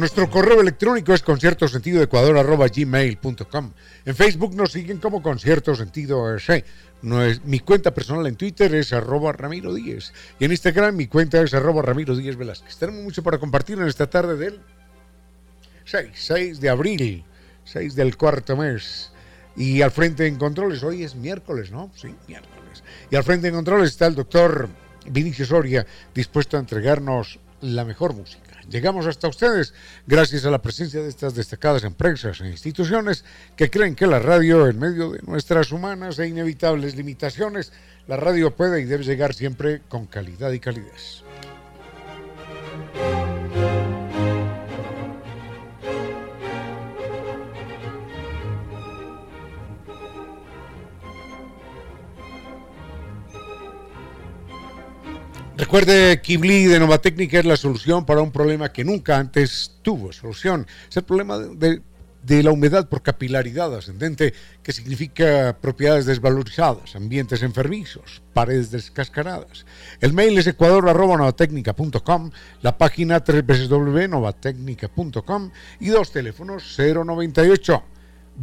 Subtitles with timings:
[0.00, 3.72] Nuestro correo electrónico es conciertosentidoecuador.gmail.com
[4.06, 6.24] En Facebook nos siguen como Concierto Sentido
[7.02, 10.14] No es, mi cuenta personal en Twitter es arroba Ramiro Díez.
[10.38, 12.78] Y en Instagram mi cuenta es arroba Ramiro Díez Velázquez.
[12.78, 14.62] Tenemos mucho para compartir en esta tarde del
[15.84, 17.22] 6, 6 de abril,
[17.64, 19.12] 6 del cuarto mes.
[19.54, 21.92] Y al frente en controles, hoy es miércoles, ¿no?
[21.94, 22.82] Sí, miércoles.
[23.10, 24.70] Y al frente en controles está el doctor
[25.10, 28.49] Vinicio Soria, dispuesto a entregarnos la mejor música.
[28.70, 29.74] Llegamos hasta ustedes
[30.06, 33.24] gracias a la presencia de estas destacadas empresas e instituciones
[33.56, 37.72] que creen que la radio, en medio de nuestras humanas e inevitables limitaciones,
[38.06, 41.24] la radio puede y debe llegar siempre con calidad y calidez.
[55.60, 60.10] Recuerde, Kibli de Nova Técnica es la solución para un problema que nunca antes tuvo
[60.10, 60.66] solución.
[60.88, 61.82] Es el problema de,
[62.42, 64.32] la humedad por capilaridad ascendente,
[64.62, 69.66] que significa propiedades desvalorizadas, ambientes enfermizos, paredes descascaradas.
[70.00, 72.30] El mail es ecuador.novatecnica.com,
[72.62, 77.82] la página www.novatecnica.com y dos teléfonos 098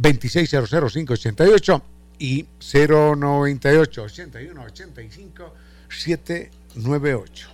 [0.00, 1.82] 2600588
[2.20, 5.54] y 098 81 85
[5.88, 7.48] 7 98.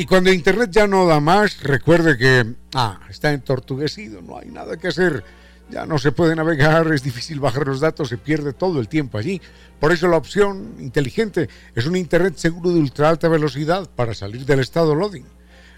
[0.00, 4.76] Y cuando Internet ya no da más, recuerde que ah, está entortuguecido, no hay nada
[4.76, 5.24] que hacer,
[5.70, 9.18] ya no se puede navegar, es difícil bajar los datos, se pierde todo el tiempo
[9.18, 9.40] allí.
[9.80, 14.44] Por eso la opción inteligente es un Internet seguro de ultra alta velocidad para salir
[14.46, 15.26] del estado loading.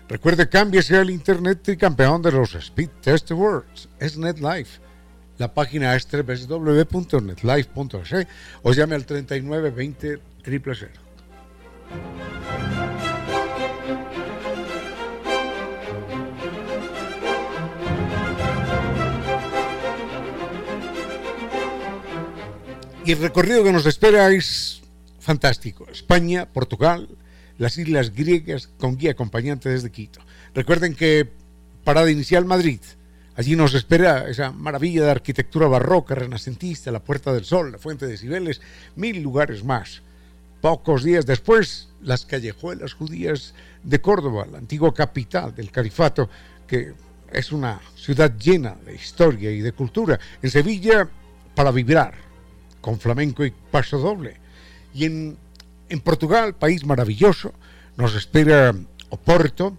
[0.06, 4.89] Recuerde, cámbiese al Internet y campeón de los Speed Test Awards, es NetLife
[5.40, 8.26] la página es www.netlife.es
[8.62, 10.62] o llame al 3920 000.
[23.06, 24.82] Y el recorrido que nos espera es
[25.20, 25.86] fantástico.
[25.90, 27.08] España, Portugal,
[27.56, 30.20] las islas griegas con guía acompañante desde Quito.
[30.54, 31.30] Recuerden que
[31.82, 32.80] parada inicial Madrid,
[33.40, 38.06] Allí nos espera esa maravilla de arquitectura barroca, renacentista, la Puerta del Sol, la Fuente
[38.06, 38.60] de Cibeles,
[38.96, 40.02] mil lugares más.
[40.60, 46.28] Pocos días después, las callejuelas judías de Córdoba, la antigua capital del califato,
[46.66, 46.92] que
[47.32, 50.20] es una ciudad llena de historia y de cultura.
[50.42, 51.08] En Sevilla,
[51.54, 52.12] para vibrar,
[52.82, 54.36] con flamenco y paso doble.
[54.92, 55.38] Y en,
[55.88, 57.54] en Portugal, país maravilloso,
[57.96, 58.74] nos espera
[59.08, 59.74] Oporto,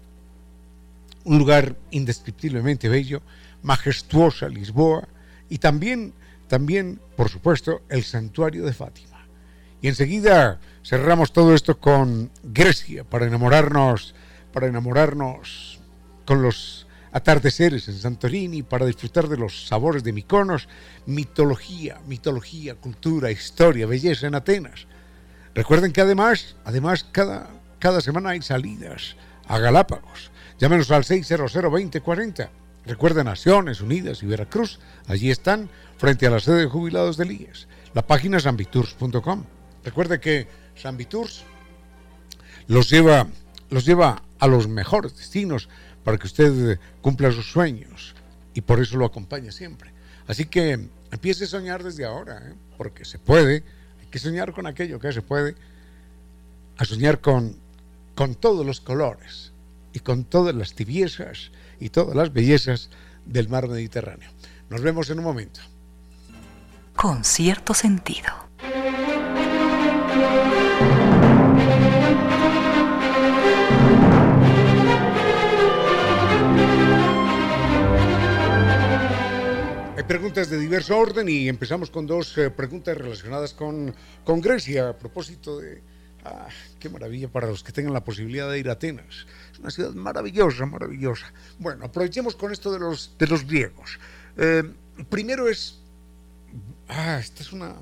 [1.25, 3.21] un lugar indescriptiblemente bello,
[3.63, 5.07] majestuosa Lisboa
[5.49, 6.13] y también,
[6.47, 9.25] también, por supuesto, el santuario de Fátima.
[9.81, 14.13] Y enseguida cerramos todo esto con Grecia para enamorarnos,
[14.53, 15.79] para enamorarnos
[16.25, 20.67] con los atardeceres en Santorini, para disfrutar de los sabores de Miconos,
[21.05, 24.87] mitología, mitología, cultura, historia, belleza en Atenas.
[25.53, 27.49] Recuerden que además, además cada,
[27.79, 29.17] cada semana hay salidas
[29.47, 30.31] a Galápagos.
[30.59, 32.60] Llámenos al 600 2040.
[32.85, 34.79] Recuerden Naciones Unidas y Veracruz.
[35.07, 37.67] Allí están, frente a la sede de jubilados del IES.
[37.93, 39.43] La página es ambitours.com.
[39.83, 41.43] Recuerde que Sambitours
[42.67, 43.27] los lleva,
[43.69, 45.69] los lleva a los mejores destinos
[46.03, 48.15] para que usted cumpla sus sueños
[48.53, 49.91] y por eso lo acompaña siempre.
[50.27, 52.53] Así que empiece a soñar desde ahora, ¿eh?
[52.77, 53.63] porque se puede,
[53.99, 55.55] hay que soñar con aquello que se puede,
[56.77, 57.57] a soñar con,
[58.15, 59.50] con todos los colores
[59.93, 62.89] y con todas las tibiezas y todas las bellezas
[63.25, 64.29] del mar Mediterráneo.
[64.69, 65.59] Nos vemos en un momento.
[66.95, 68.29] Con cierto sentido.
[79.97, 83.93] Hay preguntas de diverso orden y empezamos con dos eh, preguntas relacionadas con,
[84.23, 85.90] con Grecia a propósito de...
[86.23, 89.25] Ah, qué maravilla para los que tengan la posibilidad de ir a Atenas.
[89.51, 91.31] Es una ciudad maravillosa, maravillosa.
[91.57, 93.99] Bueno, aprovechemos con esto de los, de los griegos.
[94.37, 94.63] Eh,
[95.09, 95.79] primero es...
[96.87, 97.75] Ah, esta es una,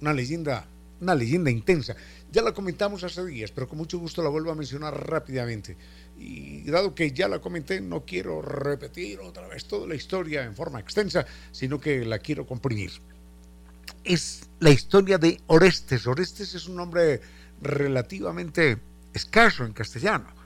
[0.00, 0.66] una leyenda,
[1.00, 1.94] una leyenda intensa.
[2.30, 5.76] Ya la comentamos hace días, pero con mucho gusto la vuelvo a mencionar rápidamente
[6.18, 10.54] y dado que ya la comenté, no quiero repetir otra vez toda la historia en
[10.54, 12.92] forma extensa, sino que la quiero comprimir.
[14.04, 16.06] Es la historia de Orestes.
[16.06, 17.20] Orestes es un nombre
[17.62, 18.78] relativamente
[19.14, 20.42] escaso en castellano.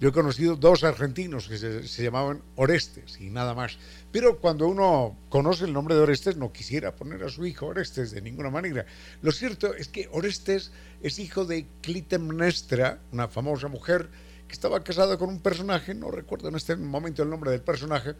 [0.00, 3.76] Yo he conocido dos argentinos que se, llamaban Orestes y nada más.
[4.10, 8.10] Pero cuando uno conoce el nombre de Orestes, no quisiera poner a su hijo Orestes
[8.12, 8.86] de ninguna manera.
[9.20, 10.72] Lo cierto es que Orestes
[11.02, 14.08] es hijo de Clitemnestra, una famosa mujer
[14.48, 18.14] que estaba casada con un personaje, no recuerdo en este momento el nombre del personaje,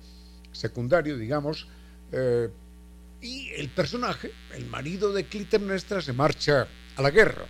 [0.53, 1.67] secundario, digamos,
[2.13, 2.51] eh,
[3.23, 7.47] y el personaje, el marido de Clitemnestra, se marcha a la guerra.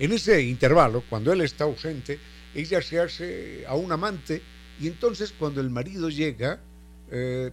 [0.00, 2.18] En ese intervalo, cuando él está ausente,
[2.54, 4.40] ella se hace a un amante
[4.80, 6.58] y entonces cuando el marido llega,
[7.10, 7.50] eh,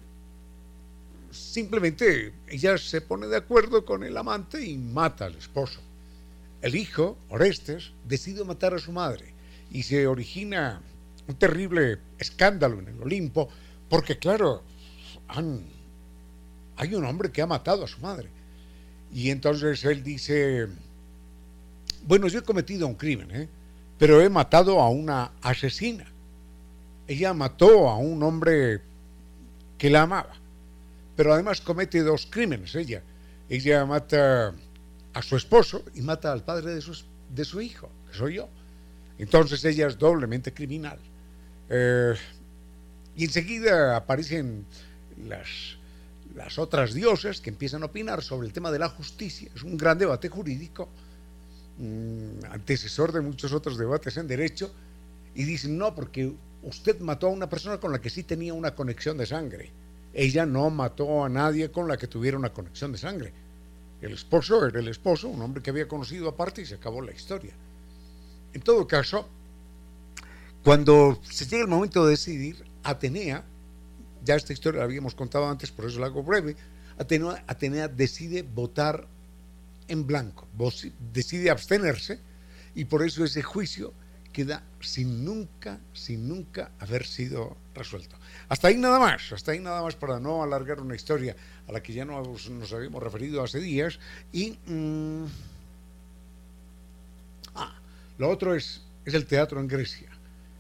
[1.29, 5.81] simplemente ella se pone de acuerdo con el amante y mata al esposo.
[6.61, 9.33] El hijo, Orestes, decide matar a su madre
[9.69, 10.81] y se origina
[11.27, 13.49] un terrible escándalo en el Olimpo,
[13.89, 14.63] porque claro,
[15.27, 18.29] hay un hombre que ha matado a su madre.
[19.11, 20.67] Y entonces él dice,
[22.07, 23.50] bueno, yo he cometido un crimen, ¿eh?
[23.98, 26.06] pero he matado a una asesina.
[27.06, 28.81] Ella mató a un hombre
[29.77, 30.33] que la amaba,
[31.18, 33.04] pero además comete dos crímenes ella.
[33.50, 34.54] Ella mata
[35.13, 36.81] a su esposo y mata al padre de
[37.45, 38.50] su, hijo, que soy yo.
[39.18, 41.00] Entonces ella es doblemente criminal.
[41.69, 42.13] Eh,
[43.18, 44.65] y enseguida aparecen
[45.27, 45.77] las,
[46.36, 49.50] las otras diosas que empiezan a opinar sobre el tema de la justicia.
[49.56, 50.88] Es un gran debate jurídico,
[51.77, 54.71] mm, antecesor de muchos otros debates en derecho,
[55.35, 58.73] y dicen, no, porque usted mató a una persona con la que sí tenía una
[58.73, 59.71] conexión de sangre.
[60.13, 63.33] Ella no mató a nadie con la que tuviera una conexión de sangre.
[64.01, 67.11] El esposo era el esposo, un hombre que había conocido aparte y se acabó la
[67.11, 67.54] historia.
[68.54, 69.28] En todo caso,
[70.63, 73.44] cuando se llega el momento de decidir, Atenea,
[74.23, 76.56] ya esta historia la habíamos contado antes, por eso la hago breve,
[76.97, 79.07] Atenea, decide votar
[79.87, 80.47] en blanco,
[81.13, 82.19] decide abstenerse
[82.75, 83.94] y por eso ese juicio
[84.31, 88.15] queda sin nunca, sin nunca haber sido resuelto.
[88.49, 91.35] Hasta ahí nada más, hasta ahí nada más para no alargar una historia
[91.67, 93.99] a la que ya nos, nos habíamos referido hace días
[94.31, 94.57] y...
[94.67, 95.25] Mm,
[98.17, 100.09] lo otro es, es el teatro en Grecia.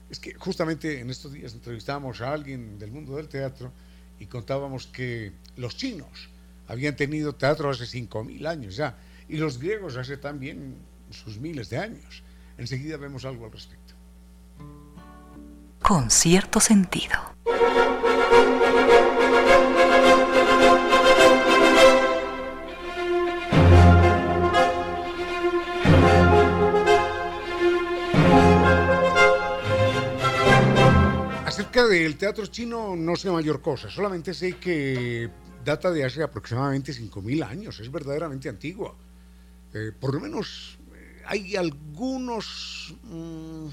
[0.09, 3.71] Es que justamente en estos días entrevistábamos a alguien del mundo del teatro
[4.19, 6.29] y contábamos que los chinos
[6.67, 8.97] habían tenido teatro hace 5.000 años ya
[9.29, 10.77] y los griegos hace también
[11.09, 12.23] sus miles de años.
[12.57, 13.93] Enseguida vemos algo al respecto.
[15.81, 17.37] Con cierto sentido.
[31.85, 35.29] del teatro chino no sé mayor cosa, solamente sé que
[35.63, 38.95] data de hace aproximadamente 5.000 años, es verdaderamente antigua.
[39.73, 43.67] Eh, por lo menos eh, hay algunos mm,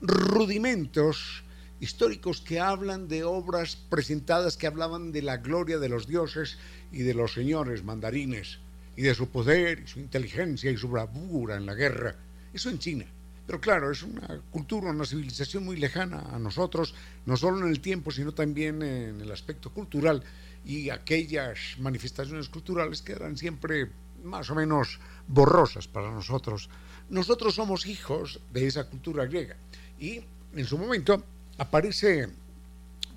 [0.00, 1.44] rudimentos
[1.80, 6.58] históricos que hablan de obras presentadas que hablaban de la gloria de los dioses
[6.90, 8.58] y de los señores mandarines
[8.96, 12.16] y de su poder y su inteligencia y su bravura en la guerra.
[12.54, 13.04] Eso en China.
[13.46, 16.94] Pero claro, es una cultura, una civilización muy lejana a nosotros,
[17.26, 20.24] no solo en el tiempo, sino también en el aspecto cultural
[20.64, 23.88] y aquellas manifestaciones culturales que eran siempre
[24.26, 26.68] más o menos borrosas para nosotros.
[27.08, 29.56] Nosotros somos hijos de esa cultura griega
[29.98, 30.20] y
[30.54, 31.22] en su momento
[31.58, 32.28] aparece,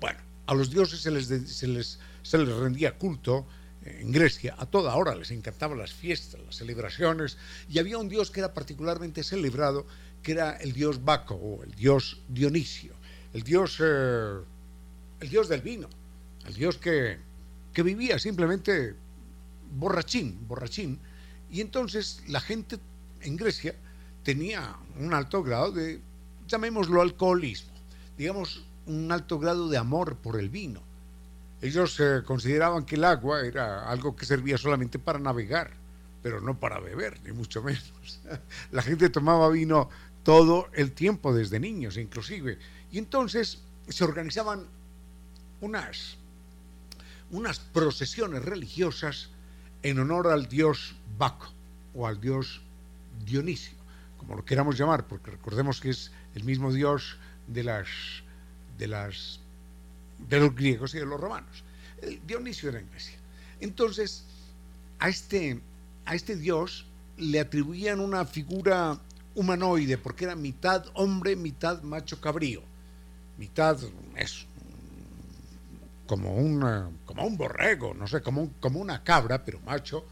[0.00, 3.46] bueno, a los dioses se les, se les, se les rendía culto,
[3.84, 7.38] en Grecia a toda hora les encantaban las fiestas, las celebraciones,
[7.68, 9.86] y había un dios que era particularmente celebrado,
[10.22, 12.92] que era el dios Baco o el dios Dionisio,
[13.32, 14.38] el dios, eh,
[15.20, 15.88] el dios del vino,
[16.46, 17.18] el dios que,
[17.72, 18.94] que vivía simplemente
[19.70, 20.98] borrachín, borrachín,
[21.50, 22.78] y entonces la gente
[23.22, 23.74] en Grecia
[24.22, 26.00] tenía un alto grado de,
[26.46, 27.72] llamémoslo alcoholismo,
[28.16, 30.80] digamos, un alto grado de amor por el vino.
[31.62, 35.72] Ellos eh, consideraban que el agua era algo que servía solamente para navegar,
[36.22, 38.20] pero no para beber, ni mucho menos.
[38.72, 39.88] La gente tomaba vino
[40.22, 42.58] todo el tiempo, desde niños inclusive.
[42.90, 44.66] Y entonces se organizaban
[45.60, 46.16] unas,
[47.30, 49.30] unas procesiones religiosas
[49.82, 51.52] en honor al dios Baco
[51.94, 52.62] o al dios
[53.24, 53.74] Dionisio,
[54.18, 57.88] como lo queramos llamar, porque recordemos que es el mismo dios de las,
[58.78, 59.40] de las
[60.28, 61.64] de los griegos y de los romanos.
[62.02, 63.18] El Dionisio era en Grecia.
[63.60, 64.24] Entonces,
[64.98, 65.60] a este,
[66.04, 68.98] a este dios le atribuían una figura
[69.34, 72.62] humanoide, porque era mitad hombre, mitad macho cabrío.
[73.38, 73.78] Mitad,
[74.16, 74.46] eso,
[76.10, 80.04] como, una, como un borrego, no sé, como, como una cabra, pero macho,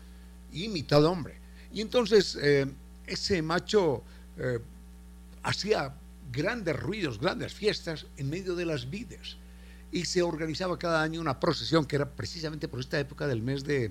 [0.52, 1.40] y mitad hombre.
[1.72, 2.72] Y entonces eh,
[3.04, 4.04] ese macho
[4.36, 4.60] eh,
[5.42, 5.92] hacía
[6.30, 9.38] grandes ruidos, grandes fiestas en medio de las vides
[9.90, 13.64] y se organizaba cada año una procesión que era precisamente por esta época del mes
[13.64, 13.90] de,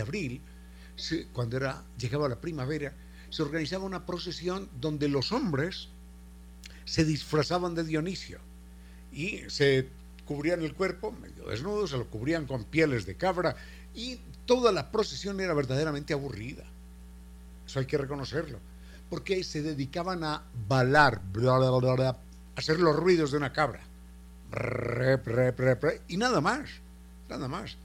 [0.00, 0.40] abril,
[1.34, 2.94] cuando era, llegaba la primavera,
[3.28, 5.90] se organizaba una procesión donde los hombres
[6.86, 8.40] se disfrazaban de Dionisio
[9.12, 9.99] y se
[10.30, 13.56] cubrían el cuerpo medio desnudo, se lo cubrían con pieles de cabra
[13.92, 16.62] y toda la procesión era verdaderamente aburrida.
[17.66, 18.60] Eso hay que reconocerlo.
[19.08, 22.16] Porque se dedicaban a balar, a
[22.54, 23.80] hacer los ruidos de una cabra
[26.06, 26.70] y nada más,
[27.28, 27.76] nada más.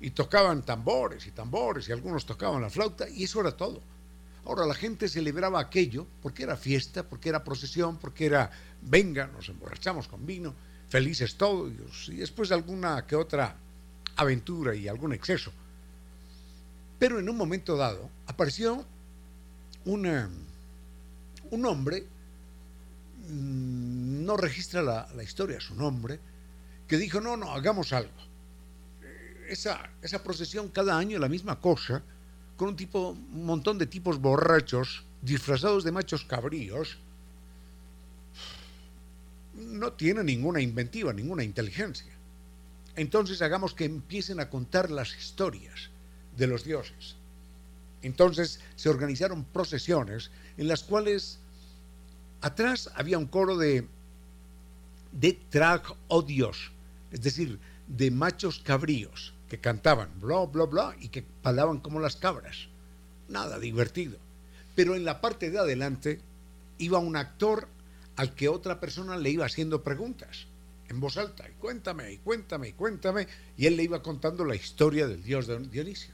[0.00, 3.82] Y tocaban tambores y tambores y algunos tocaban la flauta y eso era todo.
[4.46, 9.50] Ahora la gente celebraba aquello porque era fiesta, porque era procesión, porque era, venga, nos
[9.50, 10.54] emborrachamos con vino,
[10.90, 13.56] felices todos y después alguna que otra
[14.16, 15.52] aventura y algún exceso.
[16.98, 18.84] Pero en un momento dado apareció
[19.86, 20.06] un
[21.64, 22.06] hombre
[23.30, 26.18] Mm, no registra la, historia, su nombre,
[26.88, 28.12] que dijo, no, no, hagamos algo.
[29.02, 32.02] Eh, esa, esa procesión cada año la misma cosa,
[32.56, 36.98] con un, tipo, un montón de tipos borrachos, disfrazados de machos cabríos,
[39.60, 42.12] no tiene ninguna inventiva, ninguna inteligencia.
[42.96, 45.90] Entonces hagamos que empiecen a contar las historias
[46.36, 47.16] de los dioses.
[48.02, 51.38] Entonces se organizaron procesiones en las cuales
[52.40, 53.86] Atrás había un coro de,
[55.12, 56.72] de trag odios,
[57.12, 62.16] es decir, de machos cabríos que cantaban bla, bla, bla y que palaban como las
[62.16, 62.68] cabras.
[63.28, 64.16] Nada divertido.
[64.74, 66.20] Pero en la parte de adelante
[66.78, 67.68] iba un actor
[68.20, 70.46] al que otra persona le iba haciendo preguntas
[70.90, 74.54] en voz alta, y cuéntame, y cuéntame, y cuéntame, y él le iba contando la
[74.54, 76.12] historia del dios Dionisio.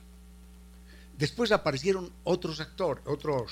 [1.19, 3.51] Después aparecieron otros actores, otros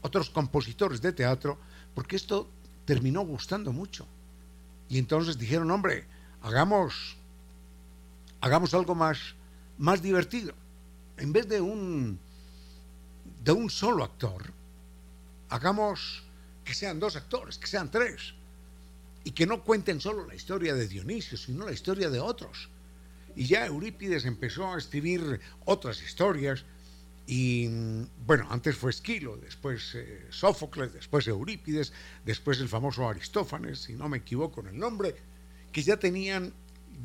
[0.00, 1.58] otros compositores de teatro,
[1.94, 2.48] porque esto
[2.86, 4.06] terminó gustando mucho.
[4.88, 6.06] Y entonces dijeron, hombre,
[6.40, 7.18] hagamos,
[8.40, 9.18] hagamos algo más,
[9.76, 10.54] más divertido.
[11.18, 12.18] En vez de un,
[13.44, 14.50] de un solo actor,
[15.50, 16.23] hagamos
[16.64, 18.34] que sean dos actores, que sean tres,
[19.24, 22.68] y que no cuenten solo la historia de Dionisio, sino la historia de otros.
[23.36, 26.64] Y ya Eurípides empezó a escribir otras historias
[27.26, 27.68] y
[28.26, 31.92] bueno, antes fue Esquilo, después eh, Sófocles, después Eurípides,
[32.24, 35.14] después el famoso Aristófanes, si no me equivoco en el nombre,
[35.72, 36.52] que ya tenían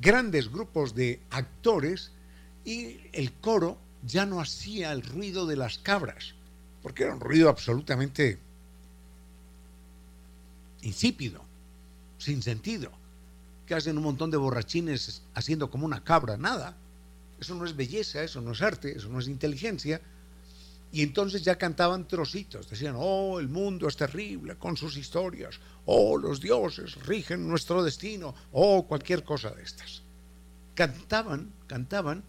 [0.02, 2.12] grandes grupos de actores
[2.66, 6.36] y el coro ya no hacía el ruido de las cabras,
[6.84, 8.40] porque era un ruido absolutamente
[10.82, 11.44] insípido,
[12.18, 12.92] sin sentido,
[13.66, 16.76] que hacen un montón de borrachines haciendo como una cabra, nada
[17.40, 20.02] eso no es belleza, eso no es arte, eso no es inteligencia.
[20.92, 26.18] Y entonces ya cantaban trocitos, decían, oh, el mundo es terrible con sus historias, oh,
[26.18, 30.02] los dioses rigen nuestro destino, oh, cualquier cosa de estas.
[30.74, 32.24] Cantaban, cantaban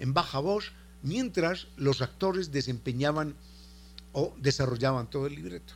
[0.00, 0.72] en baja voz
[1.02, 3.34] mientras los actores desempeñaban
[4.12, 5.74] o desarrollaban todo el libreto.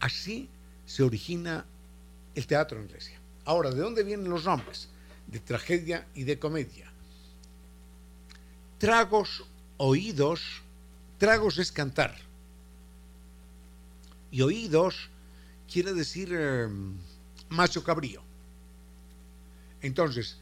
[0.00, 0.50] Así
[0.86, 1.66] se origina
[2.34, 3.20] el teatro en Grecia.
[3.44, 4.88] Ahora, ¿de dónde vienen los nombres?
[5.26, 6.90] De tragedia y de comedia.
[8.78, 9.44] Tragos,
[9.76, 10.62] oídos,
[11.18, 12.16] tragos es cantar.
[14.30, 15.10] Y oídos
[15.70, 16.68] quiere decir eh,
[17.48, 18.22] macho cabrío.
[19.82, 20.38] Entonces,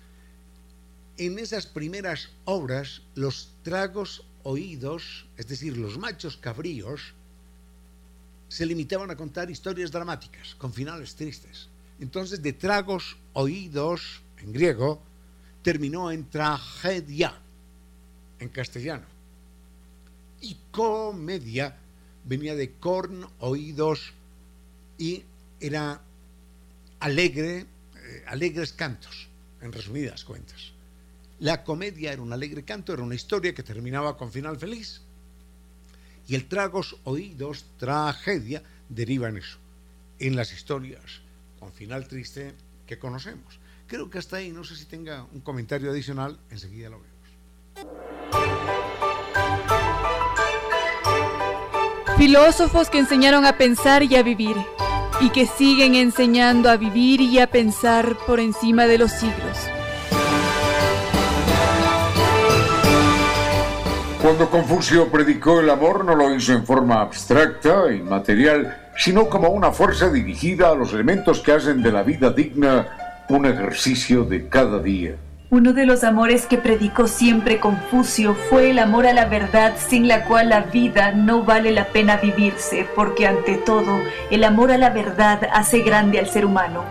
[1.17, 7.15] en esas primeras obras, los tragos oídos, es decir, los machos cabríos,
[8.49, 11.69] se limitaban a contar historias dramáticas, con finales tristes.
[12.01, 15.03] Entonces, de tragos oídos, en griego,
[15.63, 17.35] terminó en tragedia,
[18.39, 19.07] en castellano.
[20.41, 21.77] Y comedia
[22.25, 24.13] venía de corn, oídos,
[24.99, 25.25] y
[25.61, 26.01] era
[27.01, 29.29] alegre, eh, alegres cantos,
[29.61, 30.73] en resumidas cuentas.
[31.41, 35.03] La comedia era un alegre canto, era una historia que terminaba con final feliz.
[36.27, 39.59] Y el tragos, oídos, tragedia, deriva en eso,
[40.19, 41.25] en las historias
[41.65, 42.55] con final triste
[42.87, 43.59] que conocemos.
[43.87, 47.15] Creo que hasta ahí, no sé si tenga un comentario adicional, enseguida lo vemos.
[52.19, 54.57] Filósofos que enseñaron a pensar y a vivir,
[55.23, 59.74] y que siguen enseñando a vivir y a pensar por encima de los siglos.
[64.25, 69.51] Cuando Confucio predicó el amor no lo hizo en forma abstracta y material, sino como
[69.51, 72.87] una fuerza dirigida a los elementos que hacen de la vida digna
[73.29, 75.17] un ejercicio de cada día.
[75.51, 80.09] Uno de los amores que predicó siempre Confucio fue el amor a la verdad sin
[80.09, 84.01] la cual la vida no vale la pena vivirse, porque ante todo
[84.31, 86.83] el amor a la verdad hace grande al ser humano.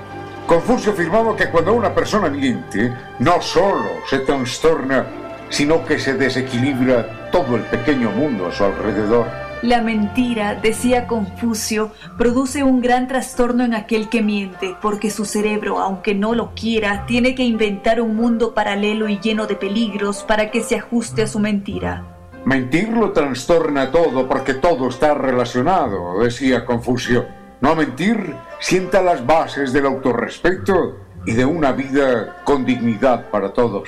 [0.45, 7.29] Confucio afirmaba que cuando una persona miente, no solo se trastorna sino que se desequilibra
[7.31, 9.27] todo el pequeño mundo a su alrededor.
[9.63, 15.79] La mentira, decía Confucio, produce un gran trastorno en aquel que miente, porque su cerebro,
[15.79, 20.51] aunque no lo quiera, tiene que inventar un mundo paralelo y lleno de peligros para
[20.51, 22.03] que se ajuste a su mentira.
[22.43, 27.25] Mentir lo trastorna todo porque todo está relacionado, decía Confucio.
[27.61, 33.87] No mentir sienta las bases del autorrespeto y de una vida con dignidad para todos.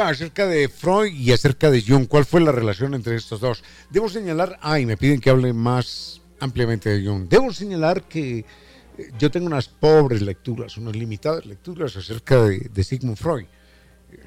[0.00, 2.06] Acerca de Freud y acerca de Jung.
[2.08, 3.62] ¿Cuál fue la relación entre estos dos?
[3.90, 7.28] Debo señalar, ay, me piden que hable más ampliamente de Jung.
[7.28, 8.44] Debo señalar que eh,
[9.18, 13.46] yo tengo unas pobres lecturas, unas limitadas lecturas acerca de, Sigmund Freud.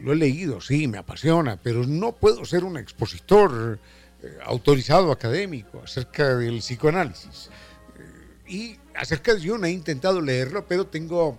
[0.01, 3.79] Lo he leído, sí, me apasiona, pero no puedo ser un expositor
[4.21, 7.49] eh, autorizado académico acerca del psicoanálisis.
[7.97, 11.37] Eh, y acerca de Jung he intentado leerlo, pero tengo,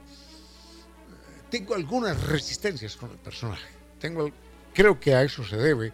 [1.49, 4.31] tengo algunas resistencias con el personaje tengo,
[4.75, 5.93] creo que a eso se debe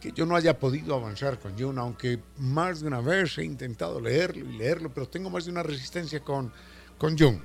[0.00, 4.00] que yo no haya podido avanzar con Jung, aunque más de una vez he intentado
[4.00, 6.52] leerlo y leerlo, pero tengo más de una resistencia con,
[6.98, 7.38] con Jung.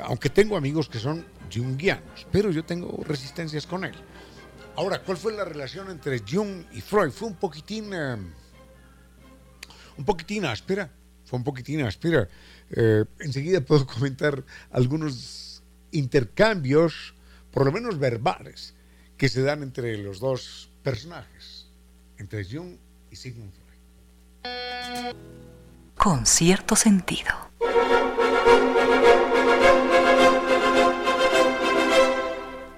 [0.00, 3.94] Aunque tengo amigos que son jungianos, pero yo tengo resistencias con él.
[4.76, 7.10] Ahora, ¿cuál fue la relación entre Jung y Freud?
[7.10, 8.16] Fue un poquitín, eh,
[9.98, 10.90] un poquitín áspera,
[11.24, 12.28] fue un poquitín áspera.
[12.70, 17.14] Eh, enseguida puedo comentar algunos intercambios,
[17.50, 18.74] por lo menos verbales,
[19.20, 21.66] que se dan entre los dos personajes,
[22.16, 22.78] entre Jung
[23.10, 25.14] y Sigmund Freud.
[25.94, 27.28] Con cierto sentido.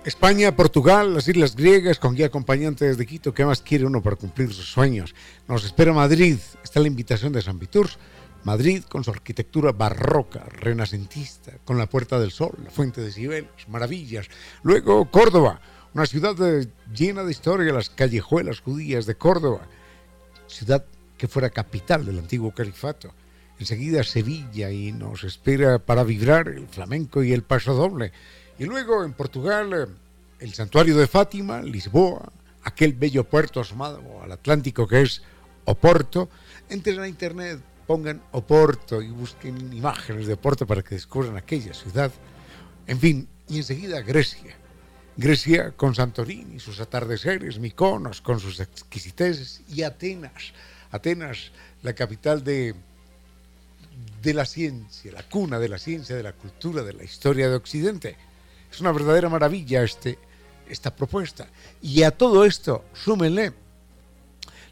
[0.04, 3.32] España, Portugal, las islas griegas, con guía acompañante desde Quito.
[3.32, 5.14] ¿Qué más quiere uno para cumplir sus sueños?
[5.46, 6.38] Nos espera Madrid.
[6.64, 8.00] Está la invitación de San Viturs.
[8.42, 13.68] Madrid con su arquitectura barroca, renacentista, con la Puerta del Sol, la Fuente de Cibeles,
[13.68, 14.26] maravillas.
[14.64, 15.60] Luego Córdoba,
[15.94, 16.34] una ciudad
[16.94, 19.66] llena de historia, las callejuelas judías de Córdoba,
[20.46, 20.84] ciudad
[21.18, 23.12] que fuera capital del antiguo califato.
[23.58, 28.10] Enseguida Sevilla y nos espera para vibrar el flamenco y el paso doble.
[28.58, 29.86] Y luego en Portugal eh,
[30.40, 32.32] el santuario de Fátima, Lisboa,
[32.64, 35.22] aquel bello puerto asomado al Atlántico que es
[35.64, 36.28] Oporto.
[36.68, 42.10] Entren a internet, pongan Oporto y busquen imágenes de Oporto para que descubran aquella ciudad.
[42.86, 44.56] En fin, y enseguida Grecia.
[45.16, 50.52] Grecia con Santorini, sus atardeceres, Miconos con sus exquisiteces y Atenas.
[50.90, 52.74] Atenas, la capital de,
[54.22, 57.56] de la ciencia, la cuna de la ciencia, de la cultura, de la historia de
[57.56, 58.16] Occidente.
[58.70, 60.18] Es una verdadera maravilla este,
[60.68, 61.46] esta propuesta.
[61.82, 63.52] Y a todo esto, súmenle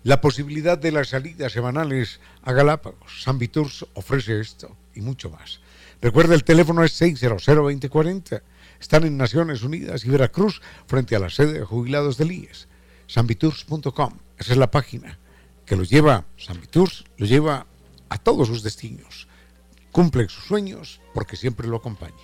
[0.03, 3.23] la posibilidad de las salidas semanales a Galápagos.
[3.23, 5.61] San Viturs ofrece esto y mucho más.
[6.01, 8.41] Recuerda, el teléfono es 600-2040.
[8.81, 12.67] Están en Naciones Unidas y Veracruz, frente a la sede de jubilados del IES.
[13.07, 15.19] Sanviturs.com, esa es la página
[15.67, 17.67] que lo lleva, San Viturs, lo lleva
[18.09, 19.29] a todos sus destinos.
[19.93, 22.17] Cumple sus sueños porque siempre lo acompaña.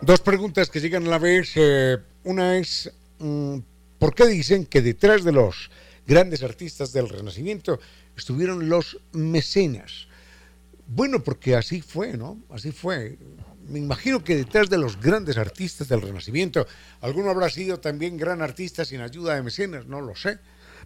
[0.00, 1.52] Dos preguntas que llegan a la vez.
[1.54, 3.58] Eh, una es, mm,
[3.98, 5.70] ¿por qué dicen que detrás de los
[6.08, 7.78] grandes artistas del Renacimiento
[8.16, 10.08] estuvieron los mecenas?
[10.88, 12.42] Bueno, porque así fue, ¿no?
[12.50, 13.16] Así fue.
[13.68, 16.66] Me imagino que detrás de los grandes artistas del Renacimiento,
[17.00, 20.38] alguno habrá sido también gran artista sin ayuda de mecenas, no lo sé.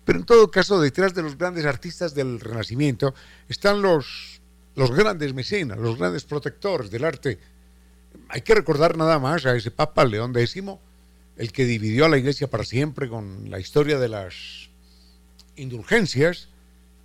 [0.04, 3.14] Pero en todo caso, detrás de los grandes artistas del Renacimiento
[3.48, 4.42] están los,
[4.74, 7.38] los grandes mecenas, los grandes protectores del arte
[8.28, 10.62] hay que recordar nada más a ese Papa León X,
[11.36, 14.70] el que dividió a la Iglesia para siempre con la historia de las
[15.56, 16.48] indulgencias,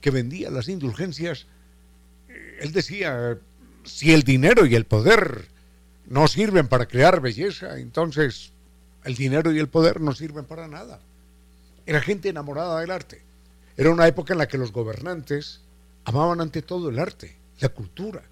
[0.01, 1.47] que vendía las indulgencias.
[2.29, 3.37] Eh, él decía,
[3.83, 5.45] si el dinero y el poder
[6.07, 8.51] no sirven para crear belleza, entonces
[9.03, 10.99] el dinero y el poder no sirven para nada.
[11.85, 13.21] Era gente enamorada del arte.
[13.77, 15.61] Era una época en la que los gobernantes
[16.03, 18.23] amaban ante todo el arte, la cultura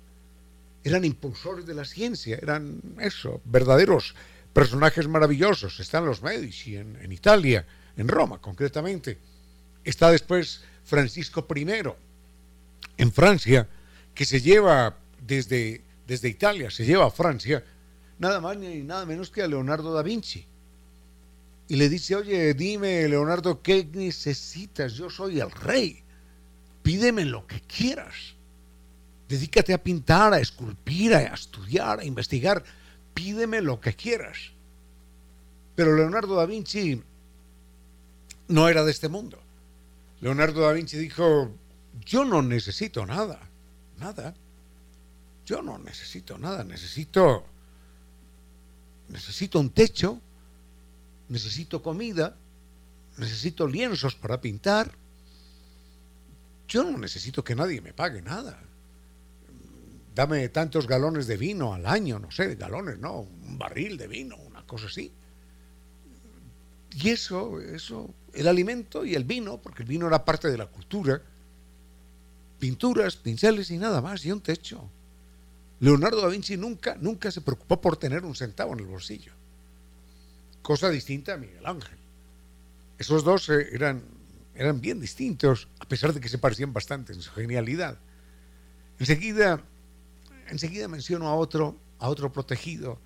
[0.86, 4.14] eran impulsores de la ciencia, eran eso, verdaderos
[4.54, 5.80] personajes maravillosos.
[5.80, 7.66] Están los Medici en, en Italia,
[7.98, 9.18] en Roma concretamente.
[9.86, 11.68] Está después Francisco I
[12.98, 13.70] en Francia,
[14.14, 17.64] que se lleva desde, desde Italia, se lleva a Francia,
[18.20, 20.46] nada más ni nada menos que a Leonardo da Vinci.
[21.68, 24.94] Y le dice, oye, dime, Leonardo, ¿qué necesitas?
[24.94, 26.04] Yo soy el rey.
[26.84, 28.36] Pídeme lo que quieras.
[29.28, 32.64] Dedícate a pintar, a esculpir, a estudiar, a investigar.
[33.16, 34.52] Pídeme lo que quieras.
[35.76, 37.02] Pero Leonardo da Vinci
[38.48, 39.42] no era de este mundo.
[40.26, 41.56] Leonardo da Vinci dijo,
[42.04, 43.48] yo no necesito nada,
[44.00, 44.34] nada.
[45.46, 47.46] Yo no necesito nada, necesito
[49.08, 50.20] necesito un techo,
[51.30, 52.36] necesito comida,
[53.18, 54.92] necesito lienzos para pintar.
[56.68, 58.60] Yo no necesito que nadie me pague nada
[60.16, 64.38] dame tantos galones de vino al año, no sé, galones, no, un barril de vino,
[64.38, 65.12] una cosa así.
[66.94, 70.68] Y eso, eso, el alimento y el vino, porque el vino era parte de la
[70.68, 71.22] cultura,
[72.60, 74.90] pinturas, pinceles y nada más, y un techo.
[75.80, 79.34] Leonardo da Vinci nunca, nunca se preocupó por tener un centavo en el bolsillo.
[80.62, 81.98] Cosa distinta a Miguel Ángel.
[82.98, 84.04] Esos dos eh, eran,
[84.56, 87.98] eran bien distintos, a pesar de que se parecían bastante en su genialidad.
[89.00, 89.64] Enseguida
[90.50, 93.00] enseguida menciono a otro, a otro protegido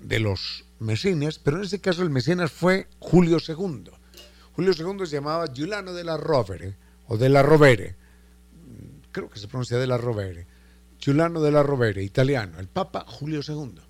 [0.00, 3.90] de los mecenas, pero en este caso el mecenas fue Julio II.
[4.54, 6.74] Julio II se llamaba Giuliano de la Rovere,
[7.08, 7.96] o de la Rovere,
[9.10, 10.46] creo que se pronuncia de la Rovere,
[10.98, 13.80] Giuliano de la Rovere, italiano, el Papa Julio II.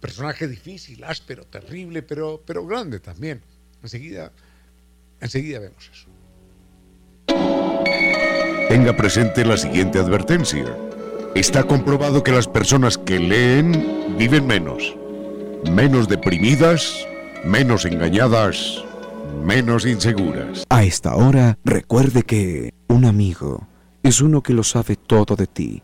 [0.00, 3.42] Personaje difícil, áspero, terrible, pero, pero grande también.
[3.82, 4.32] Enseguida,
[5.20, 6.08] enseguida vemos eso.
[8.68, 10.76] Tenga presente la siguiente advertencia.
[11.34, 14.96] Está comprobado que las personas que leen viven menos,
[15.70, 17.06] menos deprimidas,
[17.44, 18.84] menos engañadas,
[19.44, 20.64] menos inseguras.
[20.68, 23.66] A esta hora, recuerde que un amigo
[24.02, 25.82] es uno que lo sabe todo de ti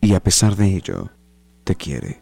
[0.00, 1.10] y a pesar de ello,
[1.64, 2.20] te quiere.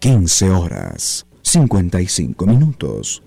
[0.00, 3.22] 15 horas, 55 minutos.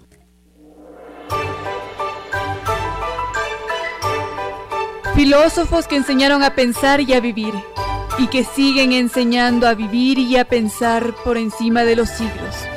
[5.15, 7.53] Filósofos que enseñaron a pensar y a vivir
[8.17, 12.72] y que siguen enseñando a vivir y a pensar por encima de los siglos.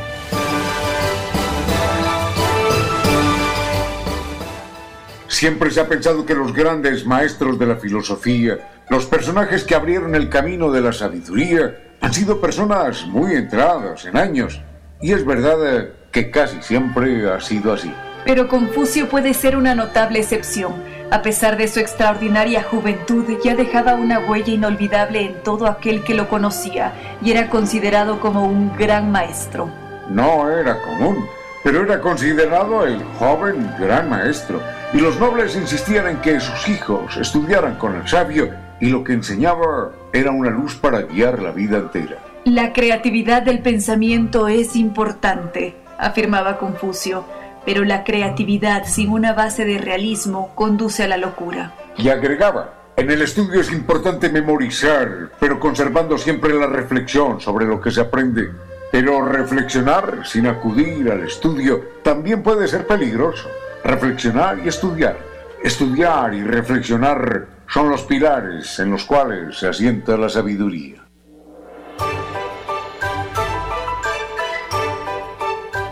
[5.36, 8.56] Siempre se ha pensado que los grandes maestros de la filosofía,
[8.88, 14.16] los personajes que abrieron el camino de la sabiduría, Han sido personas muy entradas en
[14.16, 14.62] años
[14.98, 17.92] y es verdad que casi siempre ha sido así.
[18.24, 20.72] Pero Confucio puede ser una notable excepción.
[21.10, 26.14] A pesar de su extraordinaria juventud, ya dejaba una huella inolvidable en todo aquel que
[26.14, 29.68] lo conocía y era considerado como un gran maestro.
[30.08, 31.26] No era común,
[31.62, 34.62] pero era considerado el joven gran maestro,
[34.96, 39.12] y los nobles insistían en que sus hijos estudiaran con el sabio, y lo que
[39.12, 42.18] enseñaba era una luz para guiar la vida entera.
[42.44, 47.24] La creatividad del pensamiento es importante, afirmaba Confucio
[47.66, 51.74] pero la creatividad sin una base de realismo conduce a la locura.
[51.98, 57.80] Y agregaba, en el estudio es importante memorizar, pero conservando siempre la reflexión sobre lo
[57.80, 58.52] que se aprende.
[58.92, 63.48] Pero reflexionar sin acudir al estudio también puede ser peligroso.
[63.86, 65.16] Reflexionar y estudiar.
[65.62, 71.04] Estudiar y reflexionar son los pilares en los cuales se asienta la sabiduría.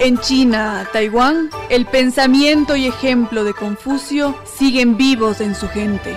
[0.01, 6.17] En China, Taiwán, el pensamiento y ejemplo de Confucio siguen vivos en su gente.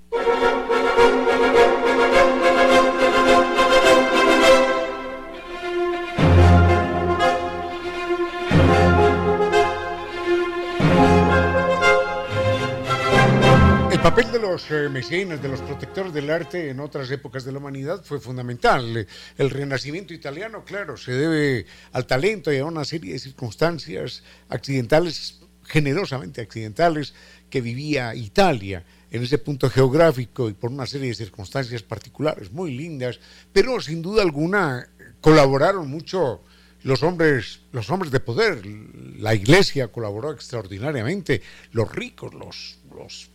[14.11, 17.59] Papel de los eh, mecenas, de los protectores del arte en otras épocas de la
[17.59, 19.07] humanidad fue fundamental.
[19.37, 25.39] El renacimiento italiano, claro, se debe al talento y a una serie de circunstancias accidentales,
[25.63, 27.13] generosamente accidentales,
[27.49, 32.75] que vivía Italia en ese punto geográfico y por una serie de circunstancias particulares muy
[32.75, 33.17] lindas,
[33.53, 34.89] pero sin duda alguna
[35.21, 36.43] colaboraron mucho
[36.83, 38.65] los hombres, los hombres de poder.
[38.65, 43.30] La iglesia colaboró extraordinariamente, los ricos, los, los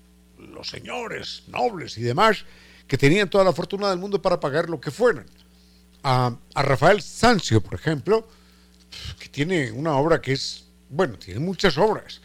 [0.57, 2.45] los señores, nobles y demás,
[2.89, 5.27] que tenían toda la fortuna del mundo para pagar lo que fueran.
[6.03, 8.27] A, Rafael Sanzio, por ejemplo,
[9.19, 12.21] que tiene una obra que es, bueno, tiene muchas obras,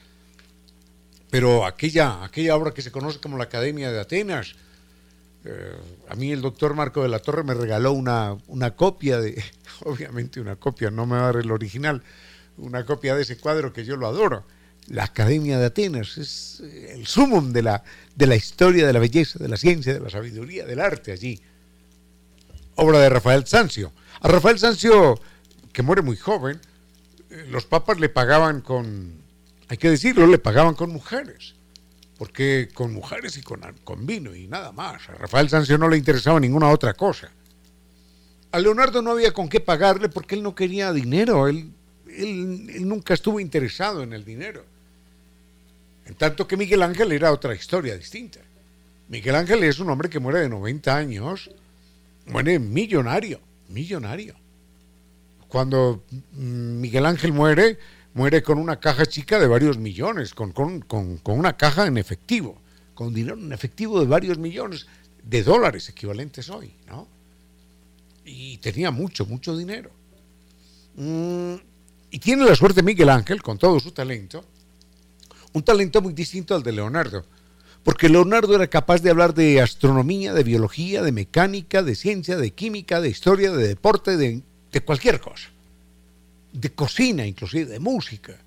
[1.29, 4.55] pero aquella, aquella obra que se conoce como la Academia de Atenas,
[5.43, 5.75] eh,
[6.07, 9.43] a mí el doctor Marco de la Torre me regaló una, una copia de,
[9.83, 12.03] obviamente una copia, no me va a dar el original,
[12.57, 14.45] una copia de ese cuadro que yo lo adoro
[14.91, 17.83] la Academia de Atenas, es eh, el sumum de la,
[18.15, 21.41] de la historia, de la belleza, de la ciencia, de la sabiduría, del arte allí.
[22.75, 23.93] Obra de Rafael Sanzio.
[24.19, 25.19] A Rafael Sanzio,
[25.71, 26.59] que muere muy joven,
[27.29, 29.13] eh, los papas le pagaban con,
[29.69, 31.55] hay que decirlo, le pagaban con mujeres.
[32.17, 35.09] Porque con mujeres y con, con vino y nada más.
[35.09, 37.31] A Rafael Sanzio no le interesaba ninguna otra cosa.
[38.51, 41.71] A Leonardo no había con qué pagarle porque él no quería dinero, él,
[42.05, 44.65] él nunca estuvo interesado en el dinero.
[46.11, 48.41] En tanto que Miguel Ángel era otra historia distinta.
[49.07, 51.49] Miguel Ángel es un hombre que muere de 90 años,
[52.25, 54.35] muere millonario, millonario.
[55.47, 57.79] Cuando Miguel Ángel muere,
[58.13, 60.53] muere con una caja chica de varios millones, con,
[61.23, 62.57] una caja en efectivo,
[62.93, 64.87] con dinero en efectivo de varios millones
[65.23, 67.07] de dólares equivalentes hoy, ¿no?
[68.25, 69.91] Y tenía mucho, mucho dinero.
[70.95, 71.55] Mm,
[72.09, 74.43] y tiene la suerte Miguel Ángel, con todo su talento,
[75.53, 77.25] un talento muy distinto al de Leonardo,
[77.83, 82.51] porque Leonardo era capaz de hablar de astronomía, de biología, de mecánica, de ciencia, de
[82.51, 84.43] química, de historia, de deporte, de,
[84.85, 85.49] cualquier cosa,
[86.53, 88.37] de cocina inclusive, de música.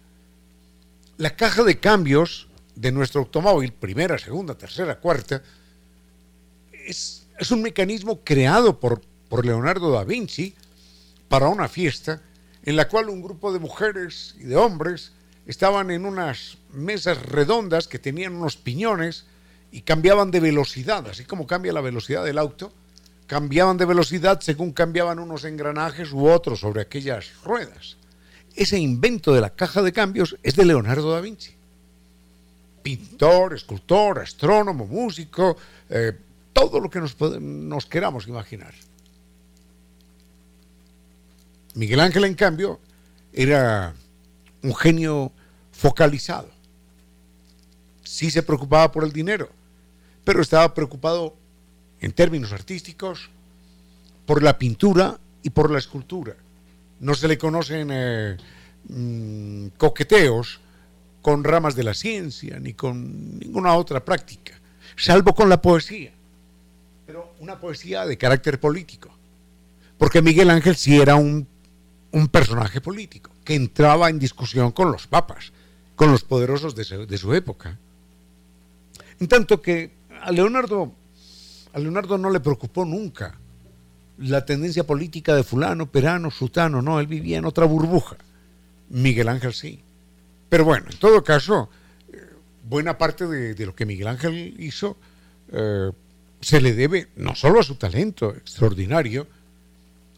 [1.17, 5.43] La caja de cambios de nuestro automóvil, primera, segunda, tercera, cuarta,
[6.87, 10.55] es, es un mecanismo creado por, por Leonardo da Vinci
[11.29, 12.23] para una fiesta
[12.65, 15.13] en la cual un grupo de mujeres y de hombres
[15.47, 19.25] estaban en unas mesas redondas que tenían unos piñones
[19.73, 22.73] y cambiaban de velocidad, así como cambia la velocidad del auto,
[23.27, 27.97] cambiaban de velocidad según cambiaban unos engranajes u otros sobre aquellas ruedas.
[28.55, 31.53] Ese invento de la caja de cambios es de Leonardo da Vinci.
[32.83, 35.57] Pintor, escultor, astrónomo, músico,
[35.89, 36.13] eh,
[36.53, 38.75] todo lo que nos, nos queramos imaginar.
[41.75, 42.79] Miguel Ángel, en cambio,
[43.33, 43.95] era
[44.63, 45.33] un genio
[45.73, 46.54] focalizado.
[48.05, 49.51] Sí se preocupaba por el dinero,
[50.25, 51.35] pero estaba preocupado
[52.01, 53.31] en términos artísticos
[54.27, 56.37] por la pintura y por la escultura.
[57.01, 58.37] No se le conocen eh,
[58.89, 60.61] mm, coqueteos
[61.21, 64.61] con ramas de la ciencia ni con ninguna otra práctica,
[64.97, 66.13] salvo con la poesía,
[67.07, 69.11] pero una poesía de carácter político,
[69.99, 71.49] porque Miguel Ángel sí era un
[72.15, 75.53] un personaje político que entraba en discusión con los papas,
[75.97, 77.77] con los poderosos de su, de su época.
[79.25, 80.93] En tanto que a Leonardo,
[81.73, 83.39] a Leonardo no le preocupó nunca
[84.19, 88.19] la tendencia política de fulano, perano, sutano, no, él vivía en otra burbuja.
[88.91, 89.81] Miguel Ángel sí.
[90.51, 91.71] Pero bueno, en todo caso,
[92.13, 92.21] eh,
[92.65, 94.99] buena parte de, lo que Miguel Ángel hizo
[95.51, 95.91] eh,
[96.43, 99.27] se le debe no solo a su talento extraordinario,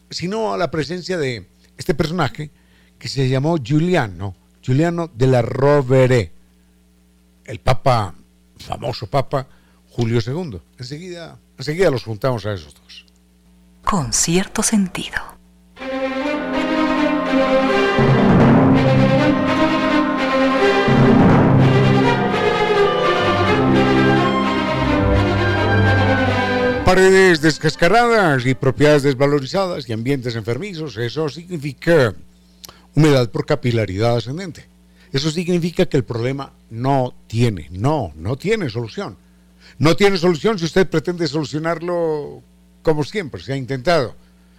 [0.09, 2.51] sino a la presencia de este personaje
[2.99, 6.33] que se llamó Giuliano, Giuliano de la Rovere,
[7.45, 8.13] el papa,
[8.57, 9.47] famoso papa
[9.89, 10.59] Julio II.
[10.77, 13.05] Enseguida, enseguida los juntamos a esos dos.
[13.83, 15.37] Con cierto sentido.
[26.85, 32.15] Paredes descascaradas y propiedades desvalorizadas y ambientes enfermizos, eso significa
[32.95, 34.76] humedad por capilaridad ascendente.
[35.11, 39.17] Eso significa que el problema no tiene, no, no tiene solución.
[39.79, 42.41] No tiene solución si usted pretende solucionarlo
[42.81, 44.15] como siempre se ha intentado.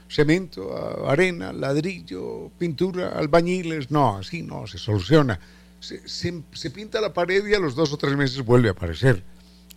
[0.09, 5.39] Cemento, arena, ladrillo, pintura, albañiles, no, así no se soluciona.
[5.81, 8.73] Se, se, se pinta la pared y a los dos o tres meses vuelve a
[8.73, 9.23] aparecer.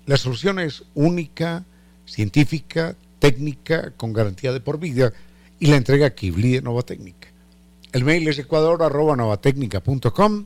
[0.06, 1.66] La solución es única,
[2.06, 5.14] científica, técnica, con garantía de por vida,
[5.60, 7.28] y la entrega Kibli de Nova Técnica.
[7.92, 10.46] El mail es ecuador.novatecnica.com.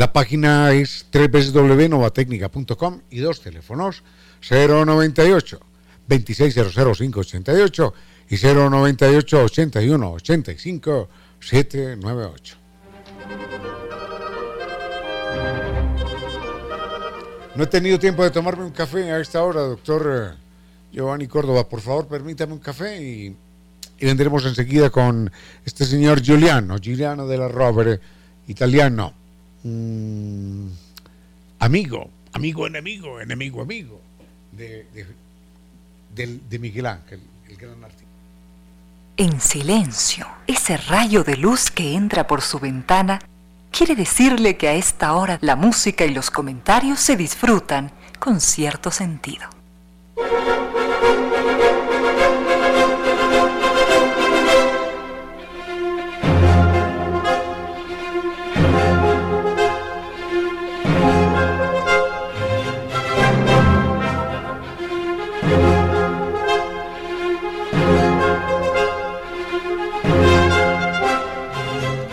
[0.00, 4.02] La página es www.novatecnica.com y dos teléfonos
[4.48, 5.60] 098
[6.08, 7.92] 2600588
[8.30, 11.08] y 098 81 85
[11.38, 12.56] 798.
[17.56, 20.34] No he tenido tiempo de tomarme un café a esta hora, doctor
[20.90, 21.68] Giovanni Córdoba.
[21.68, 23.36] Por favor, permítame un café y,
[23.98, 25.30] y vendremos enseguida con
[25.66, 28.00] este señor Giuliano, Giuliano de la Rovere,
[28.46, 29.19] italiano.
[29.62, 30.68] Mm,
[31.58, 34.00] amigo, amigo, enemigo, enemigo, amigo
[34.52, 35.06] de, de,
[36.14, 38.04] de, de Miguel Ángel, el gran artista.
[39.16, 43.20] En silencio, ese rayo de luz que entra por su ventana
[43.70, 48.90] quiere decirle que a esta hora la música y los comentarios se disfrutan con cierto
[48.90, 49.48] sentido.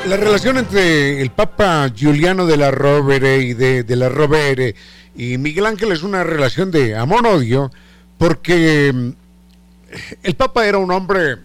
[0.08, 4.74] La relación entre el Papa Giuliano de la Rovere y de, la Rovere
[5.18, 7.72] y Miguel Ángel es una relación de amor-odio
[8.18, 9.14] porque
[10.24, 11.38] el Papa era un hombre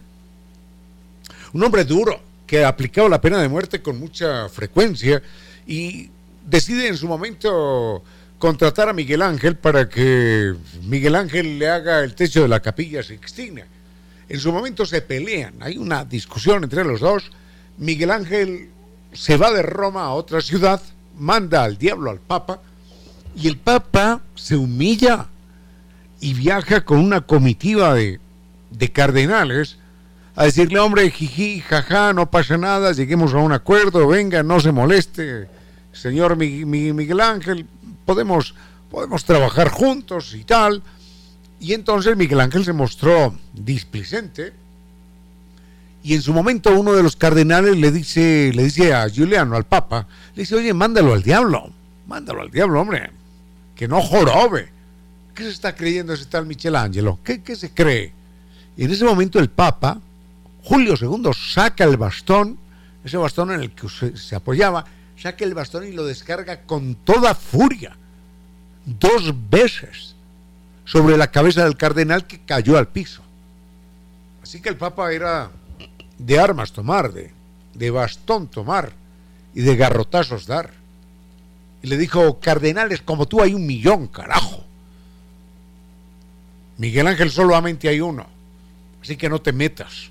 [1.52, 5.20] un hombre duro que aplicaba la pena de muerte con mucha frecuencia
[5.66, 6.10] y
[6.46, 8.04] decide en su momento
[8.38, 13.02] contratar a Miguel Ángel para que Miguel Ángel le haga el techo de la capilla
[13.02, 13.66] Sixtina.
[14.28, 17.32] En su momento se pelean, hay una discusión entre los dos
[17.78, 18.70] Miguel Ángel
[19.12, 20.80] se va de Roma a otra ciudad,
[21.18, 22.60] manda al diablo al Papa,
[23.36, 25.26] y el Papa se humilla
[26.20, 28.20] y viaja con una comitiva de,
[28.70, 29.78] de cardenales
[30.34, 34.72] a decirle, hombre, jiji, jaja, no pasa nada, lleguemos a un acuerdo, venga, no se
[34.72, 35.48] moleste,
[35.92, 37.66] señor Miguel Ángel,
[38.04, 38.54] podemos,
[38.90, 40.82] podemos trabajar juntos y tal.
[41.60, 44.52] Y entonces Miguel Ángel se mostró displicente
[46.02, 49.64] y en su momento uno de los cardenales le dice, le dice a Giuliano, al
[49.64, 51.70] Papa, le dice, oye, mándalo al diablo,
[52.08, 53.10] mándalo al diablo, hombre,
[53.76, 54.70] que no jorobe.
[55.34, 57.20] ¿Qué se está creyendo ese tal Michelangelo?
[57.22, 58.12] ¿Qué, qué se cree?
[58.76, 60.00] Y en ese momento el Papa,
[60.64, 62.58] Julio II, saca el bastón,
[63.04, 64.84] ese bastón en el que se, se apoyaba,
[65.16, 67.96] saca el bastón y lo descarga con toda furia,
[68.84, 70.16] dos veces,
[70.84, 73.22] sobre la cabeza del cardenal que cayó al piso.
[74.42, 75.50] Así que el Papa era
[76.24, 77.30] de armas tomar, de,
[77.74, 78.92] de bastón tomar
[79.54, 80.70] y de garrotazos dar.
[81.82, 84.64] Y le dijo, cardenales como tú hay un millón, carajo.
[86.78, 88.26] Miguel Ángel solamente hay uno,
[89.02, 90.10] así que no te metas.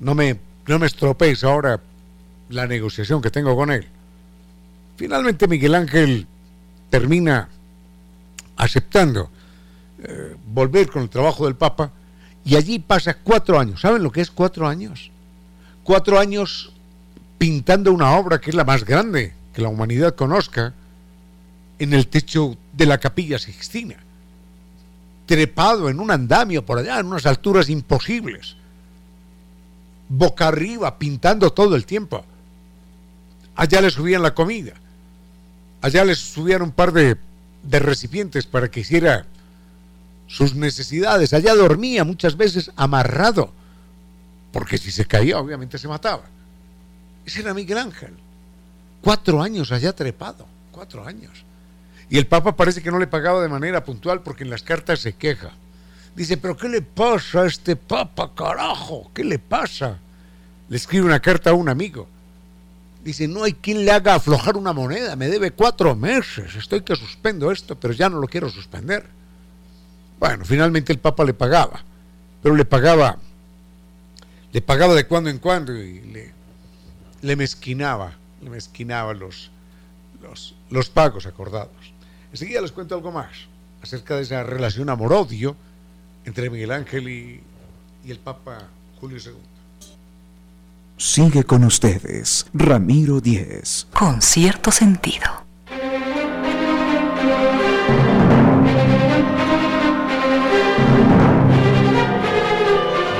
[0.00, 1.80] No me, no me estropees ahora
[2.48, 3.86] la negociación que tengo con él.
[4.96, 6.26] Finalmente Miguel Ángel
[6.88, 7.48] termina
[8.56, 9.30] aceptando
[10.02, 11.90] eh, volver con el trabajo del Papa
[12.44, 13.80] y allí pasa cuatro años.
[13.80, 15.10] ¿Saben lo que es cuatro años?
[15.82, 16.72] Cuatro años
[17.38, 20.74] pintando una obra que es la más grande que la humanidad conozca
[21.78, 23.96] en el techo de la capilla Sixtina.
[25.26, 28.56] Trepado en un andamio por allá, en unas alturas imposibles.
[30.08, 32.24] boca arriba, pintando todo el tiempo.
[33.56, 34.74] Allá le subían la comida.
[35.80, 37.16] Allá les subían un par de,
[37.62, 39.26] de recipientes para que hiciera
[40.34, 41.32] sus necesidades.
[41.32, 43.52] Allá dormía muchas veces amarrado,
[44.52, 46.24] porque si se caía obviamente se mataba.
[47.24, 48.14] Ese era Miguel Ángel.
[49.00, 51.44] Cuatro años allá trepado, cuatro años.
[52.10, 54.98] Y el Papa parece que no le pagaba de manera puntual porque en las cartas
[54.98, 55.52] se queja.
[56.16, 59.12] Dice, pero ¿qué le pasa a este Papa, carajo?
[59.14, 59.98] ¿Qué le pasa?
[60.68, 62.08] Le escribe una carta a un amigo.
[63.04, 66.96] Dice, no hay quien le haga aflojar una moneda, me debe cuatro meses, estoy que
[66.96, 69.06] suspendo esto, pero ya no lo quiero suspender.
[70.26, 71.84] Bueno, finalmente el Papa le pagaba,
[72.42, 73.18] pero le pagaba,
[74.54, 76.32] le pagaba de cuando en cuando y le,
[77.20, 79.50] le mezquinaba, le mezquinaba los,
[80.22, 81.92] los, los pagos acordados.
[82.32, 83.32] Enseguida les cuento algo más
[83.82, 85.56] acerca de esa relación amor-odio
[86.24, 87.42] entre Miguel Ángel y,
[88.02, 88.66] y el Papa
[88.98, 89.34] Julio II.
[90.96, 93.88] Sigue con ustedes, Ramiro Díez.
[93.92, 95.43] Con cierto sentido.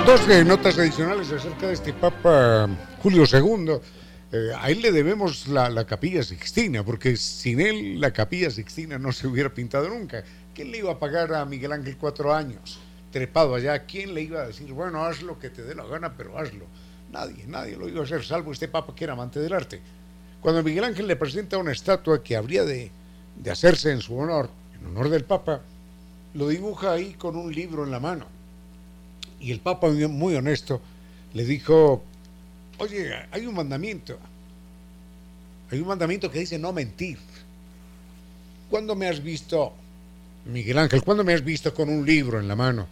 [0.06, 2.68] Dos eh, notas adicionales acerca de este Papa
[3.02, 3.78] Julio II.
[4.32, 8.98] Eh, a él le debemos la, la, capilla Sixtina, porque sin él la capilla Sixtina
[8.98, 10.22] no se hubiera pintado nunca.
[10.54, 12.78] ¿Quién le iba a pagar a Miguel Ángel cuatro años
[13.12, 13.86] trepado allá?
[13.86, 16.66] ¿Quién le iba a decir, bueno, haz lo que te dé la gana, pero hazlo?
[17.10, 19.80] Nadie, nadie lo iba a hacer, salvo este Papa que era amante del arte.
[20.42, 22.90] Cuando Miguel Ángel le presenta una estatua que habría de,
[23.36, 25.62] de hacerse en su honor, en honor del Papa,
[26.34, 28.43] lo dibuja ahí con un libro en la mano.
[29.40, 30.80] Y el Papa, muy honesto,
[31.34, 32.02] le dijo,
[32.78, 34.18] oye, hay un mandamiento.
[35.70, 37.18] Hay un mandamiento que dice no mentir.
[38.70, 39.72] ¿Cuándo me has visto,
[40.46, 42.86] Miguel Ángel, cuándo me has visto con un libro en la mano?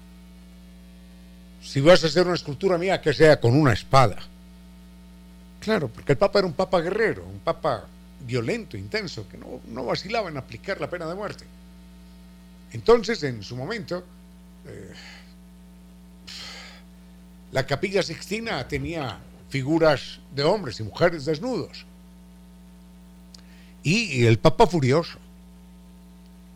[1.62, 4.18] Si vas a hacer una escultura mía, que sea con una espada.
[5.61, 7.86] Claro, porque el Papa era un Papa guerrero, un Papa
[8.26, 11.45] violento, intenso, que no, no vacilaba en aplicar la pena de muerte.
[12.72, 14.05] Entonces, en su momento,
[14.66, 14.93] eh,
[17.53, 19.18] la capilla sixtina tenía
[19.50, 21.84] figuras de hombres y mujeres desnudos.
[23.82, 25.18] Y, el Papa furioso.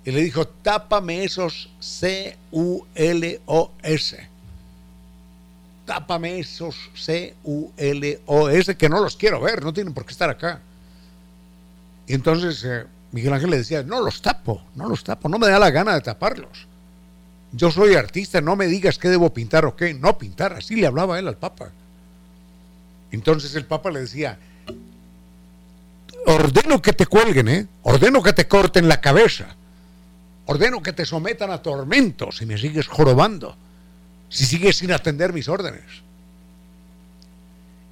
[0.04, 2.78] Y le dijo, tápame esos C-U-L-O-S.
[5.84, 10.60] Tápame esos C-U-L-O-S que no los quiero ver, no tienen por qué estar acá.
[12.06, 15.48] Y entonces eh, Miguel Ángel le decía, no los tapo, no los tapo, no me
[15.48, 16.66] da la gana de taparlos.
[17.56, 20.86] Yo soy artista, no me digas qué debo pintar o qué, no pintar, así le
[20.86, 21.70] hablaba él al Papa.
[23.10, 24.38] Entonces el Papa le decía,
[26.26, 27.66] ordeno que te cuelguen, ¿eh?
[27.82, 29.56] ordeno que te corten la cabeza,
[30.44, 33.56] ordeno que te sometan a tormentos si me sigues jorobando,
[34.28, 36.02] si sigues sin atender mis órdenes.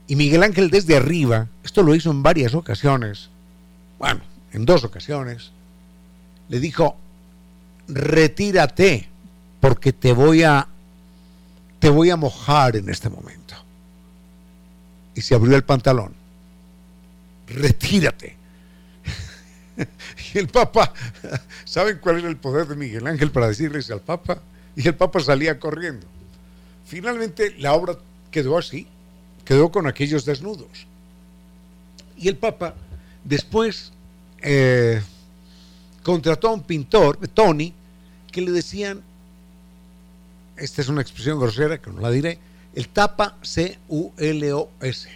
[0.09, 3.31] Y Miguel Ángel desde arriba, esto lo hizo en varias ocasiones,
[3.99, 4.21] bueno,
[4.53, 5.53] en dos ocasiones,
[6.51, 6.99] le dijo,
[7.89, 9.09] retírate,
[9.65, 10.69] porque te voy a,
[11.79, 13.55] te voy a mojar en este momento.
[15.15, 16.13] Y se abrió el pantalón.
[17.47, 18.37] Retírate.
[20.35, 20.93] y el Papa,
[21.65, 24.43] ¿saben cuál era el poder de Miguel Ángel para decirles al Papa?
[24.77, 26.07] Y el Papa salía corriendo.
[26.85, 27.97] Finalmente la obra
[28.31, 28.87] quedó así,
[29.47, 30.87] quedó con aquellos desnudos.
[32.19, 32.75] Y el Papa
[33.25, 33.93] después
[34.43, 35.01] eh,
[36.03, 37.73] contrató a un pintor, Tony,
[38.31, 39.03] que le decían,
[40.57, 42.39] esta es una expresión grosera que no la diré,
[42.75, 45.09] el tapa C-U-L-O-S.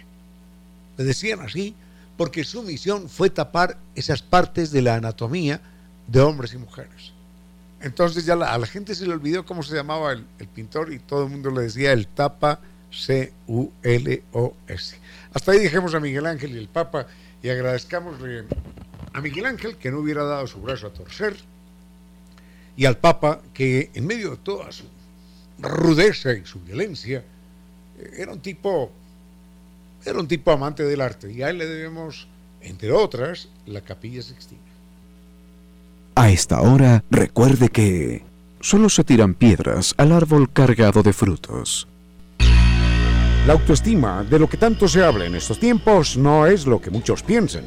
[0.97, 1.75] Le decían así
[2.17, 5.61] porque su misión fue tapar esas partes de la anatomía
[6.07, 7.13] de hombres y mujeres.
[7.81, 10.99] Entonces ya la, a la gente se le olvidó cómo se llamaba el, pintor y
[10.99, 12.59] todo el mundo le decía el tapa
[12.91, 14.99] C-U-L-O-S.
[15.33, 17.05] Hasta ahí dejemos a Miguel Ángel y el Papa
[17.41, 18.45] y agradezcamosle
[19.13, 21.37] a Miguel Ángel que no hubiera dado su brazo a torcer
[22.75, 24.85] y al Papa que en medio de toda su
[25.61, 27.23] rudeza y su violencia
[28.17, 28.91] era un tipo
[30.05, 31.31] era un tipo amante del arte.
[31.31, 32.27] Y a él le debemos
[32.61, 34.61] entre otras la capilla sixtina.
[36.15, 38.23] A esta hora recuerde que
[38.59, 41.87] solo se tiran piedras al árbol cargado de frutos.
[43.47, 46.91] La autoestima de lo que tanto se habla en estos tiempos no es lo que
[46.91, 47.63] muchos piensan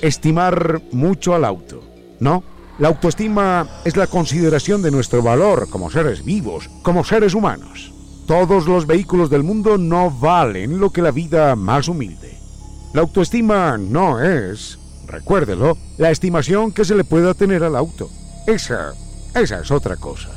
[0.00, 1.82] estimar mucho al auto.
[2.20, 2.44] No,
[2.78, 7.92] la autoestima es la consideración de nuestro valor como seres vivos, como seres humanos.
[8.26, 12.36] Todos los vehículos del mundo no valen lo que la vida más humilde.
[12.92, 18.10] La autoestima no es, recuérdelo, la estimación que se le pueda tener al auto.
[18.46, 18.92] Esa,
[19.34, 20.30] esa es otra cosa.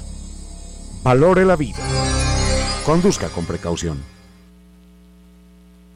[1.04, 1.80] Valore la vida.
[2.86, 4.04] Conduzca con precaución.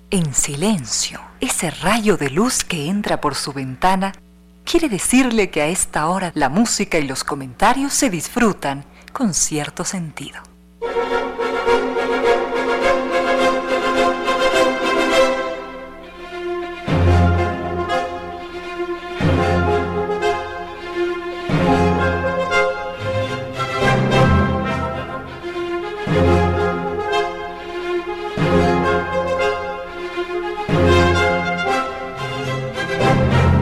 [0.10, 4.14] En silencio, ese rayo de luz que entra por su ventana
[4.72, 9.84] quiere decirle que a esta hora la música y los comentarios se disfrutan con cierto
[9.84, 10.42] sentido.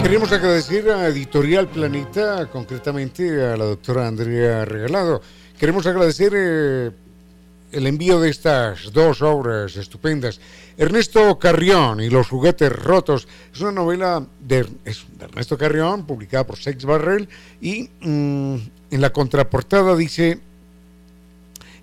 [0.09, 5.21] Queremos agradecer a Editorial Planeta, concretamente a la doctora Andrea Regalado.
[5.59, 6.89] Queremos agradecer eh,
[7.71, 10.41] el envío de estas dos obras estupendas.
[10.79, 14.65] Ernesto Carrión y los juguetes rotos es una novela de,
[15.19, 17.29] Ernesto Carrión, publicada por Sex Barrel,
[17.61, 18.55] y mm,
[18.89, 20.39] en la contraportada dice...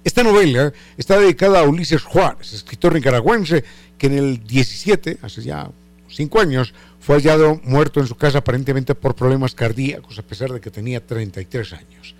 [0.02, 3.62] Esta novela está dedicada a Ulises Juárez, escritor nicaragüense
[3.96, 5.70] que en el 17, hace ya
[6.08, 6.74] cinco años,
[7.06, 11.06] fue hallado muerto en su casa aparentemente por problemas cardíacos, a pesar de que tenía
[11.06, 12.16] 33 años.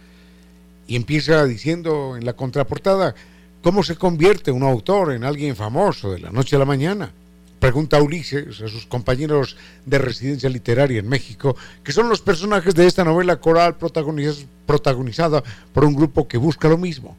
[0.87, 3.17] Y empieza diciendo en la contraportada,
[3.63, 7.11] ¿cómo se convierte un autor en alguien famoso de la noche a la mañana?
[7.59, 12.87] Pregunta Ulises a sus compañeros de residencia literaria en México, que son los personajes de
[12.87, 15.43] esta novela coral protagonizada
[15.75, 17.17] por un grupo que busca lo mismo,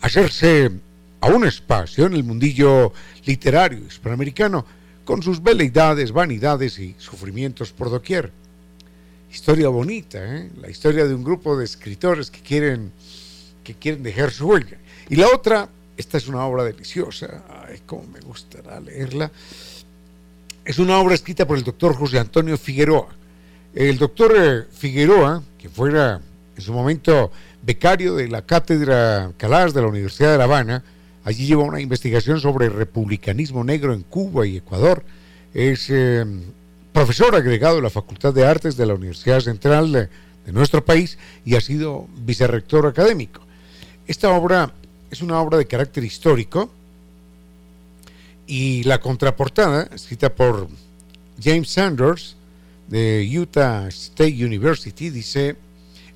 [0.00, 0.68] hacerse
[1.20, 2.92] a un espacio en el mundillo
[3.24, 4.66] literario hispanoamericano,
[5.04, 8.32] con sus veleidades, vanidades y sufrimientos por doquier.
[9.30, 10.50] Historia bonita, ¿eh?
[10.60, 12.92] la historia de un grupo de escritores que quieren,
[13.62, 14.78] que quieren dejar su huella.
[15.08, 19.30] Y la otra, esta es una obra deliciosa, ay, cómo me gustará leerla.
[20.64, 23.08] Es una obra escrita por el doctor José Antonio Figueroa.
[23.74, 26.20] El doctor eh, Figueroa, que fuera
[26.56, 27.30] en su momento
[27.60, 30.84] becario de la Cátedra Calas de la Universidad de La Habana,
[31.24, 35.02] Allí lleva una investigación sobre republicanismo negro en Cuba y Ecuador.
[35.54, 36.24] Es eh,
[36.92, 40.08] profesor agregado de la Facultad de Artes de la Universidad Central de,
[40.52, 41.16] nuestro país
[41.46, 43.40] y ha sido vicerrector académico.
[44.06, 44.74] Esta obra
[45.10, 46.70] es una obra de carácter histórico
[48.46, 50.68] y la contraportada, escrita por
[51.42, 52.36] James Sanders
[52.88, 55.56] de Utah State University, dice,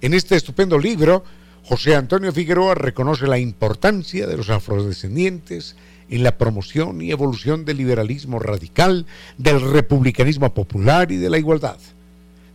[0.03, 1.25] en este estupendo libro,
[1.65, 5.77] José Antonio Figueroa reconoce la importancia de los afrodescendientes
[6.09, 9.07] en la promoción y evolución del liberalismo radical,
[9.37, 11.79] del republicanismo popular y de la igualdad.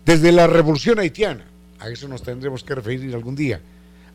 [0.05, 1.45] Desde la revolución haitiana,
[1.79, 3.61] a eso nos tendremos que referir algún día,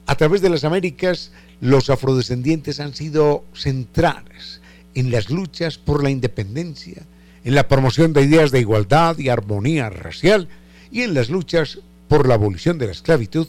[0.09, 4.63] a través de las Américas, los afrodescendientes han sido centrales
[4.95, 7.03] en las luchas por la independencia,
[7.45, 10.49] en la promoción de ideas de igualdad y armonía racial
[10.91, 13.49] y en las luchas por la abolición de la esclavitud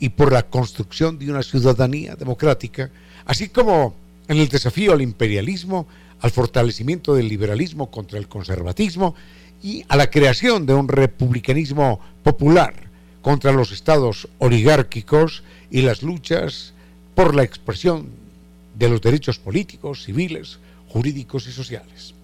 [0.00, 2.90] y por la construcción de una ciudadanía democrática,
[3.26, 3.94] así como
[4.26, 5.86] en el desafío al imperialismo,
[6.20, 9.14] al fortalecimiento del liberalismo contra el conservatismo
[9.62, 12.74] y a la creación de un republicanismo popular
[13.20, 16.72] contra los estados oligárquicos y las luchas
[17.14, 18.08] por la expresión
[18.78, 22.14] de los derechos políticos, civiles, jurídicos y sociales.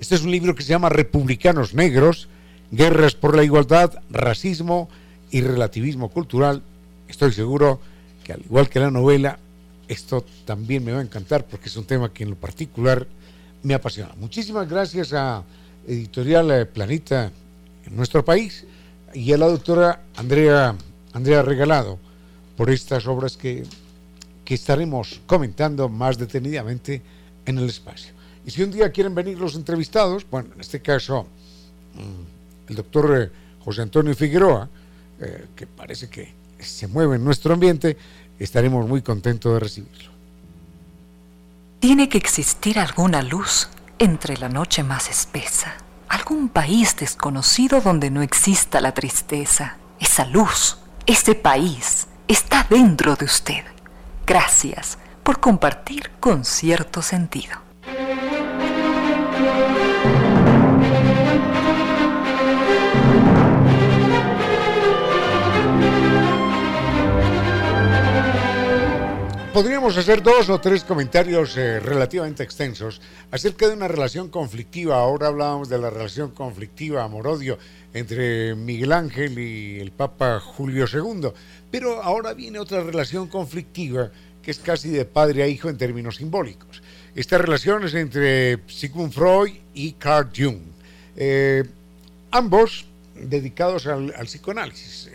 [0.00, 2.28] Este es un libro que se llama Republicanos Negros,
[2.70, 4.88] Guerras por la Igualdad, Racismo,
[5.32, 6.62] y relativismo cultural,
[7.08, 7.80] estoy seguro
[8.22, 9.38] que al igual que la novela,
[9.88, 13.06] esto también me va a encantar porque es un tema que en lo particular
[13.62, 14.14] me apasiona.
[14.18, 15.42] Muchísimas gracias a
[15.88, 17.32] Editorial Planeta
[17.86, 18.64] en nuestro país
[19.14, 20.76] y a la doctora Andrea,
[21.14, 21.98] Andrea Regalado
[22.56, 23.64] por estas obras que,
[24.44, 27.00] que estaremos comentando más detenidamente
[27.46, 28.12] en el espacio.
[28.44, 31.26] Y si un día quieren venir los entrevistados, bueno, en este caso
[31.94, 33.30] mm, el doctor eh,
[33.64, 34.68] José Antonio Figueroa,
[35.22, 37.96] eh, que parece que se mueve en nuestro ambiente,
[38.38, 40.10] estaremos muy contentos de recibirlo.
[41.80, 43.68] Tiene que existir alguna luz
[43.98, 45.74] entre la noche más espesa,
[46.08, 49.76] algún país desconocido donde no exista la tristeza.
[49.98, 53.64] Esa luz, ese país, está dentro de usted.
[54.26, 57.71] Gracias por compartir con cierto sentido.
[69.52, 74.96] Podríamos hacer dos o tres comentarios eh, relativamente extensos acerca de una relación conflictiva.
[74.96, 77.58] Ahora hablábamos de la relación conflictiva, amor-odio,
[77.92, 81.28] entre Miguel Ángel y el Papa Julio II.
[81.70, 84.10] Pero ahora viene otra relación conflictiva
[84.42, 86.82] que es casi de padre a hijo en términos simbólicos.
[87.14, 90.60] Esta relación es entre Sigmund Freud y Carl Jung.
[91.14, 91.62] Eh,
[92.30, 95.10] ambos dedicados al, psicoanálisis.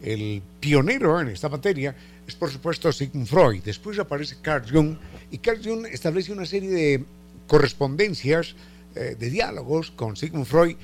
[0.00, 1.96] el pionero en esta materia
[2.28, 3.62] es por supuesto Sigmund Freud.
[3.64, 4.98] Después aparece Carl Jung
[5.30, 7.04] y Carl Jung establece una serie de
[7.46, 8.54] correspondencias,
[8.94, 10.76] eh, de diálogos con Sigmund Freud,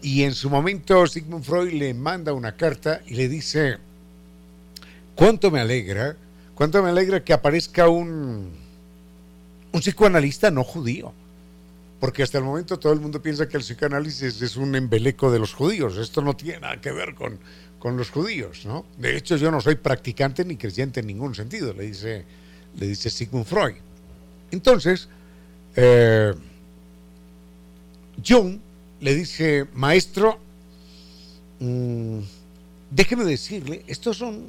[0.00, 3.76] y en su momento Sigmund Freud le manda una carta y le dice,
[5.14, 6.16] cuánto me alegra,
[6.54, 8.50] cuánto me alegra que aparezca un,
[9.72, 11.12] un psicoanalista no judío.
[12.00, 15.40] Porque hasta el momento todo el mundo piensa que el psicoanálisis es un embeleco de
[15.40, 15.98] los judíos.
[15.98, 17.40] Esto no tiene nada que ver con,
[17.78, 18.84] con los judíos, ¿no?
[18.98, 22.24] De hecho, yo no soy practicante ni creyente en ningún sentido, le dice,
[22.76, 23.76] le dice Sigmund Freud.
[24.50, 25.08] Entonces,
[25.76, 26.34] eh,
[29.00, 30.38] le dice, maestro,
[31.60, 32.18] mm,
[32.90, 34.44] déjeme decirle, estos son,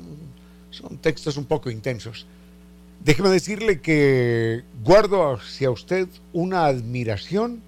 [0.72, 2.26] son textos un poco intensos,
[3.04, 7.62] déjeme decirle que guardo hacia usted una admiración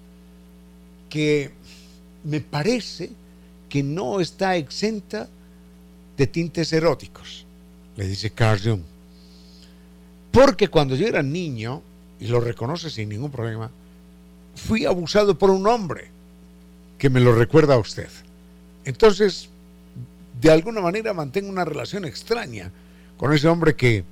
[1.08, 1.52] que
[2.24, 3.10] me parece
[3.68, 5.28] que no está exenta
[6.16, 7.46] de tintes eróticos,
[7.96, 8.82] le dice Carl Jung.
[10.30, 11.82] Porque cuando yo era niño,
[12.20, 13.70] y lo reconoce sin ningún problema,
[14.54, 16.10] fui abusado por un hombre
[16.98, 18.08] que me lo recuerda a usted.
[18.84, 19.48] Entonces,
[20.40, 22.70] de alguna manera mantengo una relación extraña
[23.16, 24.04] con ese hombre que,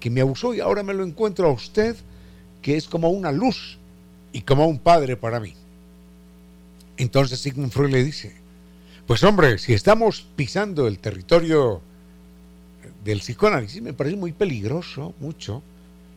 [0.00, 1.96] que me abusó y ahora me lo encuentro a usted,
[2.60, 3.78] que es como una luz
[4.32, 5.54] y como un padre para mí.
[6.96, 8.34] Entonces Sigmund Freud le dice,
[9.12, 11.82] pues hombre, si estamos pisando el territorio
[13.04, 15.62] del psicoanálisis, me parece muy peligroso, mucho,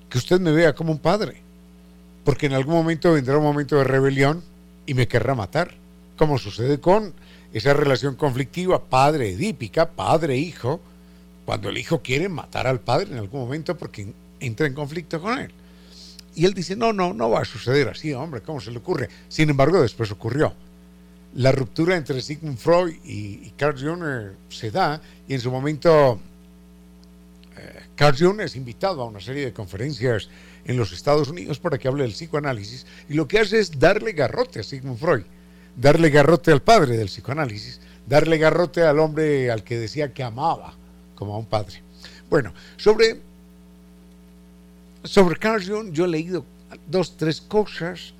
[0.09, 1.41] que usted me vea como un padre.
[2.23, 4.41] Porque en algún momento vendrá un momento de rebelión
[4.85, 5.73] y me querrá matar,
[6.17, 7.13] como sucede con
[7.51, 10.79] esa relación conflictiva padre-edípica, padre-hijo,
[11.43, 14.07] cuando el hijo quiere matar al padre en algún momento porque
[14.39, 15.51] entra en conflicto con él.
[16.33, 19.09] Y él dice, no, no, no va a suceder así, hombre, ¿cómo se le ocurre?
[19.27, 20.53] Sin embargo, después ocurrió
[21.36, 24.03] la ruptura entre Sigmund Freud y, Carl Jung
[24.49, 26.19] se da y en su momento
[27.57, 30.29] eh, Carl Jung es invitado a una serie de conferencias
[30.65, 34.13] en los Estados Unidos para que hable del psicoanálisis y lo que hace es darle
[34.13, 35.23] garrote a Sigmund Freud,
[35.75, 40.73] darle garrote al padre del psicoanálisis, darle garrote al hombre al que decía que amaba
[41.15, 41.81] como a un padre.
[42.29, 43.19] Bueno, sobre,
[45.03, 46.45] sobre Carl Jung yo he leído
[46.88, 48.14] dos, tres cosas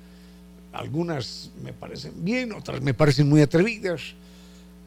[0.76, 4.14] algunas me parecen bien, otras me parecen muy atrevidas.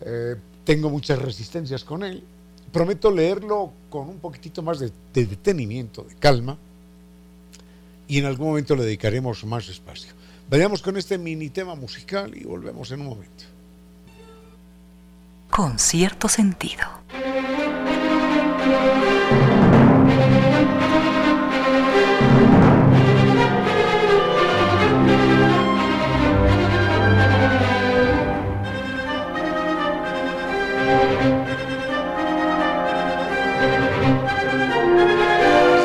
[0.01, 2.23] Eh, tengo muchas resistencias con él.
[2.71, 6.57] Prometo leerlo con un poquitito más de, de detenimiento, de calma.
[8.07, 10.13] Y en algún momento le dedicaremos más espacio.
[10.49, 13.43] Vayamos con este mini tema musical y volvemos en un momento.
[15.49, 16.85] Con cierto sentido.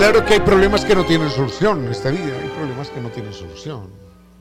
[0.05, 3.09] Claro que hay problemas que no tienen solución en esta vida, hay problemas que no
[3.09, 3.88] tienen solución,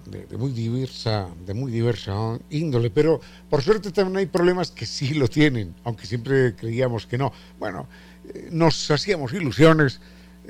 [0.05, 5.13] de, muy diversa, de muy diversa índole, pero por suerte también hay problemas que sí
[5.13, 7.31] lo tienen, aunque siempre creíamos que no.
[7.59, 7.87] Bueno,
[8.27, 10.01] eh, nos hacíamos ilusiones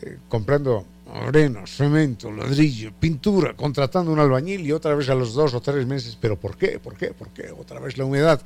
[0.02, 0.84] eh, comprando
[1.14, 5.86] arena, cemento, ladrillo, pintura, contratando un albañil y otra vez a los dos o tres
[5.86, 6.80] meses, pero ¿por qué?
[6.80, 7.10] ¿Por qué?
[7.14, 7.52] ¿Por qué?
[7.52, 8.42] Otra vez la humedad.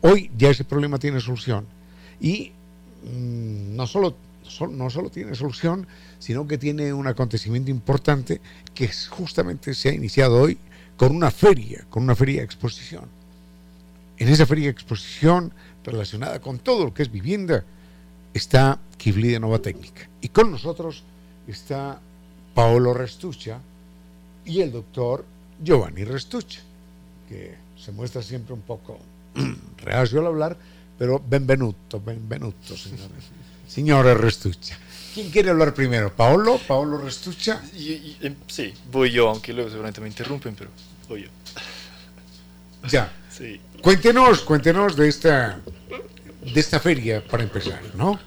[0.00, 1.64] Hoy ya ese problema tiene solución
[2.20, 2.50] y
[3.04, 4.16] mm, no solo
[4.66, 5.86] no solo tiene solución,
[6.18, 8.40] sino que tiene un acontecimiento importante
[8.74, 10.58] que justamente se ha iniciado hoy
[10.96, 13.04] con una feria, con una feria exposición.
[14.18, 15.52] En esa feria exposición
[15.84, 17.64] relacionada con todo lo que es vivienda
[18.34, 20.08] está Kibli de Nova Técnica.
[20.20, 21.04] Y con nosotros
[21.46, 22.00] está
[22.54, 23.60] Paolo Restuccia
[24.44, 25.24] y el doctor
[25.62, 26.62] Giovanni Restuccia,
[27.28, 28.98] que se muestra siempre un poco
[29.78, 30.58] reacio al hablar,
[30.98, 33.30] pero benvenuto, benvenuto, señores.
[33.68, 34.78] Señora Restuccia.
[35.14, 36.14] ¿Quién quiere hablar primero?
[36.14, 36.58] ¿Paolo?
[36.58, 37.60] ¿Paolo Restuccia?
[38.20, 40.70] Em, sí, voy yo, aunque luego seguramente me interrumpen, pero
[41.08, 41.28] voy yo.
[42.88, 43.12] Ya.
[43.38, 43.60] Sí.
[43.82, 45.60] Cuéntenos, cuéntenos de esta,
[46.42, 48.18] de esta feria para empezar, ¿no?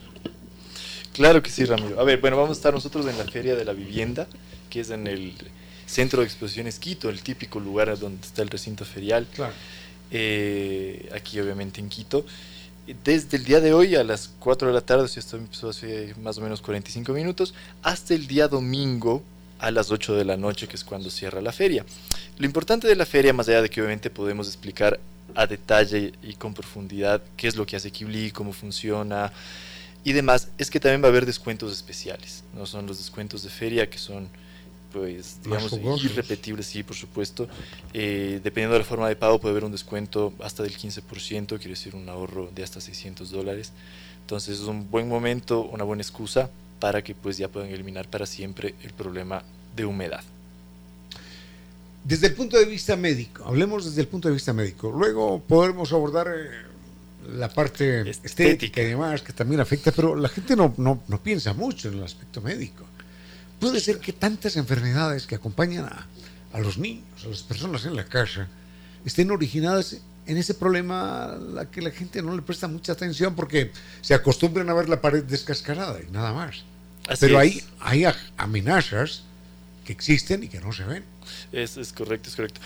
[1.11, 1.99] Claro que sí, Ramiro.
[1.99, 4.27] A ver, bueno, vamos a estar nosotros en la Feria de la Vivienda,
[4.69, 5.33] que es en el
[5.85, 9.27] Centro de Exposiciones Quito, el típico lugar donde está el recinto ferial.
[9.35, 9.51] Claro.
[10.11, 12.25] Eh, aquí, obviamente, en Quito
[13.03, 16.38] desde el día de hoy a las 4 de la tarde, esto empezó hace más
[16.38, 17.53] o menos 45 minutos,
[17.84, 19.23] hasta el día domingo
[19.59, 21.86] a las 8 de la noche, que es cuando cierra la feria.
[22.38, 24.99] Lo importante de la feria, más allá de que obviamente podemos explicar
[25.36, 29.32] a detalle y con profundidad qué es lo que hace Kibli, cómo funciona
[30.03, 32.43] y demás, es que también va a haber descuentos especiales.
[32.55, 34.27] No son los descuentos de feria que son
[34.91, 35.73] pues digamos
[36.03, 37.47] irrepetible, sí, por supuesto.
[37.93, 41.69] Eh, dependiendo de la forma de pago puede haber un descuento hasta del 15%, quiere
[41.69, 43.71] decir un ahorro de hasta 600 dólares.
[44.21, 48.25] Entonces es un buen momento, una buena excusa para que pues ya puedan eliminar para
[48.25, 49.43] siempre el problema
[49.75, 50.23] de humedad.
[52.03, 54.91] Desde el punto de vista médico, hablemos desde el punto de vista médico.
[54.91, 56.49] Luego podremos abordar eh,
[57.37, 58.81] la parte estética.
[58.81, 62.03] y demás, que también afecta, pero la gente no, no, no, piensa mucho en el
[62.03, 62.85] aspecto médico.
[63.62, 66.07] Puede ser que tantas enfermedades que acompañan a,
[66.51, 68.49] a los niños, a las personas en la casa,
[69.05, 73.36] estén originadas en ese problema a la que la gente no le presta mucha atención
[73.36, 76.64] porque se acostumbran a ver la pared descascarada y nada más.
[77.20, 78.05] Pero hay, hay
[78.36, 79.24] amenazas
[79.86, 81.03] que existen y que no se ven.
[81.51, 82.62] Es, es correcto, es correcto.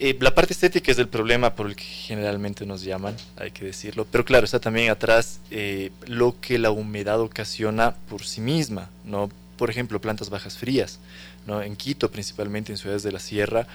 [0.00, 3.66] Eh, la parte estética es el problema por el que generalmente nos llaman, hay que
[3.66, 4.04] decirlo.
[4.10, 9.30] Pero claro, está también atrás eh, lo que la humedad ocasiona por sí misma, ¿no?
[9.56, 10.98] Por ejemplo, plantas bajas frías,
[11.46, 11.62] ¿no?
[11.62, 13.66] En Quito, principalmente en ciudades de la sierra,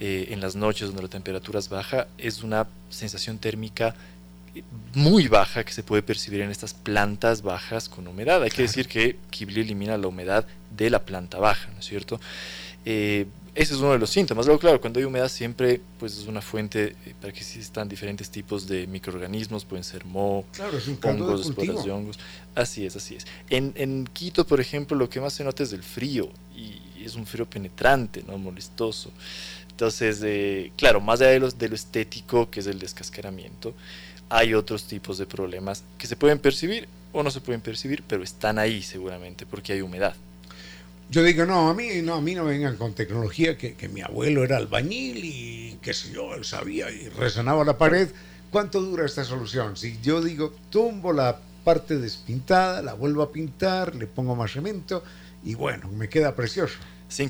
[0.00, 3.94] eh, en las noches donde la temperatura es baja, es una sensación térmica
[4.94, 8.42] muy baja que se puede percibir en estas plantas bajas con humedad.
[8.42, 12.20] Hay que decir que Kibli elimina la humedad de la planta baja, ¿no es cierto?
[12.84, 13.26] Eh,
[13.58, 14.46] ese es uno de los síntomas.
[14.46, 18.30] Luego, claro, cuando hay humedad siempre pues es una fuente eh, para que existan diferentes
[18.30, 20.44] tipos de microorganismos, pueden ser moho,
[21.02, 22.20] hongos, esporas de hongos.
[22.54, 23.26] Así es, así es.
[23.50, 27.16] En, en, Quito, por ejemplo, lo que más se nota es el frío y es
[27.16, 29.10] un frío penetrante, no molestoso.
[29.70, 33.74] Entonces, eh, claro, más allá de, los, de lo estético, que es el descascaramiento,
[34.28, 38.22] hay otros tipos de problemas que se pueden percibir o no se pueden percibir, pero
[38.22, 40.14] están ahí seguramente porque hay humedad.
[41.10, 44.02] Yo digo, no, a mí no, a mí no vengan con tecnología, que, que mi
[44.02, 48.08] abuelo era albañil y qué sé yo, él sabía y resonaba la pared.
[48.50, 49.76] ¿Cuánto dura esta solución?
[49.76, 55.02] Si yo digo, tumbo la parte despintada, la vuelvo a pintar, le pongo más cemento
[55.44, 56.78] y bueno, me queda precioso.
[57.08, 57.28] ¿Sin?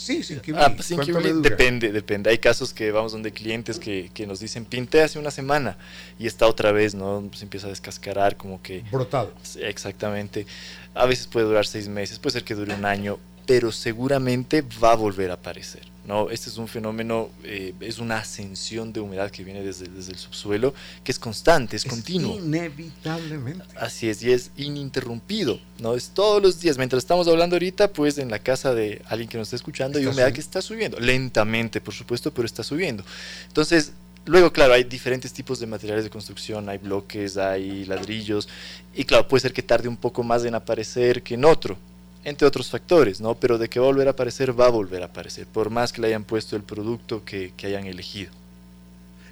[0.00, 0.62] Sí, sin Kibli.
[0.62, 0.98] Ah, sin
[1.42, 2.30] depende, depende.
[2.30, 5.76] Hay casos que vamos donde clientes que, que, nos dicen, pinté hace una semana
[6.18, 7.28] y está otra vez, ¿no?
[7.34, 8.82] Se empieza a descascarar como que...
[8.90, 9.34] Brotado.
[9.60, 10.46] Exactamente.
[10.94, 14.92] A veces puede durar seis meses, puede ser que dure un año, pero seguramente va
[14.92, 15.89] a volver a aparecer.
[16.10, 16.28] ¿No?
[16.28, 20.18] Este es un fenómeno, eh, es una ascensión de humedad que viene desde, desde el
[20.18, 22.36] subsuelo, que es constante, es, continuo.
[22.36, 23.64] Inevitablemente.
[23.76, 25.94] Así es, y es ininterrumpido, ¿no?
[25.94, 26.78] Es todos los días.
[26.78, 30.06] Mientras estamos hablando ahorita, pues en la casa de alguien que nos está escuchando hay
[30.06, 33.04] humedad que está subiendo, lentamente, por supuesto, pero está subiendo.
[33.46, 33.92] Entonces,
[34.26, 38.50] Luego, claro, hay diferentes tipos de materiales de construcción, hay bloques, hay ladrillos,
[38.94, 41.78] y claro, puede ser que tarde un poco más en aparecer que en otro,
[42.24, 43.34] entre otros factores, ¿no?
[43.34, 45.92] Pero de que va a volver a aparecer, va a volver a aparecer, por más
[45.92, 48.30] que le hayan puesto el producto que, que hayan elegido.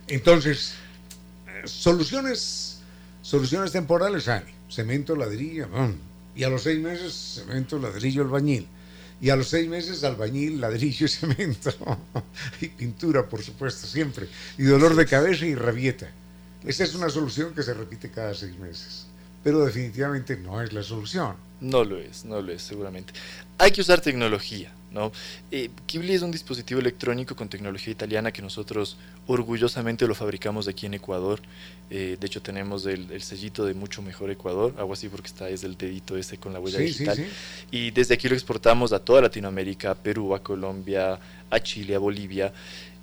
[0.07, 0.75] Entonces,
[1.65, 2.81] soluciones,
[3.23, 5.69] soluciones temporales hay, cemento, ladrillo,
[6.35, 8.67] y a los seis meses, cemento, ladrillo, albañil
[9.21, 11.73] y a los seis meses albañil, ladrillo y cemento.
[12.61, 14.29] y pintura, por supuesto, siempre.
[14.57, 16.09] Y dolor de cabeza y rabieta.
[16.65, 19.07] Esa es una solución que se repite cada seis meses.
[19.49, 21.35] Pero definitivamente no es la solución.
[21.63, 23.15] No lo es, no lo es, seguramente.
[23.57, 24.71] Hay que usar tecnología.
[24.91, 25.11] ¿no?
[25.51, 30.85] Eh, Kibli es un dispositivo electrónico con tecnología italiana que nosotros orgullosamente lo fabricamos aquí
[30.85, 31.41] en Ecuador.
[31.89, 35.65] Eh, de hecho, tenemos el, sellito de mucho mejor Ecuador, algo así porque está es
[35.65, 37.17] el dedito ese con la huella digital.
[37.71, 41.19] Y desde aquí lo exportamos a toda Latinoamérica, a Perú, a Colombia,
[41.49, 42.53] a Chile, a Bolivia.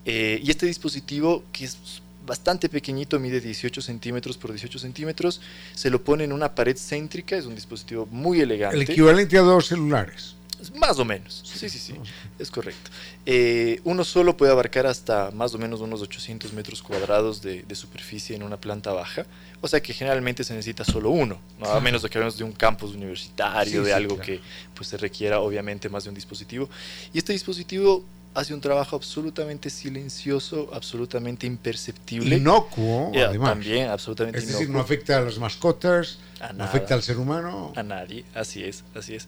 [0.06, 5.42] Eh, y este dispositivo, que es bastante pequeñito, mide 18 centímetros por 18 centímetros,
[5.74, 8.78] se lo pone en una pared céntrica, es un dispositivo muy elegante.
[8.78, 10.36] El equivalente a dos celulares.
[10.76, 11.96] Más o menos, sí, sí, sí,
[12.40, 12.90] es correcto.
[13.26, 18.36] Eh, uno solo puede abarcar hasta más o menos unos 800 metros cuadrados de, superficie
[18.36, 19.26] en una planta baja,
[19.60, 21.68] o sea que generalmente se necesita solo uno, ¿no?
[21.68, 24.40] a menos de que hablemos de un campus universitario, de algo que
[24.74, 26.70] pues, se requiera obviamente más de un dispositivo.
[27.14, 28.06] Y este dispositivo
[28.36, 32.36] hace un trabajo absolutamente silencioso, absolutamente imperceptible.
[32.36, 33.52] Inocuo, además.
[33.52, 36.20] También, absolutamente Es decir, no afecta a las mascotas,
[36.54, 37.74] no afecta al ser humano.
[37.76, 39.28] A nadie, así es, así es.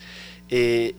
[0.49, 0.93] Eh,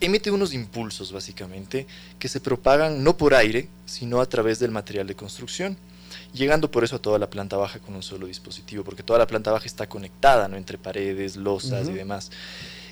[0.00, 1.86] emite unos impulsos básicamente
[2.18, 5.76] que se propagan no por aire, sino a través del material de construcción,
[6.32, 9.28] llegando por eso a toda la planta baja con un solo dispositivo, porque toda la
[9.28, 10.56] planta baja está conectada ¿no?
[10.56, 12.32] entre paredes, losas y demás.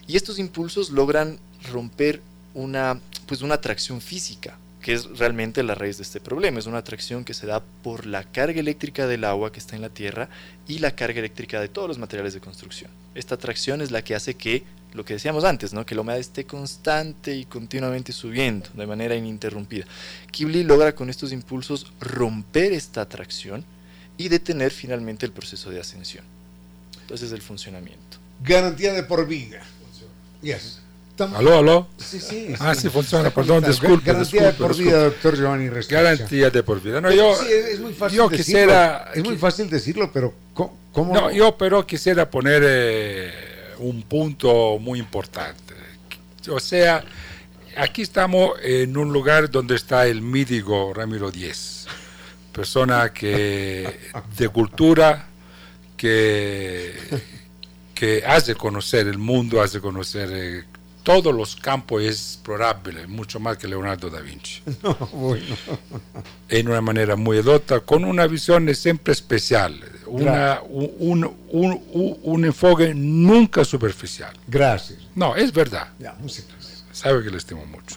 [0.07, 1.41] Y estos impulsos logran
[1.71, 2.23] romper
[2.55, 6.59] una, pues una atracción física, que es realmente la raíz de este problema.
[6.59, 9.82] Es una atracción que se da por la carga eléctrica del agua que está en
[9.82, 10.28] la Tierra
[10.66, 12.90] y la carga eléctrica de todos los materiales de construcción.
[13.14, 15.86] Esta atracción es la que hace que lo que decíamos antes, ¿no?
[15.86, 19.86] que la humedad esté constante y continuamente subiendo de manera ininterrumpida.
[20.30, 23.64] Kibli logra con estos impulsos romper esta atracción
[24.18, 26.24] y detener finalmente el proceso de ascensión.
[27.00, 28.18] Entonces el funcionamiento.
[28.42, 29.62] Garantía de por vida.
[30.42, 30.82] Yes.
[31.19, 31.89] ¿Aló, aló?
[31.99, 32.55] Sí, sí.
[32.59, 34.13] Ah, sí, funciona, perdón, disculpe.
[34.13, 36.03] Garantía de por vida, doctor Giovanni Restricia.
[36.03, 37.01] Garantía de por vida.
[37.01, 38.45] No, yo, sí, es muy fácil yo decirlo.
[38.45, 41.15] Quisiera, es muy fácil decirlo, pero ¿cómo?
[41.15, 42.63] No, yo pero quisiera poner...
[42.65, 43.33] Eh,
[43.83, 45.75] un punto muy importante.
[46.49, 47.05] O sea,
[47.77, 51.87] aquí estamos en un lugar donde está el mítico Ramiro Díez,
[52.53, 55.27] persona que de cultura,
[55.97, 56.95] que,
[57.95, 60.65] que hace conocer el mundo, hace conocer eh,
[61.03, 64.62] todos los campos explorables, mucho más que Leonardo da Vinci.
[66.48, 72.92] En una manera muy edota, con una visión siempre especial, una, un, un, un, enfoque
[72.94, 74.36] nunca superficial.
[74.46, 74.98] Gracias.
[75.14, 75.88] No, es verdad.
[75.98, 76.84] Ya, muchas gracias.
[76.92, 77.96] Sabe que le estimo mucho.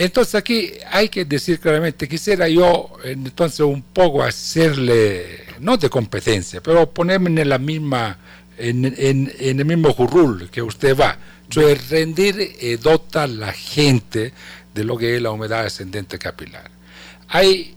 [0.00, 6.62] Entonces aquí hay que decir claramente, quisiera yo entonces un poco hacerle, no de competencia,
[6.62, 8.16] pero ponerme en la misma
[8.60, 11.16] en, en, en el mismo jurrul que usted va.
[11.50, 14.32] Cioè rendir dota a la gente
[14.72, 16.70] de lo que es la humedad ascendente capilar.
[17.28, 17.74] Hay,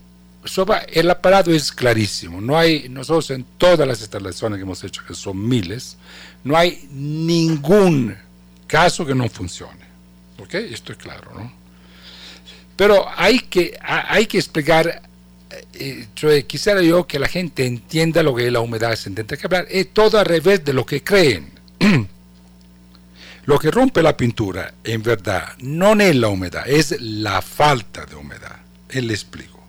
[0.92, 2.40] el aparato es clarísimo.
[2.40, 5.98] No hay, nosotros en todas las instalaciones que hemos hecho, que son miles,
[6.44, 8.16] no hay ningún
[8.68, 9.86] caso que no funcione.
[10.38, 10.54] ¿Ok?
[10.56, 11.52] Esto es claro, ¿no?
[12.76, 15.02] Pero hay que, hay que explicar eh,
[16.48, 20.20] quisiera yo que la gente entienda lo que es la humedad ascendente capilar, es todo
[20.20, 21.52] al revés de lo que creen.
[23.46, 28.16] lo que rompe la pintura, en verdad, no es la humedad, es la falta de
[28.16, 28.58] humedad.
[28.90, 29.64] Él le explico.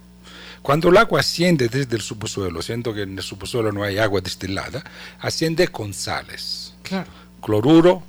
[0.62, 4.20] Cuando el agua asciende desde el subsuelo, siendo que en el subsuelo no hay agua
[4.20, 4.82] destilada,
[5.20, 6.72] asciende con sales.
[6.82, 7.10] Claro.
[7.42, 8.02] Cloruro,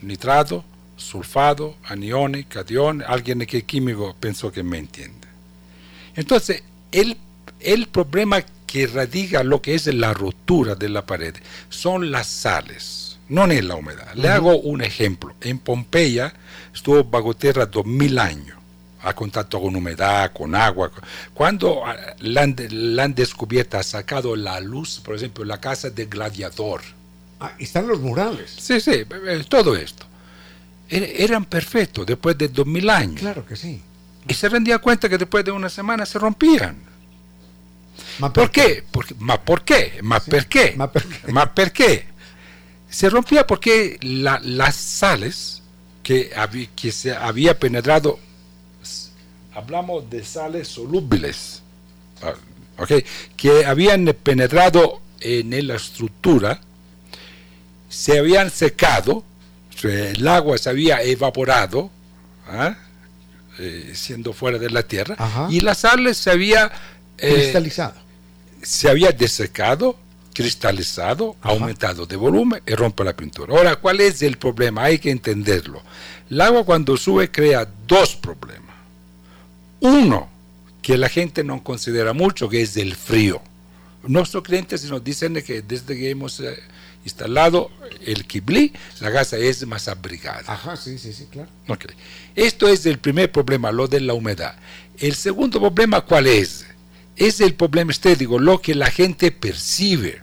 [0.00, 0.64] nitrato,
[0.96, 3.04] sulfado, anione, catión.
[3.06, 5.28] Alguien que es químico pensó que me entiende.
[6.14, 6.62] Entonces,
[6.92, 7.16] el,
[7.60, 11.34] el problema que radica lo que es la rotura de la pared
[11.68, 14.14] son las sales, no es la humedad.
[14.14, 15.34] Le hago un ejemplo.
[15.40, 16.32] En Pompeya
[16.72, 18.56] estuvo bajo tierra dos mil años
[19.02, 20.90] a contacto con humedad, con agua.
[21.32, 21.82] Cuando
[22.18, 26.82] la han, la han descubierto, ha sacado la luz, por ejemplo, la casa de Gladiador.
[27.40, 28.54] Ah, están los murales.
[28.58, 29.04] Sí, sí,
[29.48, 30.06] todo esto.
[30.88, 33.20] Eran perfectos después de dos mil años.
[33.20, 33.80] Claro que sí.
[34.30, 36.76] Y se rendía cuenta que después de una semana se rompían.
[38.20, 38.84] ¿Por, ¿Por qué?
[38.90, 39.98] Porque, ¿Ma por qué?
[40.02, 40.30] ¿Ma sí.
[40.30, 40.74] per qué?
[40.76, 41.32] ¿Ma per qué?
[41.32, 42.04] ¿Ma per qué?
[42.88, 45.62] Se rompía porque la, las sales
[46.04, 48.20] que, había, que se había penetrado,
[49.52, 51.62] hablamos de sales solubles,
[52.78, 53.04] okay,
[53.36, 56.60] que habían penetrado en la estructura,
[57.88, 59.24] se habían secado,
[59.82, 61.90] el agua se había evaporado,
[62.48, 62.76] ¿ah?
[63.60, 65.48] Eh, siendo fuera de la tierra, Ajá.
[65.50, 66.72] y la sal se había
[67.18, 67.94] eh, cristalizado.
[68.62, 69.96] Se había desecado,
[70.34, 71.52] cristalizado, Ajá.
[71.52, 73.54] aumentado de volumen y rompe la pintura.
[73.54, 74.84] Ahora, ¿cuál es el problema?
[74.84, 75.82] Hay que entenderlo.
[76.30, 78.76] El agua cuando sube crea dos problemas.
[79.80, 80.28] Uno,
[80.82, 83.42] que la gente no considera mucho, que es el frío.
[84.02, 86.58] Nuestros clientes nos dicen que desde que hemos eh,
[87.04, 87.70] instalado
[88.04, 90.44] el Kibli, la casa es más abrigada.
[90.46, 91.48] Ajá, sí, sí, sí, claro.
[91.68, 91.94] Okay.
[92.34, 94.56] Esto es el primer problema, lo de la humedad.
[94.98, 96.66] El segundo problema, ¿cuál es?
[97.16, 100.22] Es el problema estético, lo que la gente percibe.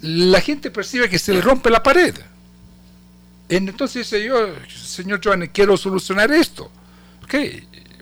[0.00, 2.14] La gente percibe que se le rompe la pared.
[3.48, 6.70] Entonces dice yo, señor Joan, quiero solucionar esto.
[7.24, 7.34] Ok,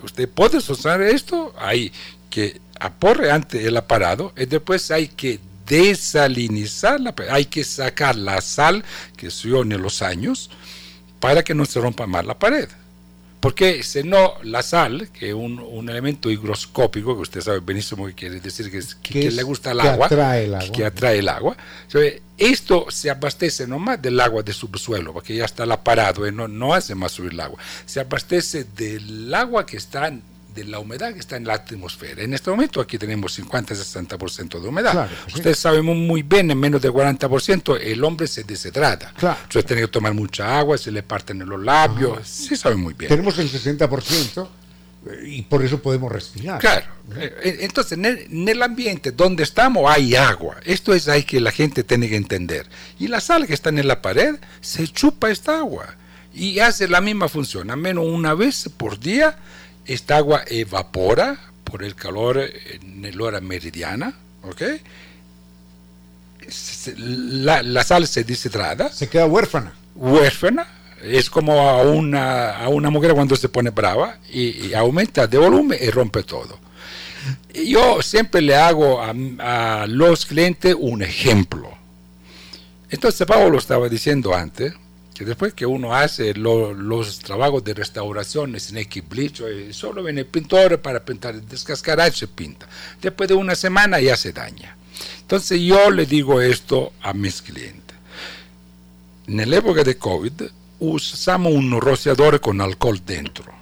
[0.03, 1.93] usted puede solucionar esto, hay
[2.29, 5.41] que aporre ante el aparato y después hay que
[5.71, 8.85] desalinizar la pared, hay que sacar la sal
[9.16, 10.51] que subió en los años
[11.21, 12.68] para que no se rompa más la pared.
[13.39, 18.07] Porque si no, la sal, que es un, un, elemento higroscópico, que usted sabe benísimo
[18.07, 21.18] que quiere decir que, que, que le gusta el agua, atrae el agua, que atrae
[21.21, 21.57] el agua,
[22.37, 26.33] esto se abastece no más del agua de subsuelo, porque ya está la parado y
[26.33, 30.12] no, no hace más subir el agua, se abastece del agua que está
[30.55, 32.23] de la humedad que está en la atmósfera.
[32.23, 34.93] En este momento aquí tenemos 50-60% de humedad.
[34.93, 35.35] Claro, sí.
[35.37, 39.13] Ustedes saben muy bien, en menos de 40% el hombre se deshidrata.
[39.17, 39.39] Claro.
[39.43, 42.25] Entonces tiene que tomar mucha agua, se le parten los labios, Ajá.
[42.25, 43.09] sí saben muy bien.
[43.09, 44.49] Tenemos el 60%
[45.25, 46.61] y por eso podemos respirar.
[46.61, 46.87] Claro.
[47.17, 47.59] ¿Eh?
[47.61, 50.57] Entonces, en el, en el, ambiente donde estamos hay agua.
[50.65, 52.67] Esto es ahí que la gente tiene que entender.
[52.99, 55.97] Y la sal que está en la pared se chupa esta agua
[56.35, 57.71] y hace la misma función.
[57.71, 59.39] Al menos una vez por día
[59.93, 64.62] esta agua evapora por el calor en el hora meridiana, ¿ok?
[66.97, 68.93] La, la sal se deshidrata.
[68.93, 69.72] Se queda huérfana.
[69.95, 70.66] Huérfana.
[71.03, 75.38] Es como a una, a una mujer cuando se pone brava y, y aumenta de
[75.38, 76.59] volumen y rompe todo.
[77.53, 79.14] Yo siempre le hago a,
[79.82, 81.70] a los clientes un ejemplo.
[82.91, 84.72] Entonces Pablo estaba diciendo antes,
[85.21, 89.31] que después que uno hace lo, los trabajos de restauración en equilibrio,
[89.71, 92.66] solo viene el pintor para pintar, descascarar se pinta.
[93.03, 94.79] Después de una semana ya se daña.
[95.21, 97.95] Entonces yo le digo esto a mis clientes.
[99.27, 100.33] En la época de COVID,
[100.79, 103.53] usamos un rociador con alcohol dentro.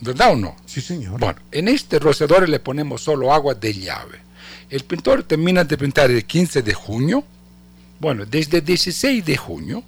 [0.00, 0.56] ¿Verdad o no?
[0.64, 1.20] Sí, señor.
[1.20, 4.18] Bueno, en este rociador le ponemos solo agua de llave.
[4.70, 7.22] El pintor termina de pintar el 15 de junio.
[8.00, 9.84] Bueno, desde el 16 de junio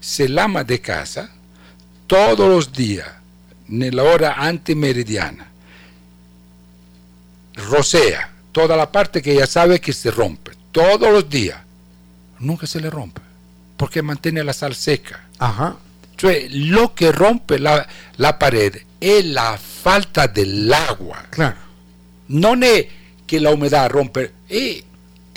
[0.00, 1.30] se lama de casa
[2.06, 3.08] todos los días,
[3.68, 5.46] en la hora antimeridiana.
[7.54, 11.58] Rocea toda la parte que ya sabe que se rompe, todos los días.
[12.38, 13.20] Nunca se le rompe,
[13.76, 15.24] porque mantiene la sal seca.
[15.38, 15.76] Ajá.
[16.50, 17.86] lo que rompe la,
[18.16, 21.26] la pared es la falta del agua.
[21.30, 21.56] Claro.
[22.28, 22.86] No es
[23.26, 24.32] que la humedad rompe.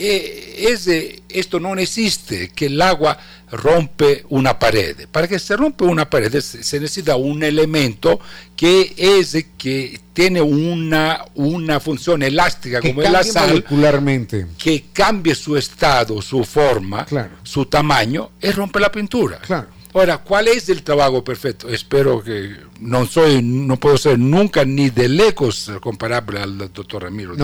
[0.04, 3.20] Eh, eh, esto no existe, que el agua
[3.52, 5.08] rompe una pared.
[5.12, 8.20] Para que se rompe una pared se necesita un elemento
[8.56, 13.64] que es que tiene una, una función elástica como es la sal,
[14.58, 17.06] que cambie su estado, su forma,
[17.44, 19.40] su tamaño y rompe la pintura.
[19.94, 21.68] Ahora, ¿cuál es el trabajo perfecto?
[21.68, 27.36] Espero que no soy, no puedo ser nunca ni de lejos comparable al doctor Ramiro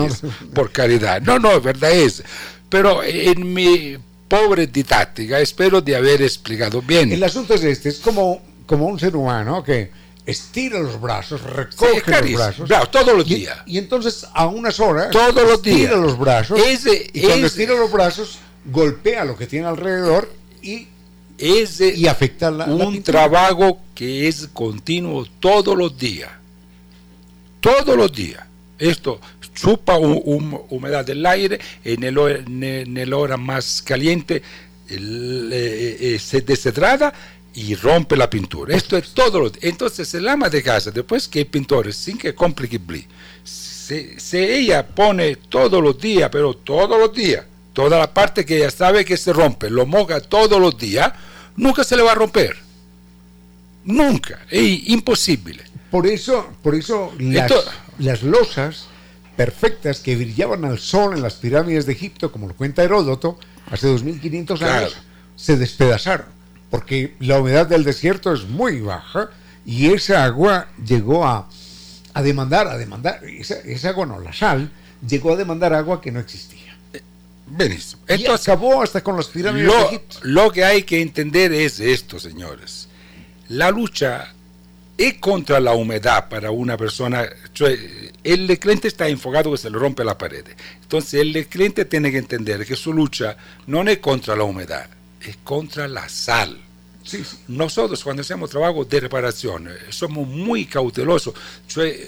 [0.54, 1.20] por caridad.
[1.20, 2.22] No, no, verdad es.
[2.68, 7.12] Pero en mi pobre didáctica espero de haber explicado bien.
[7.12, 9.90] El asunto es este, es como, como un ser humano que
[10.24, 12.90] estira los brazos, recoge los brazos.
[12.90, 13.58] todos los días.
[13.66, 15.80] Y, entonces a unas horas todos los días.
[15.80, 16.60] estira los brazos.
[17.12, 20.30] y cuando estira los brazos, golpea lo que tiene alrededor
[20.62, 20.88] y
[21.38, 26.30] es y afecta la, un trabajo que es continuo todos los días.
[27.60, 28.44] Todos los días.
[28.78, 29.20] Esto
[29.54, 32.18] chupa humedad del aire, en el,
[32.62, 34.42] en el hora más caliente
[34.88, 37.12] eh, eh, se deshedrada
[37.54, 38.76] y rompe la pintura.
[38.76, 39.40] Esto es todo.
[39.40, 42.80] Lo, entonces el ama de casa, después que el pintor, sin que complique,
[43.42, 48.58] se, se ella pone todos los días, pero todos los días, toda la parte que
[48.58, 51.12] ella sabe que se rompe, lo moja todos los días,
[51.58, 52.56] nunca se le va a romper.
[53.84, 55.62] Nunca, es imposible.
[55.90, 57.52] Por eso, por eso las,
[57.98, 58.86] las losas
[59.36, 63.38] perfectas que brillaban al sol en las pirámides de Egipto, como lo cuenta Heródoto,
[63.70, 64.96] hace 2500 años,
[65.36, 66.26] se despedazaron,
[66.70, 69.30] porque la humedad del desierto es muy baja
[69.64, 71.48] y esa agua llegó a,
[72.14, 74.70] a demandar, a demandar, esa, agua no, la sal,
[75.06, 76.57] llegó a demandar agua que no existía.
[77.50, 78.02] Buenísimo.
[78.06, 80.18] Esto acabó hasta con las pirámides de Egipto.
[80.22, 82.88] Lo que hay que entender es esto, señores.
[83.48, 84.34] La lucha
[84.98, 87.26] es contra la humedad para una persona.
[88.24, 90.44] El cliente está enfocado que se le rompe la pared.
[90.82, 93.36] Entonces el cliente tiene que entender que su lucha
[93.66, 94.88] no es contra la humedad,
[95.20, 96.58] es contra la sal.
[97.46, 101.32] Nosotros cuando hacemos trabajo de reparación eh, somos muy cautelosos,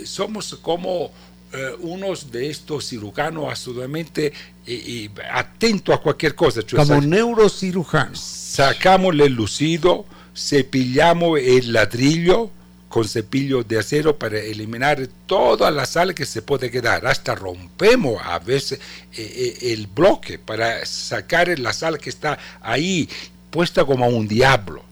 [0.05, 1.11] somos como
[1.53, 4.33] eh, unos de estos cirujanos absolutamente
[4.67, 6.61] eh, atentos a cualquier cosa.
[6.75, 8.21] Como neurocirujanos.
[8.21, 12.51] Sacamos el lucido, cepillamos el ladrillo,
[12.91, 17.07] con cepillo de acero para eliminar toda la sal que se puede quedar.
[17.07, 18.81] Hasta rompemos a veces
[19.13, 23.09] eh, eh, el bloque para sacar la sal que está ahí
[23.51, 24.85] puesta como un diablo.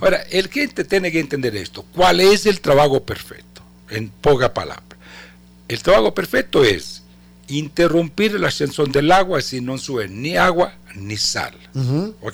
[0.00, 1.84] Ahora, el cliente tiene que entender esto.
[1.94, 3.62] ¿Cuál es el trabajo perfecto?
[3.88, 4.84] En poca palabra.
[5.68, 7.02] El trabajo perfecto es
[7.48, 11.54] interrumpir la ascensión del agua si no sube ni agua ni sal.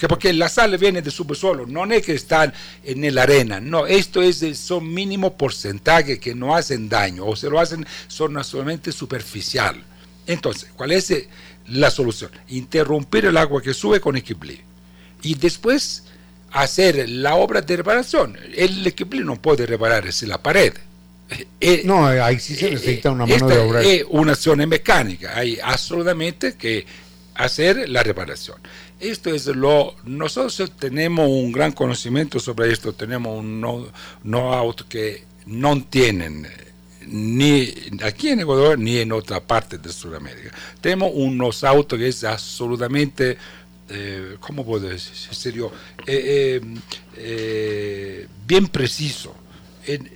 [0.08, 2.52] Porque la sal viene de subsuelo, no es que están
[2.84, 7.50] en la arena, no, esto es son mínimo porcentaje que no hacen daño o se
[7.50, 9.82] lo hacen son solamente superficial.
[10.26, 11.28] Entonces, ¿cuál es eh,
[11.68, 12.30] la solución?
[12.48, 14.60] Interrumpir el agua que sube con equilibrio
[15.22, 16.04] y después
[16.52, 18.38] hacer la obra de reparación.
[18.54, 20.72] El equilibrio no puede reparar es la pared
[21.60, 23.82] eh, no, ahí sí se necesita una mano de obra.
[23.82, 26.86] Es una acción mecánica, hay absolutamente que
[27.34, 28.58] hacer la reparación.
[29.00, 33.60] Esto es lo, nosotros tenemos un gran conocimiento sobre esto, tenemos un
[34.22, 36.46] know-how que no tienen
[37.06, 40.50] ni aquí en Ecuador ni en otra parte de Sudamérica.
[40.80, 43.36] Tenemos unos autos que es absolutamente,
[43.90, 45.70] eh, ¿cómo puedo decir?
[46.06, 46.60] Eh,
[47.16, 49.34] eh, bien preciso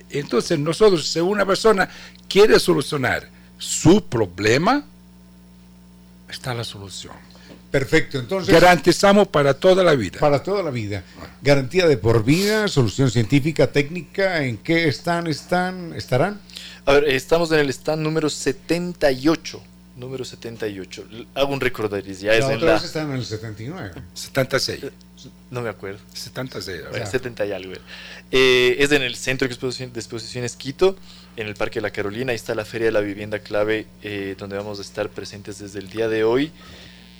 [0.09, 1.89] entonces nosotros, si una persona
[2.27, 4.85] quiere solucionar su problema,
[6.29, 7.13] está la solución.
[7.71, 8.53] Perfecto, entonces...
[8.53, 10.19] Garantizamos para toda la vida.
[10.19, 11.03] Para toda la vida.
[11.41, 16.39] Garantía de por vida, solución científica, técnica, ¿en qué están, están, estarán?
[16.85, 19.61] A ver, estamos en el stand número 78
[19.99, 21.05] número 78.
[21.35, 22.77] Hago un recordaris, ya es en la...
[22.77, 23.91] están en el 79.
[24.13, 24.85] 76.
[25.51, 25.99] No me acuerdo.
[26.13, 27.09] 76.
[27.09, 27.73] 70 y algo.
[28.31, 30.95] Eh, es en el Centro de, Exposiciones Quito,
[31.35, 32.31] en el Parque de la Carolina.
[32.31, 35.79] Ahí está la Feria de la Vivienda Clave, eh, donde vamos a estar presentes desde
[35.79, 36.51] el día de hoy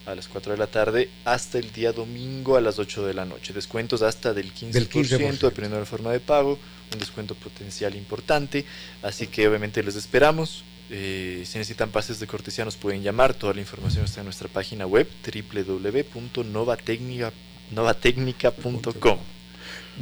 [0.05, 3.25] a las 4 de la tarde hasta el día domingo a las 8 de la
[3.25, 3.53] noche.
[3.53, 5.39] Descuentos hasta del 15%, Del 15%.
[5.39, 6.57] dependiendo de la forma de pago,
[6.91, 8.65] un descuento potencial importante.
[9.03, 10.63] Así que obviamente los esperamos.
[10.91, 13.35] Eh, si necesitan pases de cortesía nos pueden llamar.
[13.35, 17.58] Toda la información está en nuestra página web www.novatecnica.com.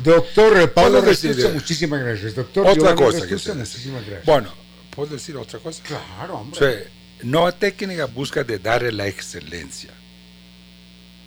[0.04, 2.36] Doctor Pablo ¿Puedo decir, Restuccia, eh, muchísimas gracias.
[2.36, 4.26] Doctor Otra Giovanni cosa Restuccia, muchísimas gracias.
[4.26, 4.54] Bueno,
[4.96, 5.82] ¿puedo decir otra cosa?
[5.84, 6.60] Claro, O hombre.
[6.60, 6.92] sea,
[7.24, 9.90] Nueva técnica busca de darle la excelencia.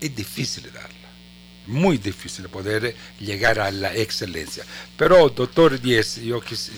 [0.00, 1.08] Es difícil darla,
[1.66, 4.64] muy difícil poder llegar a la excelencia.
[4.96, 6.70] Pero, doctor Díez, yo quis-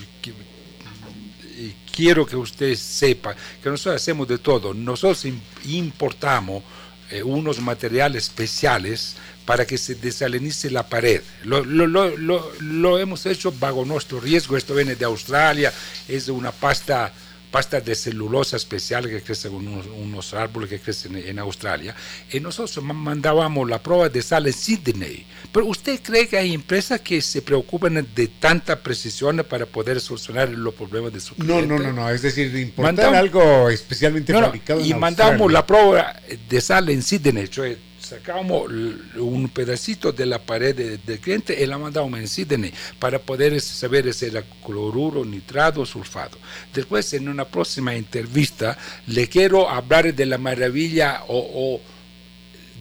[1.95, 4.73] quiero que usted sepa que nosotros hacemos de todo.
[4.73, 6.63] Nosotros im- importamos
[7.11, 9.15] eh, unos materiales especiales
[9.45, 11.21] para que se desalinice la pared.
[11.43, 14.55] Lo, lo- lo- lo- lo hemos hecho bajo nuestro riesgo.
[14.57, 15.71] Esto viene de Australia,
[16.07, 17.13] es una pasta
[17.51, 21.93] pasta de celulosa especial que crece en unos, unos árboles que crecen en Australia.
[22.31, 25.23] Y nosotros ma- mandábamos la prueba de sal en Sydney.
[25.51, 30.49] Pero ¿usted cree que hay empresas que se preocupan de tanta precisión para poder solucionar
[30.49, 31.67] los problemas de su No, cliente?
[31.67, 32.09] no, no, no.
[32.09, 35.53] Es decir, de importar Mandamos- algo especialmente No, no, fabricado en y mandamos Australia.
[35.53, 36.15] la prueba
[36.49, 37.47] de sal en Sydney.
[38.13, 38.71] Sacamos
[39.15, 43.59] un pedacito de la pared de- del cliente y la mandamos en Sydney para poder
[43.59, 46.37] saber si era cloruro, nitrado, sulfado.
[46.71, 51.37] Después, en una próxima entrevista, le quiero hablar de la maravilla o,
[51.75, 51.81] o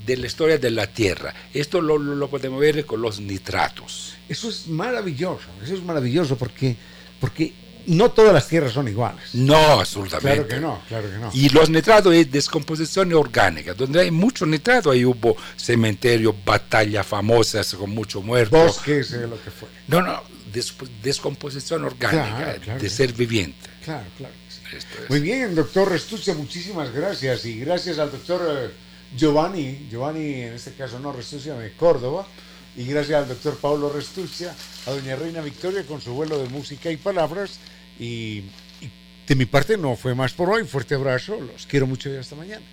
[0.05, 1.33] de la historia de la Tierra.
[1.55, 4.15] Esto lo- lo podemos ver con los nitratos.
[4.29, 5.47] Eso es maravilloso.
[5.65, 6.77] Eso es maravilloso porque,
[7.21, 7.55] porque
[7.87, 9.35] no todas las tierras son iguales.
[9.35, 10.47] No, absolutamente.
[10.47, 11.31] Claro que no, claro que no.
[11.33, 13.75] Y los nitratos es descomposición orgánica.
[13.75, 18.57] Donde hay mucho nitrato, ahí hubo cementerio, batallas famosas con mucho muerto.
[18.57, 19.69] Bosques, eh, lo que fue.
[19.89, 20.23] No, no,
[20.53, 22.81] des- descomposición orgánica Claro, claro.
[22.81, 23.69] de ser viviente.
[23.85, 24.35] Claro, claro.
[24.77, 24.87] es.
[25.11, 27.45] Muy bien, doctor Restuccia, muchísimas gracias.
[27.45, 28.71] Y gracias al doctor eh,
[29.17, 32.27] Giovanni, Giovanni en este caso no Restuccia, de Córdoba.
[32.75, 34.55] Y gracias al doctor Pablo Restuccia,
[34.87, 37.59] a doña Reina Victoria con su vuelo de música y palabras.
[37.99, 38.45] Y,
[38.81, 38.91] y
[39.27, 40.65] de mi parte no fue más por hoy.
[40.65, 42.65] Fuerte abrazo, los quiero mucho y hasta mañana.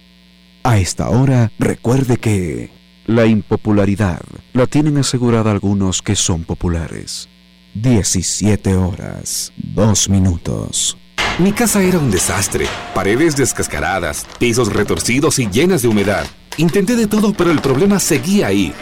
[0.63, 2.69] A esta hora, recuerde que
[3.05, 4.21] la impopularidad
[4.53, 7.29] la tienen asegurada algunos que son populares.
[7.75, 10.97] 17 horas, 2 minutos.
[11.39, 12.67] Mi casa era un desastre.
[12.93, 16.27] Paredes descascaradas, pisos retorcidos y llenas de humedad.
[16.57, 18.73] Intenté de todo, pero el problema seguía ahí.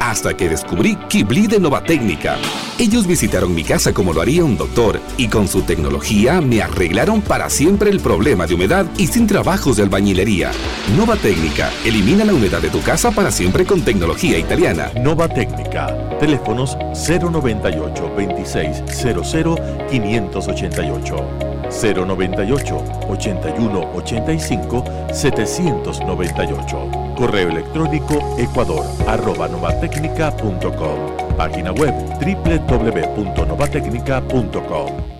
[0.00, 2.36] Hasta que descubrí Kibli de Nova Técnica.
[2.78, 7.22] Ellos visitaron mi casa como lo haría un doctor y con su tecnología me arreglaron
[7.22, 10.50] para siempre el problema de humedad y sin trabajos de albañilería.
[10.96, 14.90] Nova Técnica elimina la humedad de tu casa para siempre con tecnología italiana.
[15.00, 16.18] Nova Técnica.
[16.18, 21.65] Teléfonos 098 2600 588.
[21.70, 26.90] 098 81 85 798.
[27.16, 31.36] Correo electrónico ecuador arroba novatecnica.com.
[31.36, 35.16] Página web www.novatecnica.com.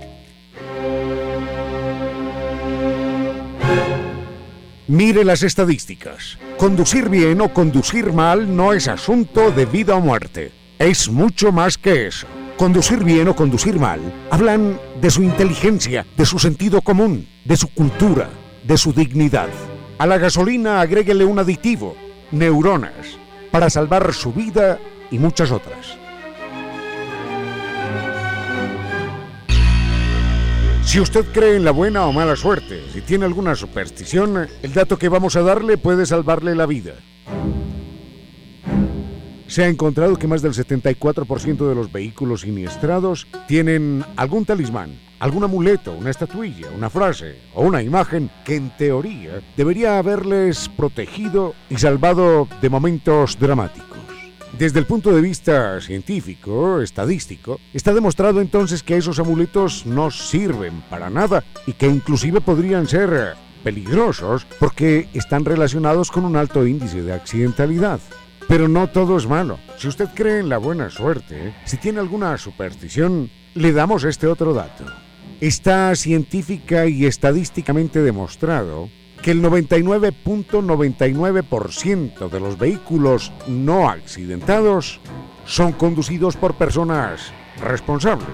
[4.89, 6.39] Mire las estadísticas.
[6.59, 10.53] Conducir bien o conducir mal no es asunto de vida o muerte.
[10.79, 12.29] Es mucho más que eso.
[12.57, 14.01] Conducir bien o conducir mal
[14.31, 18.31] hablan de su inteligencia, de su sentido común, de su cultura,
[18.65, 19.51] de su dignidad.
[19.99, 21.95] A la gasolina agréguele un aditivo,
[22.33, 23.19] neuronas,
[23.51, 24.79] para salvar su vida
[25.11, 25.99] y muchas otras.
[30.83, 34.99] Si usted cree en la buena o mala suerte, si tiene alguna superstición, el dato
[34.99, 36.95] que vamos a darle puede salvarle la vida.
[39.57, 45.45] Se ha encontrado que más del 74% de los vehículos siniestrados tienen algún talismán, algún
[45.45, 51.79] amuleto, una estatuilla, una frase o una imagen que en teoría debería haberles protegido y
[51.79, 53.97] salvado de momentos dramáticos.
[54.59, 60.83] Desde el punto de vista científico, estadístico, está demostrado entonces que esos amuletos no sirven
[60.91, 67.01] para nada y que inclusive podrían ser peligrosos porque están relacionados con un alto índice
[67.01, 68.01] de accidentalidad.
[68.49, 69.59] Pero no todo es malo.
[69.77, 74.55] Si usted cree en la buena suerte, si tiene alguna superstición, le damos este otro
[74.55, 74.85] dato.
[75.41, 78.89] Está científica y estadísticamente demostrado
[79.23, 85.01] que el 99.99% de los vehículos no accidentados
[85.45, 88.29] son conducidos por personas responsables,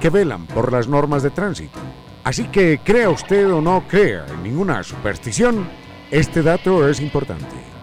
[0.00, 1.78] que velan por las normas de tránsito.
[2.22, 5.66] Así que crea usted o no crea en ninguna superstición,
[6.10, 7.79] este dato es importante.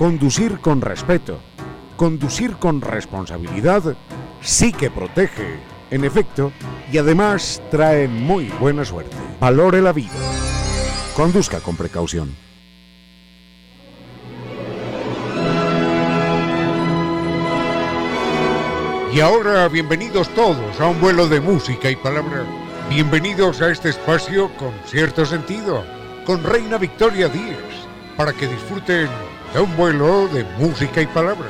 [0.00, 1.40] Conducir con respeto,
[1.98, 3.98] conducir con responsabilidad,
[4.40, 5.58] sí que protege,
[5.90, 6.52] en efecto,
[6.90, 9.14] y además trae muy buena suerte.
[9.38, 10.14] Valore la vida.
[11.14, 12.34] Conduzca con precaución.
[19.12, 22.46] Y ahora bienvenidos todos a un vuelo de música y palabra.
[22.88, 25.84] Bienvenidos a este espacio con cierto sentido,
[26.24, 27.58] con Reina Victoria Díez,
[28.16, 29.10] para que disfruten
[29.58, 31.46] un vuelo de música y palabra.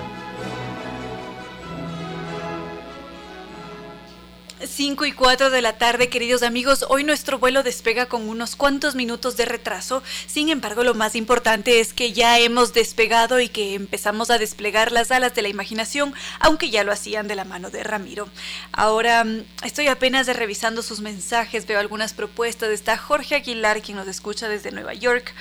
[4.80, 6.86] 5 y 4 de la tarde, queridos amigos.
[6.88, 10.02] Hoy nuestro vuelo despega con unos cuantos minutos de retraso.
[10.26, 14.90] Sin embargo, lo más importante es que ya hemos despegado y que empezamos a desplegar
[14.90, 18.26] las alas de la imaginación, aunque ya lo hacían de la mano de Ramiro.
[18.72, 22.70] Ahora mm, estoy apenas revisando sus mensajes, veo algunas propuestas.
[22.70, 25.34] Está Jorge Aguilar, quien nos escucha desde Nueva York,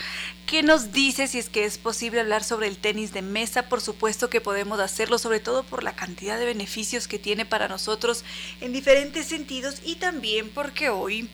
[0.49, 3.69] ¿Qué nos dice si es que es posible hablar sobre el tenis de mesa?
[3.69, 7.67] Por supuesto que podemos hacerlo, sobre todo por la cantidad de beneficios que tiene para
[7.67, 8.25] nosotros
[8.59, 11.29] en diferentes sentidos y también porque hoy,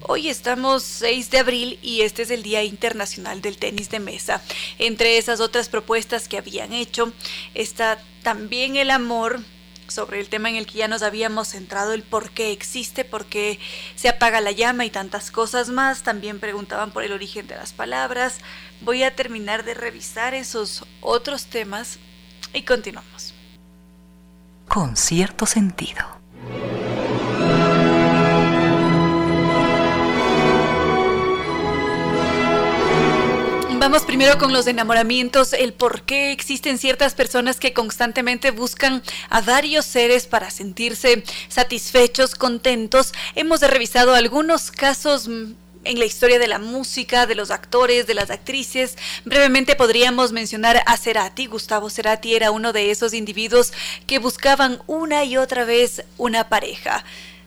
[0.00, 4.42] hoy estamos 6 de abril y este es el Día Internacional del Tenis de Mesa.
[4.78, 7.12] Entre esas otras propuestas que habían hecho
[7.54, 9.40] está también el amor
[9.86, 13.26] sobre el tema en el que ya nos habíamos centrado, el por qué existe, por
[13.26, 13.58] qué
[13.94, 16.02] se apaga la llama y tantas cosas más.
[16.02, 18.38] También preguntaban por el origen de las palabras.
[18.80, 21.98] Voy a terminar de revisar esos otros temas
[22.52, 23.34] y continuamos.
[24.66, 26.24] Con cierto sentido.
[33.84, 39.42] Vamos primero con los enamoramientos, el por qué existen ciertas personas que constantemente buscan a
[39.42, 43.12] varios seres para sentirse satisfechos, contentos.
[43.34, 45.52] Hemos revisado algunos casos mm,
[45.84, 48.96] en la historia de la música, de los actores, de las actrices.
[49.26, 51.44] Brevemente podríamos mencionar a Cerati.
[51.44, 53.74] Gustavo Cerati era uno de esos individuos
[54.06, 57.04] que buscaban una y otra vez una pareja.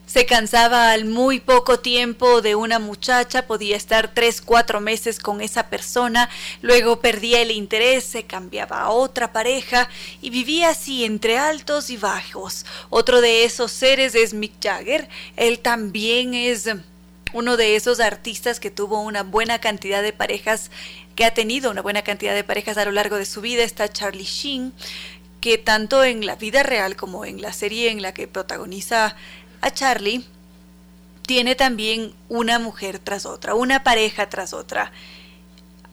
[0.07, 5.41] Se cansaba al muy poco tiempo de una muchacha, podía estar tres, cuatro meses con
[5.41, 6.29] esa persona,
[6.61, 9.89] luego perdía el interés, se cambiaba a otra pareja
[10.21, 12.65] y vivía así entre altos y bajos.
[12.89, 16.69] Otro de esos seres es Mick Jagger, él también es
[17.33, 20.71] uno de esos artistas que tuvo una buena cantidad de parejas,
[21.17, 23.91] que ha tenido una buena cantidad de parejas a lo largo de su vida, está
[23.91, 24.71] Charlie Sheen,
[25.41, 29.17] que tanto en la vida real como en la serie en la que protagoniza
[29.61, 30.25] a Charlie
[31.27, 34.91] tiene también una mujer tras otra, una pareja tras otra.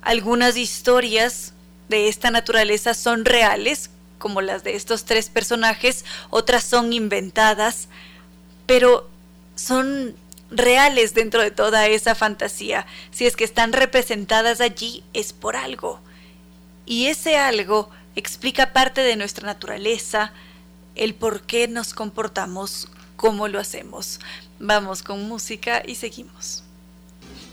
[0.00, 1.52] Algunas historias
[1.88, 7.88] de esta naturaleza son reales, como las de estos tres personajes, otras son inventadas,
[8.66, 9.10] pero
[9.56, 10.14] son
[10.50, 12.86] reales dentro de toda esa fantasía.
[13.10, 16.00] Si es que están representadas allí, es por algo.
[16.86, 20.32] Y ese algo explica parte de nuestra naturaleza,
[20.94, 22.88] el por qué nos comportamos
[23.24, 24.20] cómo lo hacemos.
[24.58, 26.62] Vamos con música y seguimos.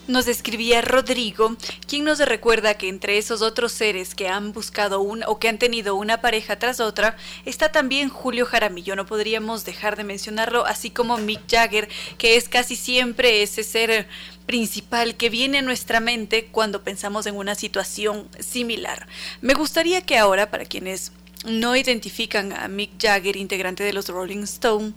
[0.05, 1.55] Nos escribía Rodrigo,
[1.87, 5.59] quien nos recuerda que entre esos otros seres que han buscado una o que han
[5.59, 7.15] tenido una pareja tras otra,
[7.45, 8.97] está también Julio Jaramillo.
[8.97, 11.87] No podríamos dejar de mencionarlo, así como Mick Jagger,
[12.17, 14.09] que es casi siempre ese ser
[14.45, 19.07] principal que viene a nuestra mente cuando pensamos en una situación similar.
[19.39, 21.13] Me gustaría que ahora, para quienes
[21.45, 24.93] no identifican a Mick Jagger, integrante de los Rolling Stone,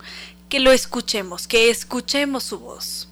[0.54, 3.08] que lo escuchemos, que escuchemos su voz.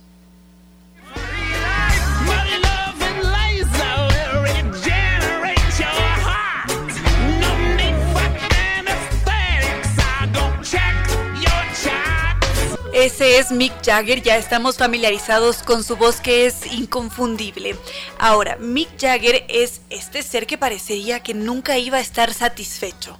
[12.94, 17.74] Ese es Mick Jagger, ya estamos familiarizados con su voz que es inconfundible.
[18.20, 23.19] Ahora, Mick Jagger es este ser que parecería que nunca iba a estar satisfecho,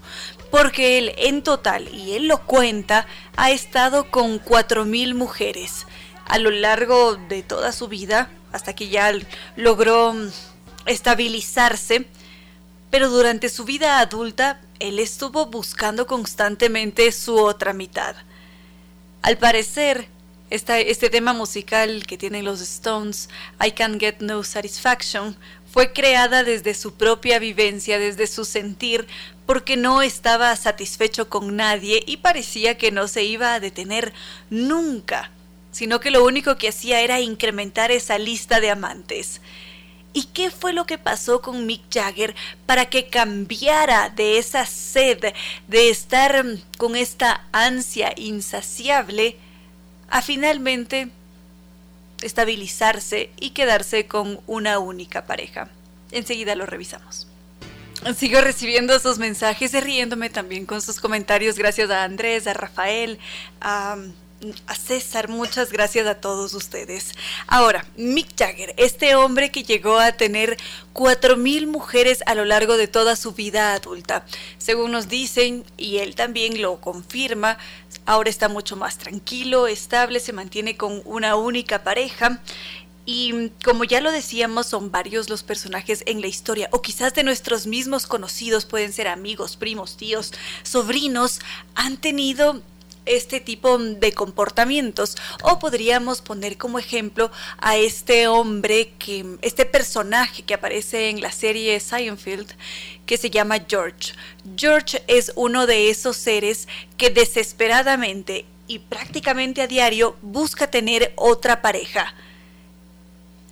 [0.53, 3.07] porque él en total, y él lo cuenta,
[3.37, 5.87] ha estado con 4.000 mujeres
[6.27, 9.13] a lo largo de toda su vida, hasta que ya
[9.57, 10.29] logró mm,
[10.85, 12.07] estabilizarse,
[12.91, 18.15] pero durante su vida adulta él estuvo buscando constantemente su otra mitad.
[19.23, 20.07] Al parecer,
[20.51, 23.31] este tema musical que tienen los Stones,
[23.65, 25.35] I Can Get No Satisfaction,
[25.73, 29.07] fue creada desde su propia vivencia, desde su sentir,
[29.47, 34.13] porque no estaba satisfecho con nadie y parecía que no se iba a detener
[34.51, 35.31] nunca,
[35.73, 39.41] sino que lo único que hacía era incrementar esa lista de amantes.
[40.15, 42.35] ¿Y qué fue lo que pasó con Mick Jagger
[42.67, 45.33] para que cambiara de esa sed,
[45.69, 46.45] de estar
[46.77, 49.39] con esta ansia insaciable,
[50.11, 51.09] a finalmente
[52.21, 55.71] estabilizarse y quedarse con una única pareja?
[56.11, 57.27] Enseguida lo revisamos.
[58.17, 61.57] Sigo recibiendo sus mensajes y riéndome también con sus comentarios.
[61.57, 63.19] Gracias a Andrés, a Rafael,
[63.61, 63.97] a
[64.67, 67.13] a César, muchas gracias a todos ustedes.
[67.47, 70.57] Ahora, Mick Jagger, este hombre que llegó a tener
[70.95, 74.25] 4.000 mujeres a lo largo de toda su vida adulta.
[74.59, 77.59] Según nos dicen, y él también lo confirma,
[78.05, 82.41] ahora está mucho más tranquilo, estable, se mantiene con una única pareja.
[83.05, 87.25] Y como ya lo decíamos, son varios los personajes en la historia, o quizás de
[87.25, 91.41] nuestros mismos conocidos, pueden ser amigos, primos, tíos, sobrinos,
[91.75, 92.63] han tenido
[93.05, 100.43] este tipo de comportamientos o podríamos poner como ejemplo a este hombre que este personaje
[100.43, 102.53] que aparece en la serie Seinfeld
[103.07, 104.13] que se llama George.
[104.57, 111.61] George es uno de esos seres que desesperadamente y prácticamente a diario busca tener otra
[111.61, 112.15] pareja.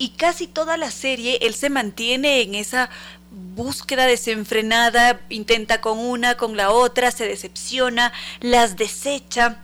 [0.00, 2.88] Y casi toda la serie él se mantiene en esa
[3.30, 8.10] búsqueda desenfrenada, intenta con una, con la otra, se decepciona,
[8.40, 9.58] las desecha.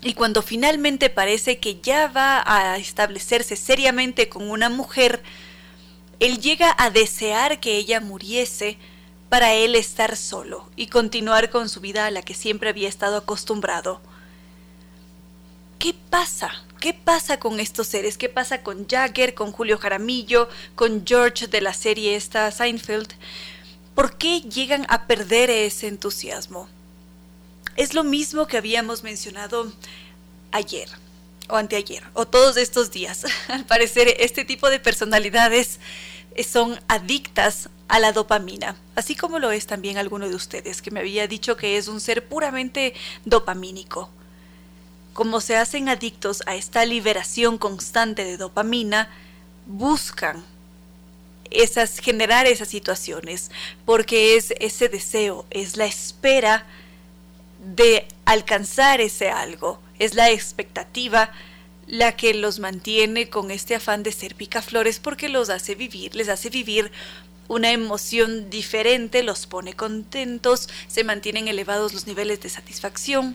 [0.00, 5.22] Y cuando finalmente parece que ya va a establecerse seriamente con una mujer,
[6.18, 8.78] él llega a desear que ella muriese
[9.28, 13.18] para él estar solo y continuar con su vida a la que siempre había estado
[13.18, 14.00] acostumbrado.
[15.78, 18.16] ¿Qué pasa ¿Qué pasa con estos seres?
[18.16, 23.14] ¿Qué pasa con Jagger, con Julio Jaramillo, con George de la serie esta Seinfeld?
[23.96, 26.68] ¿Por qué llegan a perder ese entusiasmo?
[27.74, 29.72] Es lo mismo que habíamos mencionado
[30.52, 30.88] ayer
[31.48, 33.24] o anteayer o todos estos días.
[33.48, 35.80] Al parecer este tipo de personalidades
[36.48, 41.00] son adictas a la dopamina, así como lo es también alguno de ustedes que me
[41.00, 42.94] había dicho que es un ser puramente
[43.24, 44.10] dopamínico
[45.18, 49.10] como se hacen adictos a esta liberación constante de dopamina,
[49.66, 50.44] buscan
[51.50, 53.50] esas, generar esas situaciones,
[53.84, 56.66] porque es ese deseo, es la espera
[57.74, 61.32] de alcanzar ese algo, es la expectativa
[61.88, 66.28] la que los mantiene con este afán de ser picaflores porque los hace vivir, les
[66.28, 66.92] hace vivir
[67.48, 73.34] una emoción diferente, los pone contentos, se mantienen elevados los niveles de satisfacción,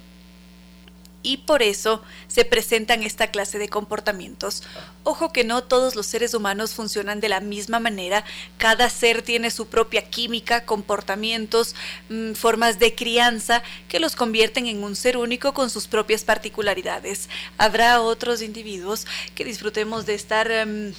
[1.23, 4.61] y por eso se presentan esta clase de comportamientos.
[5.03, 8.25] Ojo que no todos los seres humanos funcionan de la misma manera,
[8.57, 11.75] cada ser tiene su propia química, comportamientos,
[12.09, 17.29] mm, formas de crianza que los convierten en un ser único con sus propias particularidades.
[17.57, 20.51] Habrá otros individuos que disfrutemos de estar...
[20.51, 20.93] Em,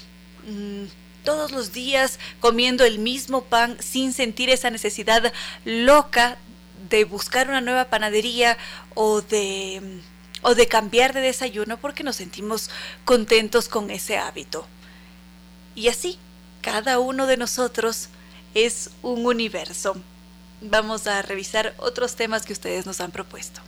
[0.46, 0.86] mm,
[1.24, 5.32] todos los días comiendo el mismo pan sin sentir esa necesidad
[5.64, 6.36] loca
[6.90, 8.58] de buscar una nueva panadería
[8.94, 10.02] o de
[10.44, 12.70] o de cambiar de desayuno porque nos sentimos
[13.06, 14.66] contentos con ese hábito.
[15.74, 16.18] Y así,
[16.60, 18.08] cada uno de nosotros
[18.54, 19.96] es un universo.
[20.60, 23.62] Vamos a revisar otros temas que ustedes nos han propuesto.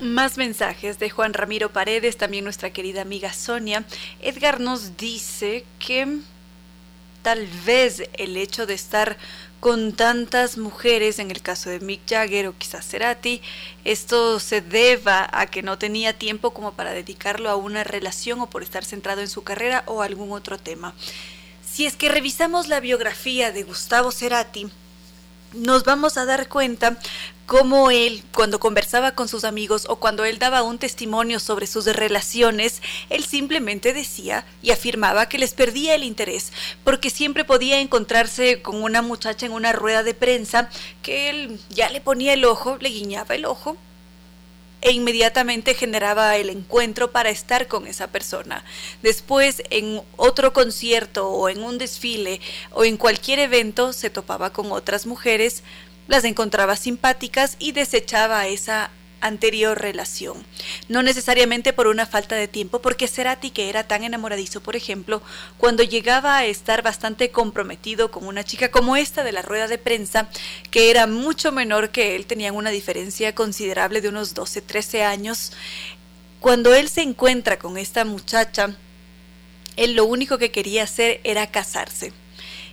[0.00, 3.84] Más mensajes de Juan Ramiro Paredes, también nuestra querida amiga Sonia.
[4.20, 6.18] Edgar nos dice que
[7.22, 9.16] tal vez el hecho de estar
[9.62, 13.40] con tantas mujeres, en el caso de Mick Jagger o quizás Cerati,
[13.84, 18.50] esto se deba a que no tenía tiempo como para dedicarlo a una relación o
[18.50, 20.94] por estar centrado en su carrera o algún otro tema.
[21.64, 24.68] Si es que revisamos la biografía de Gustavo Cerati,
[25.52, 26.98] nos vamos a dar cuenta
[27.52, 31.84] cómo él, cuando conversaba con sus amigos o cuando él daba un testimonio sobre sus
[31.84, 32.80] relaciones,
[33.10, 36.50] él simplemente decía y afirmaba que les perdía el interés,
[36.82, 40.70] porque siempre podía encontrarse con una muchacha en una rueda de prensa
[41.02, 43.76] que él ya le ponía el ojo, le guiñaba el ojo
[44.80, 48.64] e inmediatamente generaba el encuentro para estar con esa persona.
[49.02, 52.40] Después, en otro concierto o en un desfile
[52.72, 55.62] o en cualquier evento, se topaba con otras mujeres,
[56.08, 58.90] las encontraba simpáticas y desechaba esa
[59.22, 60.44] anterior relación.
[60.88, 65.22] No necesariamente por una falta de tiempo, porque Cerati, que era tan enamoradizo, por ejemplo,
[65.56, 69.78] cuando llegaba a estar bastante comprometido con una chica como esta de la rueda de
[69.78, 70.28] prensa,
[70.70, 75.52] que era mucho menor que él, tenían una diferencia considerable de unos 12, 13 años,
[76.40, 78.76] cuando él se encuentra con esta muchacha,
[79.76, 82.12] él lo único que quería hacer era casarse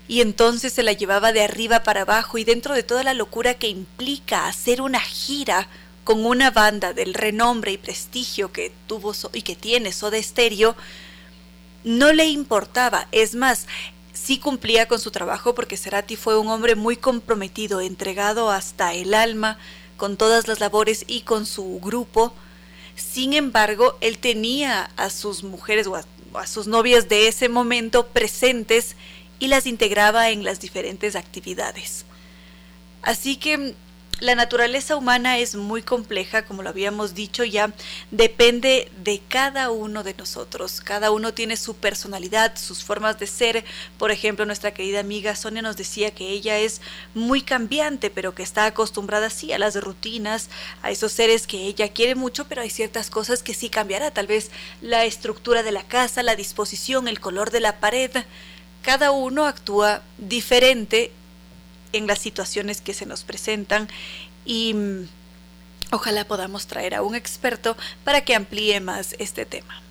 [0.10, 3.54] y entonces se la llevaba de arriba para abajo y dentro de toda la locura
[3.54, 5.68] que implica hacer una gira
[6.04, 10.76] con una banda del renombre y prestigio que tuvo y que tiene Soda Stereo,
[11.84, 13.08] no le importaba.
[13.12, 13.68] Es más,
[14.12, 19.14] sí cumplía con su trabajo porque Cerati fue un hombre muy comprometido, entregado hasta el
[19.14, 19.60] alma
[19.96, 22.34] con todas las labores y con su grupo.
[22.96, 28.96] Sin embargo, él tenía a sus mujeres o a sus novias de ese momento presentes
[29.40, 32.06] y las integraba en las diferentes actividades.
[33.02, 33.74] Así que
[34.20, 37.72] la naturaleza humana es muy compleja, como lo habíamos dicho ya,
[38.12, 40.82] depende de cada uno de nosotros.
[40.82, 43.64] Cada uno tiene su personalidad, sus formas de ser.
[43.98, 46.82] Por ejemplo, nuestra querida amiga Sonia nos decía que ella es
[47.14, 50.50] muy cambiante, pero que está acostumbrada así a las rutinas,
[50.82, 54.12] a esos seres que ella quiere mucho, pero hay ciertas cosas que sí cambiará.
[54.12, 54.52] Tal vez
[54.82, 58.12] la estructura de la casa, la disposición, el color de la pared.
[58.82, 61.12] Cada uno actúa diferente
[61.94, 63.88] en las situaciones que se nos presentan
[64.46, 65.08] y mm,
[65.92, 69.82] ojalá podamos traer a un experto para que amplíe más este tema.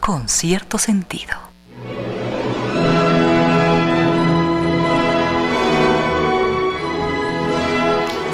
[0.00, 1.36] Con cierto sentido.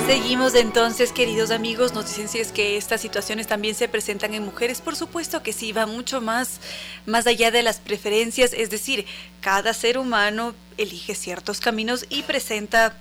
[0.09, 4.43] Seguimos entonces, queridos amigos, nos dicen si es que estas situaciones también se presentan en
[4.43, 4.81] mujeres.
[4.81, 6.61] Por supuesto que sí, va mucho más,
[7.05, 9.05] más allá de las preferencias, es decir,
[9.43, 12.97] cada ser humano elige ciertos caminos y presenta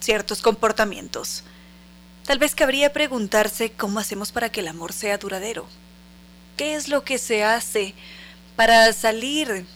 [0.00, 1.42] ciertos comportamientos.
[2.26, 5.66] Tal vez cabría preguntarse cómo hacemos para que el amor sea duradero.
[6.56, 7.92] ¿Qué es lo que se hace
[8.54, 9.66] para salir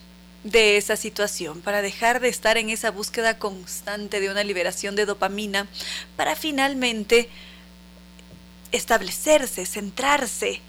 [0.47, 5.07] de esa situación, para dejar de estar en esa búsqueda constante de una liberación de
[5.07, 5.67] dopamina,
[6.17, 7.29] para finalmente
[8.73, 10.61] establecerse, centrarse.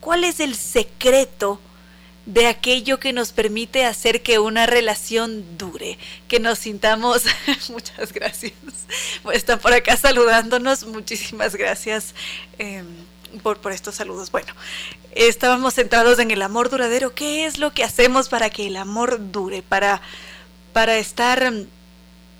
[0.00, 1.60] ¿Cuál es el secreto
[2.26, 5.98] de aquello que nos permite hacer que una relación dure,
[6.28, 7.24] que nos sintamos,
[7.70, 8.52] muchas gracias,
[9.32, 12.14] están por acá saludándonos, muchísimas gracias.
[12.58, 12.86] Em,
[13.42, 14.30] por, estos saludos.
[14.30, 14.52] Bueno,
[15.14, 17.14] estábamos centrados en el amor duradero.
[17.14, 19.62] ¿Qué es lo que hacemos para que el amor dure?
[19.62, 20.02] Para,
[20.72, 21.52] para estar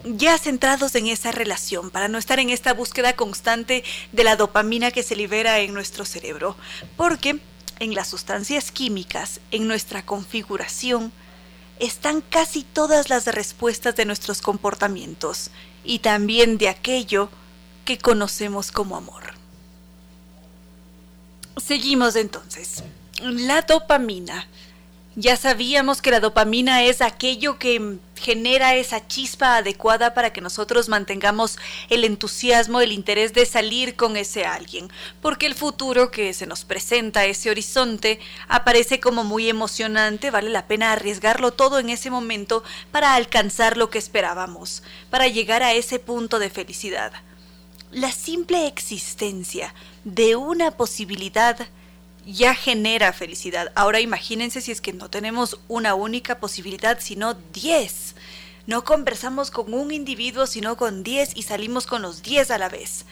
[0.05, 4.91] ya centrados en esa relación, para no estar en esta búsqueda constante de la dopamina
[4.91, 6.57] que se libera en nuestro cerebro.
[6.97, 7.39] Porque
[7.79, 11.13] en las sustancias químicas, en nuestra configuración,
[11.79, 15.51] están casi todas las respuestas de nuestros comportamientos
[15.85, 17.29] y también de aquello
[17.85, 19.32] que conocemos como amor.
[21.57, 22.83] Seguimos entonces.
[23.21, 24.47] La dopamina.
[25.15, 30.89] Ya sabíamos que la dopamina es aquello que genera esa chispa adecuada para que nosotros
[30.89, 31.59] mantengamos
[31.91, 36.65] el entusiasmo, el interés de salir con ese alguien, porque el futuro que se nos
[36.65, 42.65] presenta, ese horizonte, aparece como muy emocionante, vale la pena arriesgarlo todo en ese momento
[42.91, 47.13] para alcanzar lo que esperábamos, para llegar a ese punto de felicidad.
[47.93, 49.75] La simple existencia
[50.05, 51.59] de una posibilidad
[52.25, 53.71] ya genera felicidad.
[53.75, 58.15] Ahora imagínense si es que no tenemos una única posibilidad, sino 10.
[58.67, 62.71] No conversamos con un individuo, sino con 10 y salimos con los 10 a la
[62.71, 63.05] vez.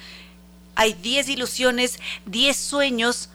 [0.76, 3.28] Hay 10 ilusiones, 10 sueños.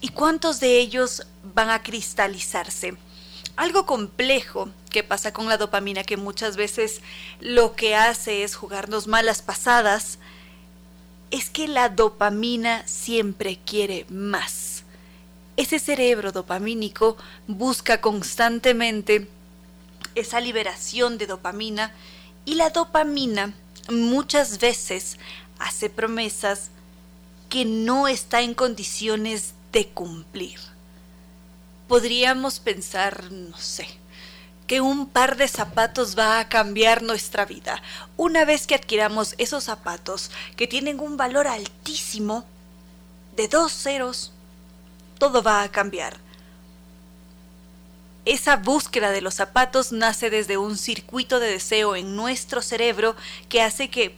[0.00, 2.96] ¿Y cuántos de ellos van a cristalizarse?
[3.56, 7.00] Algo complejo que pasa con la dopamina, que muchas veces
[7.40, 10.18] lo que hace es jugarnos malas pasadas,
[11.30, 14.84] es que la dopamina siempre quiere más.
[15.56, 17.16] Ese cerebro dopamínico
[17.46, 19.28] busca constantemente
[20.14, 21.92] esa liberación de dopamina
[22.44, 23.54] y la dopamina
[23.90, 25.18] muchas veces
[25.58, 26.70] hace promesas
[27.48, 30.60] que no está en condiciones de cumplir.
[31.88, 33.88] Podríamos pensar, no sé,
[34.68, 37.82] que un par de zapatos va a cambiar nuestra vida.
[38.16, 42.44] Una vez que adquiramos esos zapatos que tienen un valor altísimo,
[43.34, 44.32] de dos ceros,
[45.18, 46.18] todo va a cambiar.
[48.24, 53.16] Esa búsqueda de los zapatos nace desde un circuito de deseo en nuestro cerebro
[53.48, 54.14] que hace que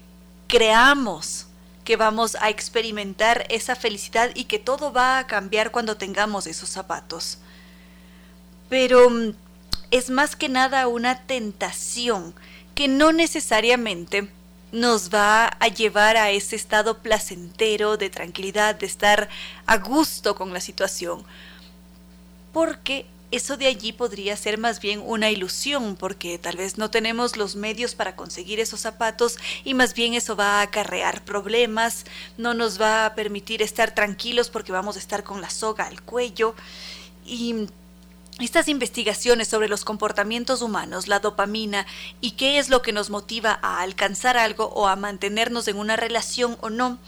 [0.48, 1.46] creamos
[1.84, 6.68] que vamos a experimentar esa felicidad y que todo va a cambiar cuando tengamos esos
[6.68, 7.38] zapatos.
[8.68, 9.32] Pero mm,
[9.90, 12.34] es más que nada una tentación
[12.74, 14.30] que no necesariamente
[14.72, 19.28] nos va a llevar a ese estado placentero de tranquilidad, de estar
[19.66, 21.24] a gusto con la situación.
[22.52, 27.36] Porque eso de allí podría ser más bien una ilusión, porque tal vez no tenemos
[27.36, 32.04] los medios para conseguir esos zapatos y más bien eso va a acarrear problemas,
[32.38, 36.02] no nos va a permitir estar tranquilos porque vamos a estar con la soga al
[36.02, 36.54] cuello
[37.24, 37.68] y
[38.44, 41.86] estas investigaciones sobre los comportamientos humanos, la dopamina
[42.20, 45.96] y qué es lo que nos motiva a alcanzar algo o a mantenernos en una
[45.96, 46.98] relación o no,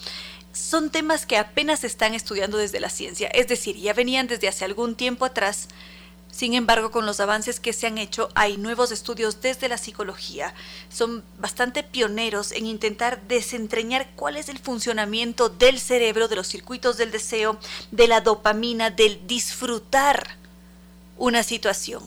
[0.52, 4.48] son temas que apenas se están estudiando desde la ciencia, es decir, ya venían desde
[4.48, 5.68] hace algún tiempo atrás.
[6.30, 10.54] Sin embargo, con los avances que se han hecho, hay nuevos estudios desde la psicología.
[10.88, 16.96] Son bastante pioneros en intentar desentrañar cuál es el funcionamiento del cerebro, de los circuitos
[16.96, 17.58] del deseo,
[17.90, 20.41] de la dopamina, del disfrutar
[21.22, 22.02] una situación,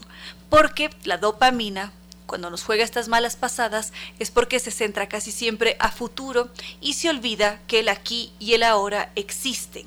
[0.50, 1.94] porque la dopamina
[2.26, 6.50] cuando nos juega estas malas pasadas es porque se centra casi siempre a futuro
[6.82, 9.86] y se olvida que el aquí y el ahora existen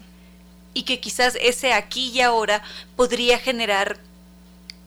[0.73, 2.63] y que quizás ese aquí y ahora
[2.97, 3.99] podría generar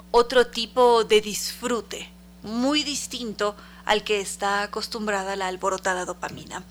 [0.10, 2.10] otro tipo de disfrute
[2.42, 3.56] muy distinto
[3.86, 6.64] al que está acostumbrada la alborotada dopamina.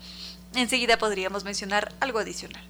[0.55, 2.63] Enseguida podríamos mencionar algo adicional.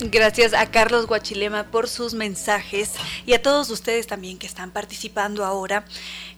[0.00, 2.92] Gracias a Carlos Guachilema por sus mensajes
[3.26, 5.84] y a todos ustedes también que están participando ahora,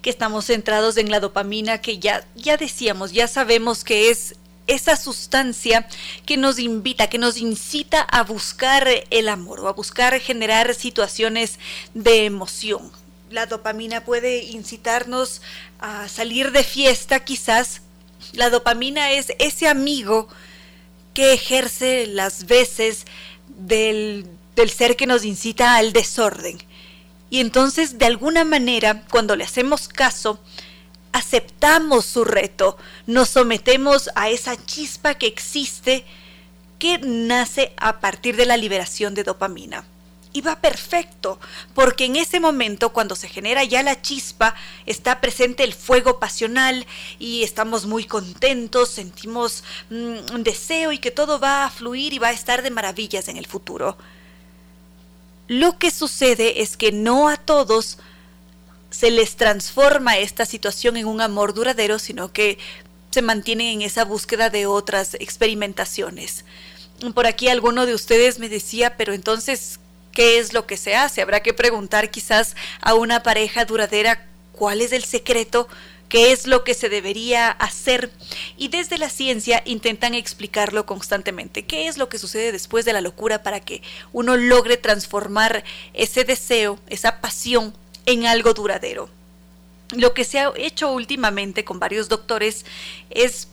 [0.01, 4.37] que estamos centrados en la dopamina, que ya, ya decíamos, ya sabemos que es
[4.67, 5.87] esa sustancia
[6.25, 11.59] que nos invita, que nos incita a buscar el amor o a buscar generar situaciones
[11.93, 12.91] de emoción.
[13.31, 15.43] La dopamina puede incitarnos
[15.81, 17.83] a salir de fiesta quizás.
[18.33, 20.29] La dopamina es ese amigo
[21.23, 23.05] ejerce las veces
[23.49, 24.27] del,
[24.57, 26.59] del ser que nos incita al desorden.
[27.31, 30.41] Y entonces, de alguna manera, cuando le hacemos caso,
[31.13, 32.77] aceptamos su reto,
[33.07, 36.05] nos sometemos a esa chispa que existe
[36.79, 39.85] que nace a partir de la liberación de dopamina
[40.33, 41.41] y va perfecto,
[41.75, 44.55] porque en ese momento cuando se genera ya la chispa,
[44.87, 46.87] está presente el fuego pasional
[47.19, 52.19] y estamos muy contentos, sentimos mm, un deseo y que todo va a fluir y
[52.19, 53.97] va a estar de maravillas en el futuro.
[55.49, 57.99] Lo que sucede es que no a todos
[58.91, 62.59] se les transforma esta situación en un amor duradero, sino que
[63.11, 66.45] se mantienen en esa búsqueda de otras experimentaciones.
[67.15, 69.81] Por aquí alguno de ustedes me decía, pero entonces,
[70.13, 71.23] qué es lo que se hace.
[71.23, 75.69] Habrá que preguntar quizás a una pareja duradera cuál es el secreto,
[76.09, 78.11] qué es lo que se debería hacer.
[78.57, 81.65] Y desde la ciencia intentan explicarlo constantemente.
[81.65, 83.83] ¿Qué es lo que sucede después de la locura para que
[84.13, 85.65] uno logre transformar
[85.95, 87.75] ese deseo, esa pasión,
[88.07, 89.09] en algo duradero?
[89.93, 92.65] Lo que se ha hecho últimamente con varios doctores
[93.11, 93.49] es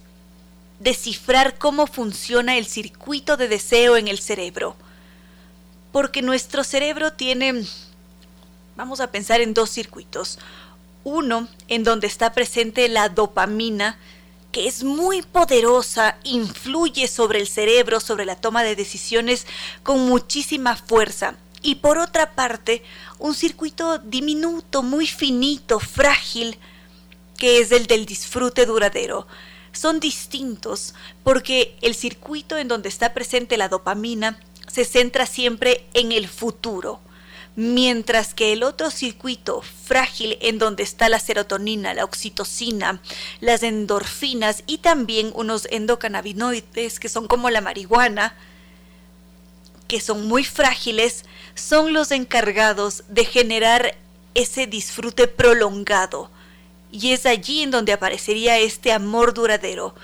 [0.79, 4.75] descifrar cómo funciona el circuito de deseo en el cerebro
[5.97, 7.65] porque nuestro cerebro tiene,
[8.75, 10.37] vamos a pensar en dos circuitos.
[11.03, 13.97] Uno en donde está presente la dopamina,
[14.51, 19.47] que es muy poderosa, influye sobre el cerebro, sobre la toma de decisiones
[19.81, 21.33] con muchísima fuerza.
[21.63, 22.83] Y por otra parte,
[23.17, 26.59] un circuito diminuto, muy finito, frágil,
[27.39, 29.25] que es el del disfrute duradero.
[29.71, 30.93] Son distintos
[31.23, 34.39] porque el circuito en donde está presente la dopamina
[34.77, 36.99] se centra siempre en el futuro,
[37.55, 43.01] mientras que el otro circuito frágil en donde está la serotonina, la oxitocina,
[43.41, 48.35] las endorfinas y también unos endocannabinoides que son como la marihuana,
[49.87, 51.25] que son muy frágiles,
[51.55, 53.97] son los encargados de generar
[54.35, 56.29] ese disfrute prolongado.
[56.91, 59.95] Y es allí en donde aparecería este amor duradero,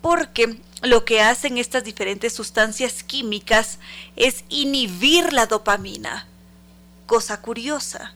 [0.00, 3.78] porque lo que hacen estas diferentes sustancias químicas
[4.16, 6.26] es inhibir la dopamina.
[7.06, 8.14] Cosa curiosa,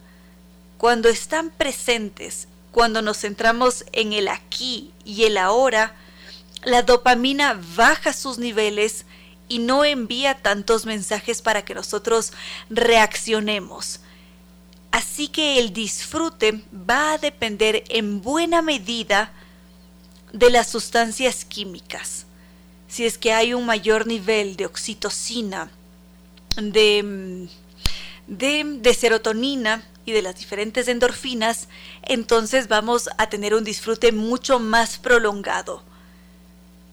[0.77, 5.95] cuando están presentes, cuando nos centramos en el aquí y el ahora,
[6.65, 9.07] la dopamina baja sus niveles
[9.49, 12.33] y no envía tantos mensajes para que nosotros
[12.69, 14.01] reaccionemos.
[14.91, 19.33] Así que el disfrute va a depender en buena medida
[20.33, 22.26] de las sustancias químicas.
[22.89, 25.71] Si es que hay un mayor nivel de oxitocina,
[26.57, 27.49] de,
[28.27, 31.69] de, serotonina y de las diferentes endorfinas,
[32.03, 35.83] entonces vamos a tener un disfrute mucho más prolongado.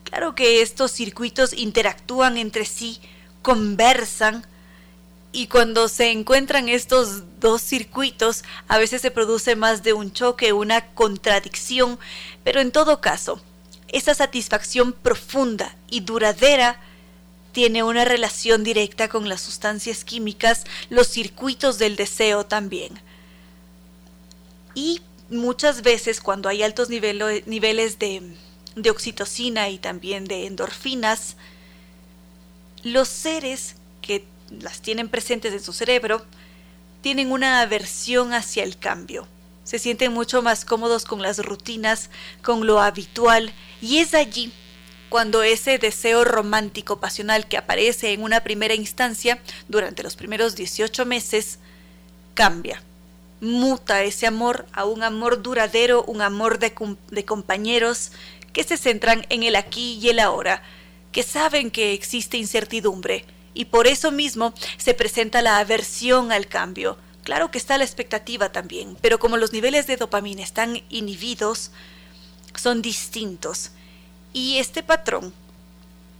[0.03, 2.99] Claro que estos circuitos interactúan entre sí,
[3.41, 4.45] conversan,
[5.35, 10.53] y cuando se encuentran estos dos circuitos, a veces se produce más de un choque,
[10.53, 11.97] una contradicción,
[12.43, 13.41] pero en todo caso,
[13.87, 16.79] esa satisfacción profunda y duradera
[17.51, 22.99] tiene una relación directa con las sustancias químicas, los circuitos del deseo también.
[24.73, 28.35] Y muchas veces cuando hay altos niveles de,
[28.75, 31.35] de oxitocina y también de endorfinas,
[32.81, 36.25] los seres que las tienen presentes en su cerebro,
[37.01, 39.27] tienen una aversión hacia el cambio.
[39.63, 42.09] Se sienten mucho más cómodos con las rutinas,
[42.41, 44.51] con lo habitual, y es allí
[45.13, 49.37] cuando ese deseo romántico pasional que aparece en una primera instancia
[49.67, 51.59] durante los primeros 18 meses
[52.33, 52.81] cambia.
[53.39, 56.73] Muta ese amor a un amor duradero, un amor de,
[57.25, 58.11] compañeros
[58.53, 60.63] que se centran en el aquí y el ahora,
[61.11, 63.23] que saben que existe incertidumbre,
[63.53, 68.51] y por eso mismo se presenta la aversión al cambio, Claro que está la expectativa
[68.51, 71.71] también, pero como los niveles de dopamina están inhibidos,
[72.55, 73.71] son distintos.
[74.33, 75.31] Y este patrón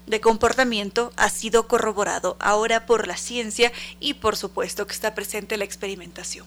[0.08, 5.58] de comportamiento ha sido corroborado ahora por la ciencia y por supuesto que está presente
[5.58, 6.46] la experimentación.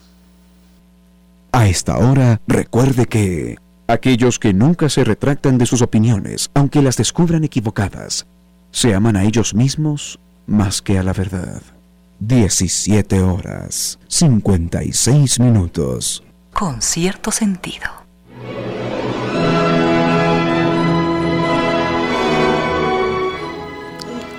[1.53, 3.57] A esta hora, recuerde que
[3.87, 8.27] aquellos que nunca se retractan de sus opiniones, aunque las descubran equivocadas,
[8.71, 11.63] se aman a ellos mismos más que a la verdad.
[12.21, 16.23] 17 horas 56 minutos.
[16.53, 17.89] Con cierto sentido.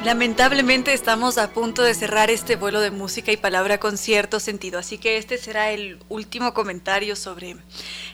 [0.08, 4.80] Lamentablemente estamos a punto de cerrar este vuelo de música y palabra con cierto sentido,
[4.80, 7.58] así que este será el último comentario sobre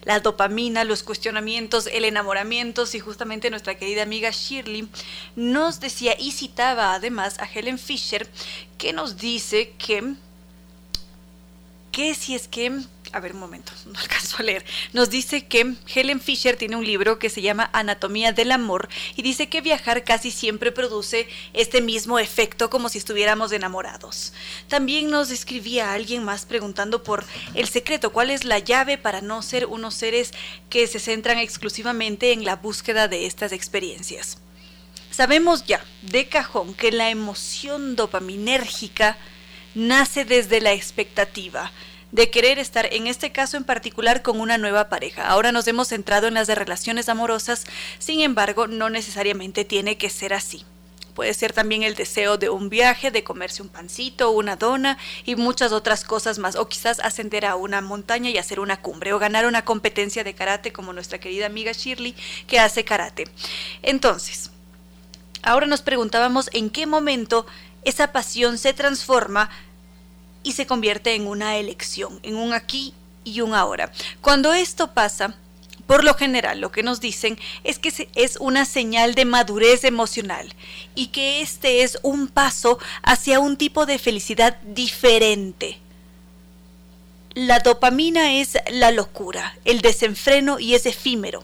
[0.01, 4.89] la dopamina, los cuestionamientos, el enamoramiento, y justamente nuestra querida amiga Shirley
[5.35, 8.27] nos decía y citaba además a Helen Fisher
[8.79, 10.15] que nos dice que
[11.91, 12.71] que si es que
[13.13, 14.65] a ver un momento, no alcanzo a leer.
[14.91, 19.21] Nos dice que Helen Fisher tiene un libro que se llama Anatomía del Amor y
[19.21, 24.33] dice que viajar casi siempre produce este mismo efecto como si estuviéramos enamorados.
[24.67, 27.23] También nos escribía alguien más preguntando por
[27.53, 30.31] el secreto, cuál es la llave para no ser unos seres
[30.69, 34.39] que se centran exclusivamente en la búsqueda de estas experiencias.
[35.11, 39.17] Sabemos ya de cajón que la emoción dopaminérgica
[39.75, 41.71] nace desde la expectativa
[42.13, 45.27] de querer estar, en este caso en particular, con una nueva pareja.
[45.27, 47.65] Ahora nos hemos centrado en las de relaciones amorosas,
[47.97, 50.63] sin embargo, no necesariamente tiene que ser así.
[51.15, 55.35] Puede ser también el deseo de un viaje, de comerse un pancito, una dona y
[55.35, 56.55] muchas otras cosas más.
[56.55, 59.13] O quizás ascender a una montaña y hacer una cumbre.
[59.13, 62.15] O ganar una competencia de karate como nuestra querida amiga Shirley
[62.47, 63.27] que hace karate.
[63.83, 64.49] Entonces,
[65.43, 67.45] ahora nos preguntábamos en qué momento
[67.83, 69.51] esa pasión se transforma
[70.43, 72.93] y se convierte en una elección, en un aquí
[73.23, 73.91] y un ahora.
[74.21, 75.35] Cuando esto pasa,
[75.87, 80.53] por lo general lo que nos dicen es que es una señal de madurez emocional
[80.95, 85.79] y que este es un paso hacia un tipo de felicidad diferente.
[87.33, 91.43] La dopamina es la locura, el desenfreno y es efímero.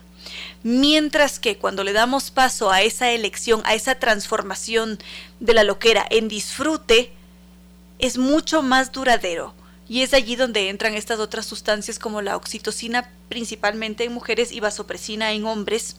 [0.61, 4.99] Mientras que cuando le damos paso a esa elección, a esa transformación
[5.39, 7.11] de la loquera en disfrute,
[7.99, 9.53] es mucho más duradero.
[9.87, 14.59] Y es allí donde entran estas otras sustancias como la oxitocina, principalmente en mujeres, y
[14.59, 15.95] vasopresina en hombres.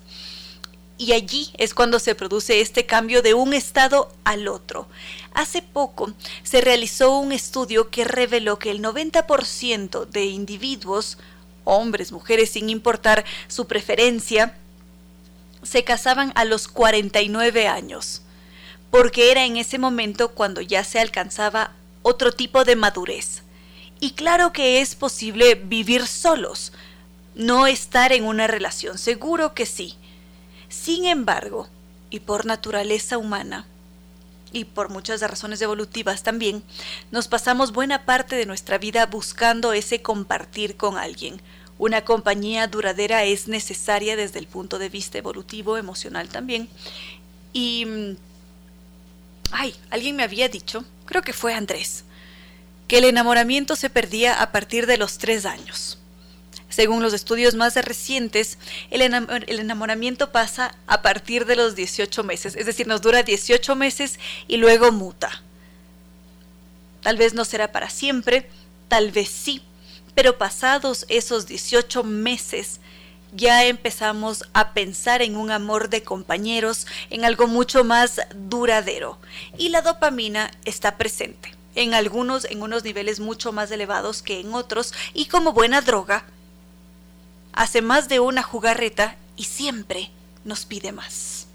[0.96, 4.86] Y allí es cuando se produce este cambio de un estado al otro.
[5.32, 6.12] Hace poco
[6.42, 11.18] se realizó un estudio que reveló que el 90% de individuos,
[11.64, 14.54] hombres, mujeres, sin importar su preferencia,
[15.62, 18.22] se casaban a los 49 años,
[18.90, 21.72] porque era en ese momento cuando ya se alcanzaba
[22.02, 23.42] otro tipo de madurez.
[24.00, 26.72] Y claro que es posible vivir solos,
[27.34, 29.96] no estar en una relación, seguro que sí.
[30.68, 31.68] Sin embargo,
[32.08, 33.66] y por naturaleza humana,
[34.52, 36.62] y por muchas razones evolutivas también,
[37.10, 41.40] nos pasamos buena parte de nuestra vida buscando ese compartir con alguien.
[41.78, 46.68] Una compañía duradera es necesaria desde el punto de vista evolutivo, emocional también.
[47.52, 48.16] Y...
[49.50, 52.04] Ay, alguien me había dicho creo que fue Andrés,
[52.86, 55.98] que el enamoramiento se perdía a partir de los tres años.
[56.68, 58.58] Según los estudios más recientes,
[58.90, 64.20] el, enamoramiento pasa a partir de los 18 meses, es decir, nos dura 18 meses
[64.46, 65.42] y luego muta.
[67.02, 68.48] Tal vez no será para siempre,
[68.86, 69.62] tal vez sí,
[70.14, 72.78] pero pasados esos 18 meses
[73.32, 79.18] ya empezamos a pensar en un amor de compañeros, en algo mucho más duradero.
[79.56, 84.54] Y la dopamina está presente, en algunos en unos niveles mucho más elevados que en
[84.54, 86.24] otros, y como buena droga,
[87.52, 90.10] hace más de una jugarreta y siempre
[90.44, 91.46] nos pide más.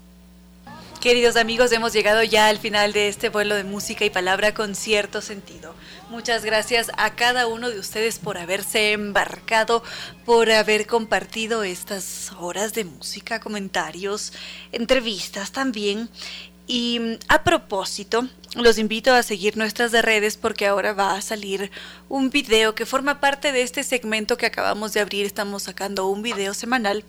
[1.00, 4.74] Queridos amigos, hemos llegado ya al final de este vuelo de música y palabra con
[4.74, 5.74] cierto sentido.
[6.08, 9.82] Muchas gracias a cada uno de ustedes por haberse embarcado,
[10.24, 14.32] por haber compartido estas horas de música, comentarios,
[14.70, 16.08] entrevistas también.
[16.68, 21.72] Y mm, a propósito, los invito a seguir nuestras redes porque ahora va a salir
[22.08, 25.26] un video que forma parte de este segmento que acabamos de abrir.
[25.26, 27.04] Estamos sacando un video semanal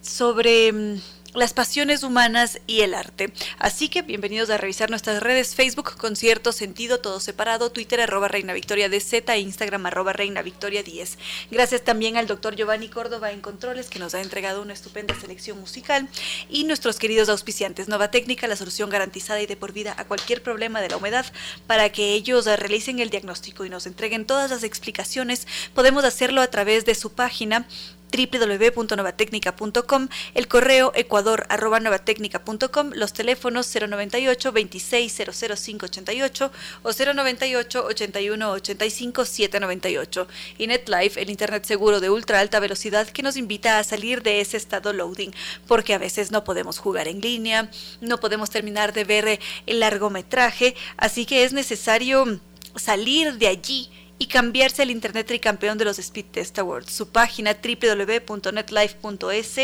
[0.00, 1.00] sobre mm,
[1.34, 3.32] las pasiones humanas y el arte.
[3.58, 8.28] Así que bienvenidos a revisar nuestras redes Facebook con cierto sentido, todo separado, Twitter arroba
[8.28, 11.18] Reina Victoria DZ, Instagram arroba Reina Victoria 10.
[11.50, 15.60] Gracias también al doctor Giovanni Córdoba en Controles que nos ha entregado una estupenda selección
[15.60, 16.08] musical
[16.48, 20.42] y nuestros queridos auspiciantes Nova Técnica, la solución garantizada y de por vida a cualquier
[20.42, 21.26] problema de la humedad
[21.66, 25.46] para que ellos realicen el diagnóstico y nos entreguen todas las explicaciones.
[25.74, 27.66] Podemos hacerlo a través de su página
[28.10, 36.50] www.novatecnica.com, el correo ecuador.novatecnica.com, los teléfonos 098 26 00588
[36.82, 40.28] o 098 81 85 798
[40.58, 44.40] y NetLife, el internet seguro de ultra alta velocidad que nos invita a salir de
[44.40, 45.30] ese estado loading,
[45.66, 47.70] porque a veces no podemos jugar en línea,
[48.00, 52.40] no podemos terminar de ver el largometraje, así que es necesario
[52.76, 57.56] salir de allí y cambiarse al Internet Tricampeón de los Speed Test Awards, su página
[57.62, 59.58] www.netlife.es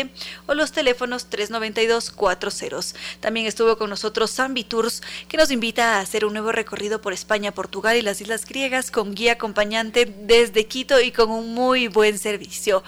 [0.47, 2.95] o los teléfonos 392-40.
[3.19, 7.13] También estuvo con nosotros Zambi Tours, que nos invita a hacer un nuevo recorrido por
[7.13, 11.87] España, Portugal y las Islas Griegas con guía acompañante desde Quito y con un muy
[11.87, 12.83] buen servicio.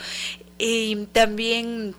[0.57, 1.95] Y también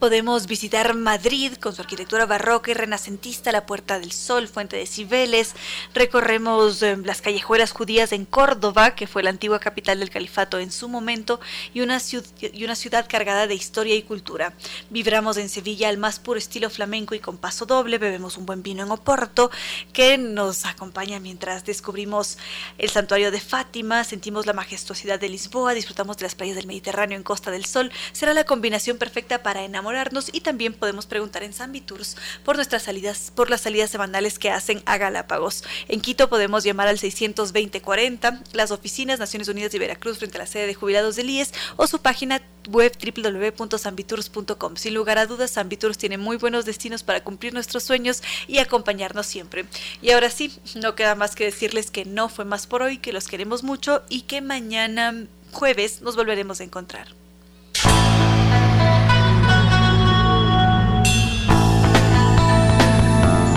[0.00, 4.86] Podemos visitar Madrid con su arquitectura barroca y renacentista, la Puerta del Sol, Fuente de
[4.86, 5.52] Cibeles.
[5.92, 10.72] Recorremos eh, las callejuelas judías en Córdoba, que fue la antigua capital del califato en
[10.72, 11.38] su momento,
[11.74, 14.54] y una, ciudad cargada de historia y cultura.
[14.88, 17.98] Vibramos en Sevilla al más puro estilo flamenco y con paso doble.
[17.98, 19.50] Bebemos un buen vino en Oporto,
[19.92, 22.38] que nos acompaña mientras descubrimos
[22.78, 27.18] el santuario de Fátima, sentimos la majestuosidad de Lisboa, disfrutamos de las playas del Mediterráneo
[27.18, 27.92] en Costa del Sol.
[28.12, 29.89] Será la combinación perfecta para enamorar
[30.32, 31.52] y también podemos preguntar en
[31.82, 35.64] Tours por nuestras salidas, por las salidas semanales que hacen a Galápagos.
[35.88, 40.46] En Quito podemos llamar al 620-40, las oficinas Naciones Unidas de Veracruz frente a la
[40.46, 44.76] sede de jubilados del IES o su página web www.sambitours.com.
[44.76, 49.26] Sin lugar a dudas, Sambitours tiene muy buenos destinos para cumplir nuestros sueños y acompañarnos
[49.26, 49.64] siempre.
[50.02, 53.12] Y ahora sí, no queda más que decirles que no fue más por hoy, que
[53.12, 57.19] los queremos mucho y que mañana jueves nos volveremos a encontrar.